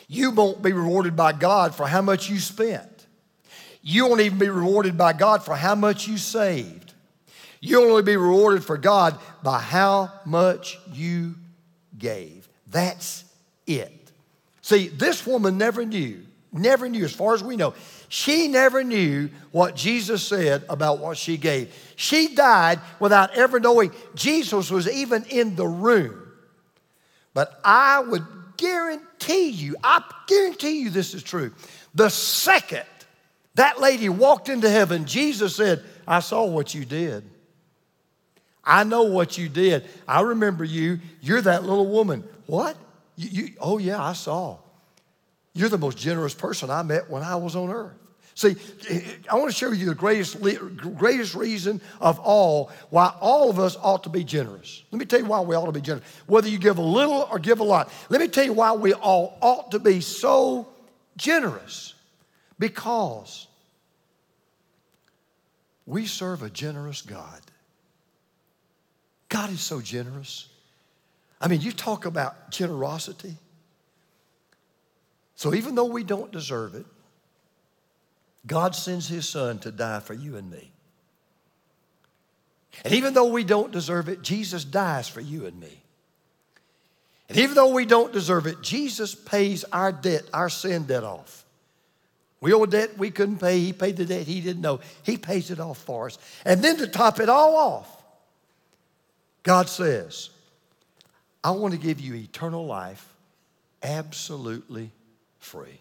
You 0.07 0.31
won't 0.31 0.63
be 0.63 0.73
rewarded 0.73 1.15
by 1.15 1.33
God 1.33 1.75
for 1.75 1.85
how 1.85 2.01
much 2.01 2.29
you 2.29 2.39
spent. 2.39 3.05
You 3.83 4.07
won't 4.07 4.21
even 4.21 4.39
be 4.39 4.49
rewarded 4.49 4.97
by 4.97 5.13
God 5.13 5.43
for 5.43 5.55
how 5.55 5.75
much 5.75 6.07
you 6.07 6.17
saved. 6.17 6.93
You'll 7.59 7.91
only 7.91 8.03
be 8.03 8.17
rewarded 8.17 8.63
for 8.63 8.77
God 8.77 9.19
by 9.43 9.59
how 9.59 10.11
much 10.25 10.79
you 10.91 11.35
gave. 11.97 12.47
That's 12.65 13.23
it. 13.67 13.96
See, 14.67 14.89
this 14.89 15.25
woman 15.25 15.57
never 15.57 15.85
knew, 15.85 16.25
never 16.51 16.89
knew, 16.89 17.05
as 17.05 17.13
far 17.13 17.33
as 17.33 17.41
we 17.41 17.55
know, 17.55 17.73
she 18.09 18.49
never 18.49 18.83
knew 18.83 19.29
what 19.51 19.77
Jesus 19.77 20.21
said 20.21 20.65
about 20.67 20.99
what 20.99 21.15
she 21.15 21.37
gave. 21.37 21.73
She 21.95 22.35
died 22.35 22.81
without 22.99 23.33
ever 23.37 23.61
knowing 23.61 23.93
Jesus 24.13 24.69
was 24.69 24.89
even 24.89 25.23
in 25.29 25.55
the 25.55 25.65
room. 25.65 26.21
But 27.33 27.57
I 27.63 28.01
would 28.01 28.25
guarantee 28.57 29.51
you, 29.51 29.77
I 29.81 30.03
guarantee 30.27 30.81
you 30.81 30.89
this 30.89 31.13
is 31.13 31.23
true. 31.23 31.53
The 31.95 32.09
second 32.09 32.83
that 33.55 33.79
lady 33.79 34.09
walked 34.09 34.49
into 34.49 34.69
heaven, 34.69 35.05
Jesus 35.05 35.55
said, 35.55 35.81
I 36.05 36.19
saw 36.19 36.43
what 36.45 36.73
you 36.73 36.83
did. 36.83 37.23
I 38.65 38.83
know 38.83 39.03
what 39.03 39.37
you 39.37 39.47
did. 39.47 39.85
I 40.05 40.19
remember 40.19 40.65
you. 40.65 40.99
You're 41.21 41.39
that 41.39 41.63
little 41.63 41.87
woman. 41.87 42.25
What? 42.47 42.75
You, 43.17 43.29
you, 43.29 43.53
oh, 43.59 43.79
yeah, 43.79 44.01
I 44.01 44.13
saw. 44.13 44.59
You're 45.53 45.69
the 45.69 45.77
most 45.77 45.97
generous 45.97 46.33
person 46.33 46.69
I 46.69 46.83
met 46.83 47.09
when 47.09 47.23
I 47.23 47.35
was 47.35 47.55
on 47.55 47.69
earth. 47.69 47.97
See, 48.35 48.55
I 49.27 49.35
want 49.35 49.49
to 49.49 49.57
show 49.57 49.71
you 49.71 49.87
the 49.87 49.95
greatest, 49.95 50.39
greatest 50.39 51.33
reason 51.33 51.81
of 51.99 52.19
all 52.19 52.71
why 52.91 53.11
all 53.19 53.49
of 53.49 53.57
us 53.57 53.75
ought 53.81 54.03
to 54.03 54.09
be 54.09 54.23
generous. 54.23 54.83
Let 54.91 54.99
me 54.99 55.05
tell 55.05 55.19
you 55.19 55.25
why 55.25 55.41
we 55.41 55.55
ought 55.55 55.65
to 55.65 55.71
be 55.71 55.81
generous. 55.81 56.07
Whether 56.27 56.47
you 56.47 56.59
give 56.59 56.77
a 56.77 56.83
little 56.83 57.27
or 57.31 57.39
give 57.39 57.59
a 57.59 57.63
lot, 57.63 57.91
let 58.09 58.21
me 58.21 58.27
tell 58.27 58.45
you 58.45 58.53
why 58.53 58.73
we 58.73 58.93
all 58.93 59.39
ought 59.41 59.71
to 59.71 59.79
be 59.79 60.01
so 60.01 60.67
generous. 61.17 61.95
Because 62.59 63.47
we 65.87 66.05
serve 66.05 66.43
a 66.43 66.49
generous 66.51 67.01
God. 67.01 67.41
God 69.29 69.49
is 69.51 69.61
so 69.61 69.81
generous. 69.81 70.47
I 71.39 71.47
mean, 71.47 71.61
you 71.61 71.71
talk 71.71 72.05
about 72.05 72.51
generosity. 72.51 73.35
So 75.35 75.53
even 75.53 75.75
though 75.75 75.85
we 75.85 76.03
don't 76.03 76.31
deserve 76.31 76.73
it, 76.75 76.85
God 78.47 78.75
sends 78.75 79.07
his 79.07 79.27
son 79.27 79.59
to 79.59 79.71
die 79.71 79.99
for 79.99 80.13
you 80.13 80.35
and 80.37 80.49
me. 80.49 80.71
And 82.83 82.93
even 82.93 83.13
though 83.13 83.27
we 83.27 83.43
don't 83.43 83.71
deserve 83.71 84.09
it, 84.09 84.21
Jesus 84.21 84.63
dies 84.63 85.07
for 85.07 85.21
you 85.21 85.45
and 85.45 85.59
me. 85.59 85.81
And 87.29 87.37
even 87.37 87.55
though 87.55 87.73
we 87.73 87.85
don't 87.85 88.13
deserve 88.13 88.47
it, 88.47 88.61
Jesus 88.61 89.13
pays 89.13 89.63
our 89.65 89.91
debt, 89.91 90.23
our 90.33 90.49
sin 90.49 90.85
debt 90.85 91.03
off. 91.03 91.45
We 92.39 92.53
owe 92.53 92.63
a 92.63 92.67
debt 92.67 92.97
we 92.97 93.11
couldn't 93.11 93.39
pay. 93.39 93.59
He 93.59 93.73
paid 93.73 93.97
the 93.97 94.05
debt 94.05 94.27
he 94.27 94.41
didn't 94.41 94.61
know. 94.61 94.79
He 95.03 95.17
pays 95.17 95.51
it 95.51 95.59
off 95.59 95.79
for 95.79 96.05
us. 96.05 96.17
And 96.45 96.63
then 96.63 96.77
to 96.77 96.87
top 96.87 97.19
it 97.19 97.29
all 97.29 97.55
off, 97.55 98.03
God 99.43 99.67
says, 99.69 100.29
I 101.43 101.51
want 101.51 101.73
to 101.73 101.79
give 101.79 101.99
you 101.99 102.15
eternal 102.15 102.65
life 102.65 103.07
absolutely 103.83 104.91
free. 105.39 105.79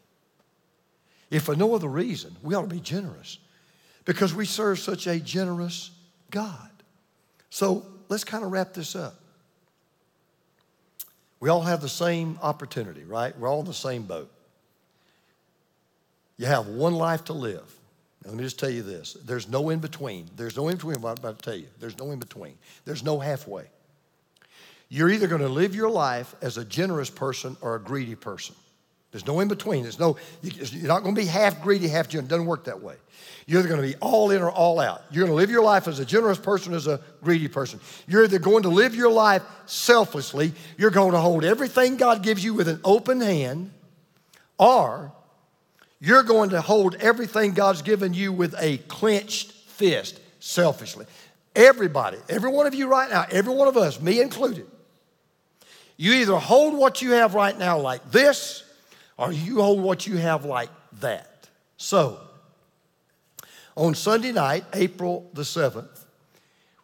If 1.30 1.44
for 1.44 1.57
no 1.57 1.74
other 1.74 1.88
reason, 1.88 2.36
we 2.42 2.54
ought 2.54 2.62
to 2.62 2.74
be 2.74 2.80
generous 2.80 3.38
because 4.04 4.32
we 4.34 4.46
serve 4.46 4.78
such 4.78 5.07
a 5.07 5.18
generous 5.18 5.90
God. 6.30 6.70
So 7.50 7.84
let's 8.09 8.24
kind 8.24 8.44
of 8.44 8.52
wrap 8.52 8.74
this 8.74 8.94
up. 8.94 9.14
We 11.40 11.48
all 11.48 11.62
have 11.62 11.82
the 11.82 11.88
same 11.88 12.38
opportunity, 12.42 13.04
right? 13.04 13.36
We're 13.38 13.48
all 13.48 13.61
in 13.61 13.66
the 13.66 13.74
same 13.74 14.04
boat. 14.04 14.30
You 16.38 16.46
have 16.46 16.68
one 16.68 16.94
life 16.94 17.24
to 17.24 17.32
live. 17.32 17.74
Now, 18.24 18.30
let 18.30 18.38
me 18.38 18.44
just 18.44 18.59
tell 18.59 18.70
you 18.70 18.82
this 18.82 19.14
there's 19.24 19.48
no 19.48 19.70
in 19.70 19.78
between. 19.78 20.28
There's 20.36 20.57
no 20.57 20.68
in 20.68 20.76
between 20.76 20.96
I'm 20.96 21.04
about 21.04 21.38
to 21.38 21.44
tell 21.44 21.57
you. 21.57 21.66
There's 21.78 21.98
no 21.98 22.11
in 22.11 22.18
between. 22.18 22.54
There's 22.84 23.02
no 23.02 23.18
halfway. 23.18 23.64
You're 24.89 25.11
either 25.11 25.26
going 25.26 25.41
to 25.41 25.49
live 25.49 25.74
your 25.74 25.91
life 25.91 26.34
as 26.41 26.59
a 26.59 26.64
generous 26.64 27.11
person 27.11 27.57
or 27.61 27.74
a 27.74 27.80
greedy 27.80 28.14
person. 28.14 28.55
There's 29.11 29.26
no 29.26 29.41
in 29.41 29.49
between. 29.49 29.82
There's 29.82 29.99
no, 29.99 30.16
you're 30.43 30.89
not 30.89 31.03
going 31.03 31.14
to 31.14 31.20
be 31.20 31.26
half 31.26 31.62
greedy, 31.62 31.89
half 31.89 32.09
generous. 32.09 32.26
It 32.26 32.30
doesn't 32.30 32.47
work 32.47 32.64
that 32.64 32.82
way. 32.82 32.97
You're 33.47 33.61
either 33.61 33.68
going 33.68 33.80
to 33.80 33.87
be 33.87 33.95
all 34.01 34.30
in 34.30 34.43
or 34.43 34.51
all 34.51 34.78
out. 34.78 35.05
You're 35.11 35.24
going 35.24 35.30
to 35.32 35.37
live 35.37 35.51
your 35.51 35.62
life 35.62 35.89
as 35.89 36.01
a 36.01 36.05
generous 36.05 36.39
person 36.39 36.74
as 36.74 36.87
a 36.87 37.01
greedy 37.22 37.49
person. 37.49 37.80
You're 38.07 38.24
either 38.24 38.39
going 38.39 38.64
to 38.64 38.68
live 38.68 38.95
your 38.95 39.11
life 39.11 39.43
selflessly, 39.66 40.53
you're 40.76 40.91
going 40.91 41.12
to 41.12 41.18
hold 41.18 41.45
everything 41.45 41.97
God 41.97 42.22
gives 42.22 42.45
you 42.45 42.55
with 42.55 42.68
an 42.68 42.80
open 42.84 43.20
hand, 43.20 43.70
or 44.59 45.12
you're 46.01 46.24
going 46.24 46.51
to 46.51 46.61
hold 46.61 46.97
everything 46.97 47.55
God's 47.55 47.82
given 47.82 48.12
you 48.12 48.32
with 48.32 48.55
a 48.59 48.78
clenched 48.78 49.53
fist 49.53 50.20
selfishly. 50.41 51.07
Everybody, 51.55 52.18
every 52.28 52.51
one 52.51 52.66
of 52.66 52.74
you 52.74 52.87
right 52.87 53.09
now, 53.09 53.24
every 53.30 53.55
one 53.55 53.68
of 53.68 53.76
us, 53.76 54.01
me 54.01 54.20
included, 54.20 54.66
you 55.97 56.12
either 56.14 56.36
hold 56.36 56.74
what 56.74 57.03
you 57.03 57.12
have 57.12 57.34
right 57.34 57.57
now 57.59 57.78
like 57.78 58.11
this, 58.11 58.64
or 59.16 59.32
you 59.32 59.62
hold 59.62 59.80
what 59.80 60.07
you 60.07 60.16
have 60.16 60.44
like 60.44 60.70
that. 61.01 61.49
So, 61.76 62.20
on 63.76 63.94
Sunday 63.94 64.32
night, 64.32 64.64
April 64.72 65.30
the 65.34 65.42
7th, 65.42 66.05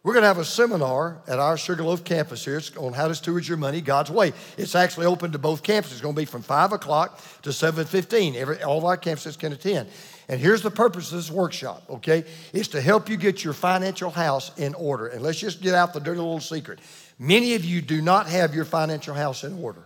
we're 0.03 0.11
going 0.11 0.23
to 0.23 0.27
have 0.27 0.37
a 0.37 0.45
seminar 0.45 1.21
at 1.27 1.39
our 1.39 1.55
Sugarloaf 1.57 2.03
campus 2.03 2.43
here 2.43 2.57
it's 2.57 2.75
on 2.75 2.91
how 2.91 3.07
to 3.07 3.15
steward 3.15 3.47
your 3.47 3.55
money 3.55 3.79
God's 3.79 4.11
way. 4.11 4.33
It's 4.57 4.75
actually 4.75 5.05
open 5.05 5.31
to 5.31 5.37
both 5.37 5.63
campuses. 5.63 5.93
It's 5.93 6.01
going 6.01 6.13
to 6.13 6.21
be 6.21 6.25
from 6.25 6.41
5 6.41 6.73
o'clock 6.73 7.21
to 7.43 7.51
7.15. 7.51 8.35
Every, 8.35 8.61
all 8.63 8.79
of 8.79 8.83
our 8.83 8.97
campuses 8.97 9.39
can 9.39 9.53
attend. 9.53 9.87
And 10.27 10.41
here's 10.41 10.61
the 10.61 10.71
purpose 10.71 11.09
of 11.11 11.17
this 11.17 11.31
workshop, 11.31 11.83
okay? 11.89 12.25
It's 12.51 12.67
to 12.69 12.81
help 12.81 13.07
you 13.07 13.15
get 13.15 13.45
your 13.45 13.53
financial 13.53 14.09
house 14.09 14.51
in 14.57 14.73
order. 14.73 15.07
And 15.07 15.21
let's 15.21 15.39
just 15.39 15.61
get 15.61 15.73
out 15.73 15.93
the 15.93 16.01
dirty 16.01 16.19
little 16.19 16.41
secret. 16.41 16.79
Many 17.23 17.55
of 17.55 17.63
you 17.63 17.81
do 17.81 18.01
not 18.01 18.27
have 18.27 18.53
your 18.53 18.65
financial 18.65 19.15
house 19.15 19.45
in 19.45 19.63
order. 19.63 19.81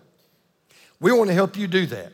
We 1.00 1.12
want 1.12 1.30
to 1.30 1.36
help 1.36 1.56
you 1.56 1.68
do 1.68 1.86
that. 1.86 2.12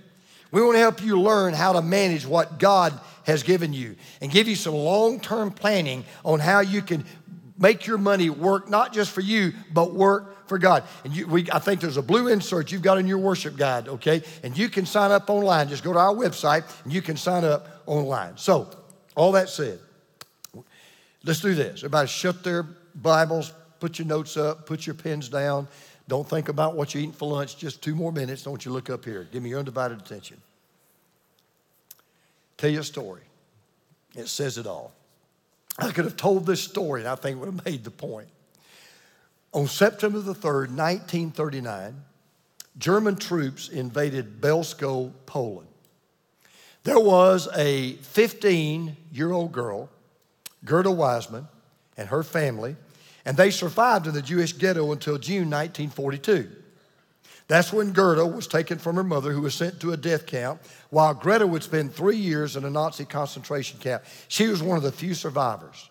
We 0.51 0.61
want 0.61 0.75
to 0.75 0.79
help 0.79 1.01
you 1.01 1.17
learn 1.17 1.53
how 1.53 1.71
to 1.71 1.81
manage 1.81 2.25
what 2.27 2.59
God 2.59 2.99
has 3.23 3.41
given 3.41 3.71
you 3.71 3.95
and 4.19 4.29
give 4.29 4.49
you 4.49 4.57
some 4.57 4.73
long 4.73 5.21
term 5.21 5.51
planning 5.51 6.03
on 6.25 6.41
how 6.41 6.59
you 6.59 6.81
can 6.81 7.05
make 7.57 7.87
your 7.87 7.97
money 7.97 8.29
work 8.29 8.69
not 8.69 8.91
just 8.91 9.11
for 9.11 9.21
you, 9.21 9.53
but 9.71 9.93
work 9.93 10.45
for 10.49 10.57
God. 10.57 10.83
And 11.05 11.15
you, 11.15 11.25
we, 11.25 11.49
I 11.53 11.59
think 11.59 11.79
there's 11.79 11.95
a 11.95 12.01
blue 12.01 12.27
insert 12.27 12.73
you've 12.73 12.81
got 12.81 12.97
in 12.97 13.07
your 13.07 13.19
worship 13.19 13.55
guide, 13.55 13.87
okay? 13.87 14.23
And 14.43 14.57
you 14.57 14.67
can 14.67 14.85
sign 14.85 15.11
up 15.11 15.29
online. 15.29 15.69
Just 15.69 15.85
go 15.85 15.93
to 15.93 15.99
our 15.99 16.13
website 16.13 16.65
and 16.83 16.91
you 16.91 17.01
can 17.01 17.15
sign 17.15 17.45
up 17.45 17.81
online. 17.85 18.35
So, 18.35 18.69
all 19.15 19.31
that 19.31 19.47
said, 19.47 19.79
let's 21.23 21.39
do 21.39 21.55
this. 21.55 21.79
Everybody 21.79 22.09
shut 22.09 22.43
their 22.43 22.63
Bibles, 22.93 23.53
put 23.83 23.99
your 23.99 24.07
notes 24.07 24.37
up, 24.37 24.65
put 24.65 24.87
your 24.87 24.93
pens 24.93 25.27
down. 25.27 25.67
Don't 26.07 26.25
think 26.29 26.47
about 26.47 26.73
what 26.73 26.93
you're 26.93 27.03
eating 27.03 27.11
for 27.11 27.29
lunch. 27.29 27.57
Just 27.57 27.81
two 27.81 27.95
more 27.95 28.13
minutes. 28.13 28.43
Don't 28.43 28.63
you 28.63 28.71
look 28.71 28.89
up 28.89 29.03
here. 29.03 29.27
Give 29.29 29.43
me 29.43 29.49
your 29.49 29.59
undivided 29.59 29.99
attention. 29.99 30.39
Tell 32.55 32.69
you 32.69 32.79
a 32.79 32.83
story. 32.85 33.23
It 34.15 34.29
says 34.29 34.57
it 34.57 34.67
all. 34.67 34.93
I 35.77 35.91
could 35.91 36.05
have 36.05 36.15
told 36.15 36.45
this 36.45 36.61
story 36.61 37.01
and 37.01 37.09
I 37.09 37.15
think 37.15 37.41
would 37.41 37.53
have 37.53 37.65
made 37.65 37.83
the 37.83 37.91
point. 37.91 38.29
On 39.51 39.67
September 39.67 40.21
the 40.21 40.33
3rd, 40.33 40.69
1939, 40.77 42.01
German 42.77 43.17
troops 43.17 43.67
invaded 43.67 44.39
Bielsko, 44.39 45.11
Poland. 45.25 45.67
There 46.85 47.01
was 47.01 47.49
a 47.53 47.95
15 47.95 48.95
year 49.11 49.33
old 49.33 49.51
girl, 49.51 49.89
Gerda 50.63 50.87
Weissmann, 50.87 51.49
and 51.97 52.07
her 52.07 52.23
family, 52.23 52.77
and 53.25 53.37
they 53.37 53.51
survived 53.51 54.07
in 54.07 54.13
the 54.13 54.21
Jewish 54.21 54.53
ghetto 54.53 54.91
until 54.91 55.17
June 55.17 55.49
1942. 55.49 56.49
That's 57.47 57.73
when 57.73 57.91
Gerda 57.91 58.25
was 58.25 58.47
taken 58.47 58.77
from 58.77 58.95
her 58.95 59.03
mother, 59.03 59.31
who 59.31 59.41
was 59.41 59.53
sent 59.53 59.79
to 59.81 59.91
a 59.91 59.97
death 59.97 60.25
camp, 60.25 60.61
while 60.89 61.13
Greta 61.13 61.45
would 61.45 61.63
spend 61.63 61.93
three 61.93 62.17
years 62.17 62.55
in 62.55 62.63
a 62.63 62.69
Nazi 62.69 63.05
concentration 63.05 63.79
camp. 63.79 64.03
She 64.27 64.47
was 64.47 64.63
one 64.63 64.77
of 64.77 64.83
the 64.83 64.91
few 64.91 65.13
survivors. 65.13 65.89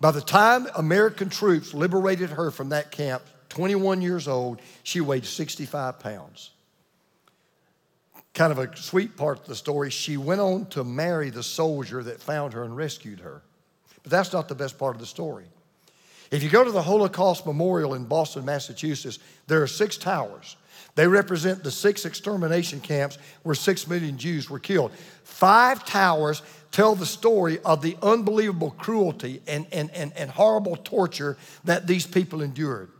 By 0.00 0.10
the 0.10 0.20
time 0.20 0.66
American 0.76 1.30
troops 1.30 1.74
liberated 1.74 2.30
her 2.30 2.50
from 2.50 2.70
that 2.70 2.90
camp, 2.90 3.22
21 3.48 4.02
years 4.02 4.28
old, 4.28 4.60
she 4.82 5.00
weighed 5.00 5.24
65 5.24 5.98
pounds 5.98 6.50
kind 8.34 8.52
of 8.52 8.58
a 8.58 8.76
sweet 8.76 9.16
part 9.16 9.40
of 9.40 9.46
the 9.46 9.54
story, 9.54 9.90
she 9.90 10.16
went 10.16 10.40
on 10.40 10.66
to 10.66 10.84
marry 10.84 11.30
the 11.30 11.42
soldier 11.42 12.02
that 12.02 12.20
found 12.20 12.52
her 12.52 12.64
and 12.64 12.76
rescued 12.76 13.20
her. 13.20 13.42
But 14.02 14.10
that's 14.10 14.32
not 14.32 14.48
the 14.48 14.54
best 14.54 14.78
part 14.78 14.94
of 14.94 15.00
the 15.00 15.06
story. 15.06 15.44
If 16.30 16.42
you 16.42 16.48
go 16.48 16.62
to 16.62 16.70
the 16.70 16.82
Holocaust 16.82 17.44
Memorial 17.44 17.94
in 17.94 18.04
Boston, 18.04 18.44
Massachusetts, 18.44 19.18
there 19.48 19.62
are 19.62 19.66
six 19.66 19.96
towers. 19.96 20.56
They 20.94 21.06
represent 21.06 21.62
the 21.62 21.70
six 21.70 22.04
extermination 22.04 22.80
camps 22.80 23.18
where 23.42 23.54
six 23.54 23.88
million 23.88 24.18
Jews 24.18 24.48
were 24.48 24.58
killed. 24.58 24.92
Five 25.24 25.84
towers 25.84 26.42
tell 26.72 26.94
the 26.94 27.06
story 27.06 27.58
of 27.64 27.82
the 27.82 27.96
unbelievable 28.02 28.72
cruelty 28.72 29.42
and, 29.46 29.66
and, 29.72 29.90
and, 29.92 30.12
and 30.16 30.30
horrible 30.30 30.76
torture 30.76 31.36
that 31.64 31.86
these 31.86 32.06
people 32.06 32.42
endured. 32.42 32.90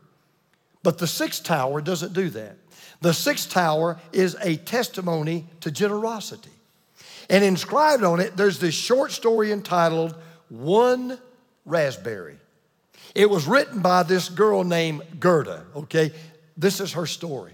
But 0.82 0.98
the 0.98 1.06
sixth 1.06 1.44
tower 1.44 1.80
doesn't 1.80 2.12
do 2.12 2.30
that. 2.30 2.56
The 3.00 3.14
sixth 3.14 3.50
tower 3.50 3.98
is 4.12 4.36
a 4.40 4.56
testimony 4.56 5.46
to 5.60 5.70
generosity. 5.70 6.50
And 7.28 7.44
inscribed 7.44 8.02
on 8.02 8.18
it, 8.18 8.36
there's 8.36 8.58
this 8.58 8.74
short 8.74 9.12
story 9.12 9.52
entitled 9.52 10.16
One 10.48 11.18
Raspberry. 11.64 12.38
It 13.14 13.28
was 13.28 13.46
written 13.46 13.80
by 13.80 14.02
this 14.02 14.28
girl 14.28 14.64
named 14.64 15.02
Gerda, 15.18 15.64
okay? 15.74 16.12
This 16.56 16.80
is 16.80 16.92
her 16.92 17.06
story. 17.06 17.52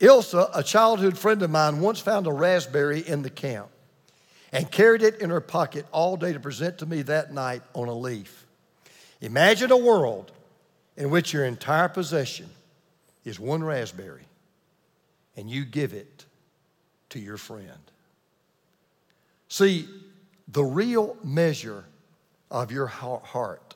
Ilse, 0.00 0.34
a 0.34 0.62
childhood 0.62 1.18
friend 1.18 1.42
of 1.42 1.50
mine, 1.50 1.80
once 1.80 1.98
found 1.98 2.26
a 2.26 2.32
raspberry 2.32 3.00
in 3.00 3.22
the 3.22 3.30
camp 3.30 3.68
and 4.52 4.70
carried 4.70 5.02
it 5.02 5.20
in 5.20 5.30
her 5.30 5.40
pocket 5.40 5.86
all 5.92 6.16
day 6.16 6.32
to 6.32 6.40
present 6.40 6.78
to 6.78 6.86
me 6.86 7.02
that 7.02 7.32
night 7.32 7.62
on 7.74 7.88
a 7.88 7.94
leaf. 7.94 8.46
Imagine 9.20 9.72
a 9.72 9.76
world 9.76 10.30
in 10.96 11.10
which 11.10 11.32
your 11.32 11.44
entire 11.44 11.88
possession 11.88 12.48
is 13.24 13.40
one 13.40 13.62
raspberry 13.64 14.22
and 15.36 15.50
you 15.50 15.64
give 15.64 15.92
it 15.92 16.24
to 17.10 17.18
your 17.18 17.36
friend. 17.36 17.68
See, 19.48 19.88
the 20.46 20.64
real 20.64 21.16
measure 21.24 21.84
of 22.50 22.70
your 22.70 22.86
heart 22.86 23.74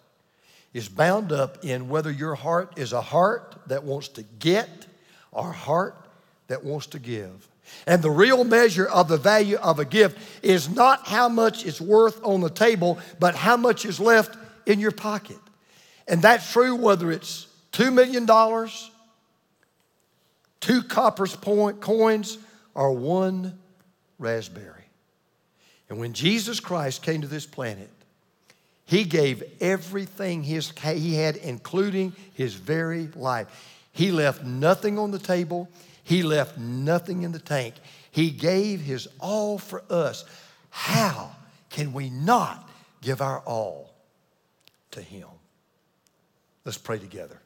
is 0.75 0.89
bound 0.89 1.33
up 1.33 1.65
in 1.65 1.89
whether 1.89 2.11
your 2.11 2.35
heart 2.35 2.75
is 2.77 2.93
a 2.93 3.01
heart 3.01 3.57
that 3.67 3.85
wants 3.85 4.09
to 4.09 4.23
get 4.39 4.87
or 5.31 5.51
a 5.51 5.53
heart 5.53 5.97
that 6.49 6.65
wants 6.65 6.87
to 6.89 6.99
give. 6.99 7.49
And 7.87 8.03
the 8.03 8.11
real 8.11 8.45
measure 8.45 8.87
of 8.87 9.09
the 9.09 9.17
value 9.17 9.57
of 9.57 9.79
a 9.79 9.85
gift 9.85 10.19
is 10.43 10.69
not 10.69 11.07
how 11.07 11.29
much 11.29 11.65
it's 11.65 11.81
worth 11.81 12.23
on 12.25 12.41
the 12.41 12.51
table, 12.51 12.99
but 13.19 13.35
how 13.35 13.57
much 13.57 13.85
is 13.85 14.01
left 14.01 14.37
in 14.67 14.81
your 14.81 14.91
pocket. 14.91 15.39
And 16.09 16.21
that's 16.21 16.51
true 16.53 16.75
whether 16.75 17.11
it's 17.11 17.47
$2 17.73 17.93
million 17.93 18.27
two 20.63 20.83
copper 20.85 21.27
coins, 21.27 22.39
or 22.75 22.93
one 22.93 23.59
raspberry. 24.19 24.85
And 25.91 25.99
when 25.99 26.15
Jesus 26.15 26.61
Christ 26.61 27.03
came 27.03 27.21
to 27.21 27.27
this 27.27 27.45
planet, 27.45 27.91
he 28.93 29.05
gave 29.05 29.43
everything 29.59 30.43
his, 30.43 30.71
he 30.83 31.15
had, 31.15 31.37
including 31.37 32.13
his 32.35 32.53
very 32.53 33.09
life. 33.17 33.49
He 33.91 34.13
left 34.13 34.45
nothing 34.45 34.99
on 34.99 35.11
the 35.11 35.19
table, 35.19 35.71
he 36.05 36.23
left 36.23 36.59
nothing 36.59 37.23
in 37.23 37.33
the 37.33 37.39
tank. 37.39 37.77
He 38.11 38.29
gave 38.29 38.83
his 38.83 39.09
all 39.19 39.57
for 39.57 39.83
us. 39.89 40.27
How 40.69 41.31
can 41.71 41.95
we 41.95 42.11
not 42.11 42.69
give 43.01 43.23
our 43.23 43.39
all 43.47 43.95
to 44.91 45.01
him? 45.01 45.29
Let's 46.67 46.77
pray 46.77 46.99
together. 46.99 47.41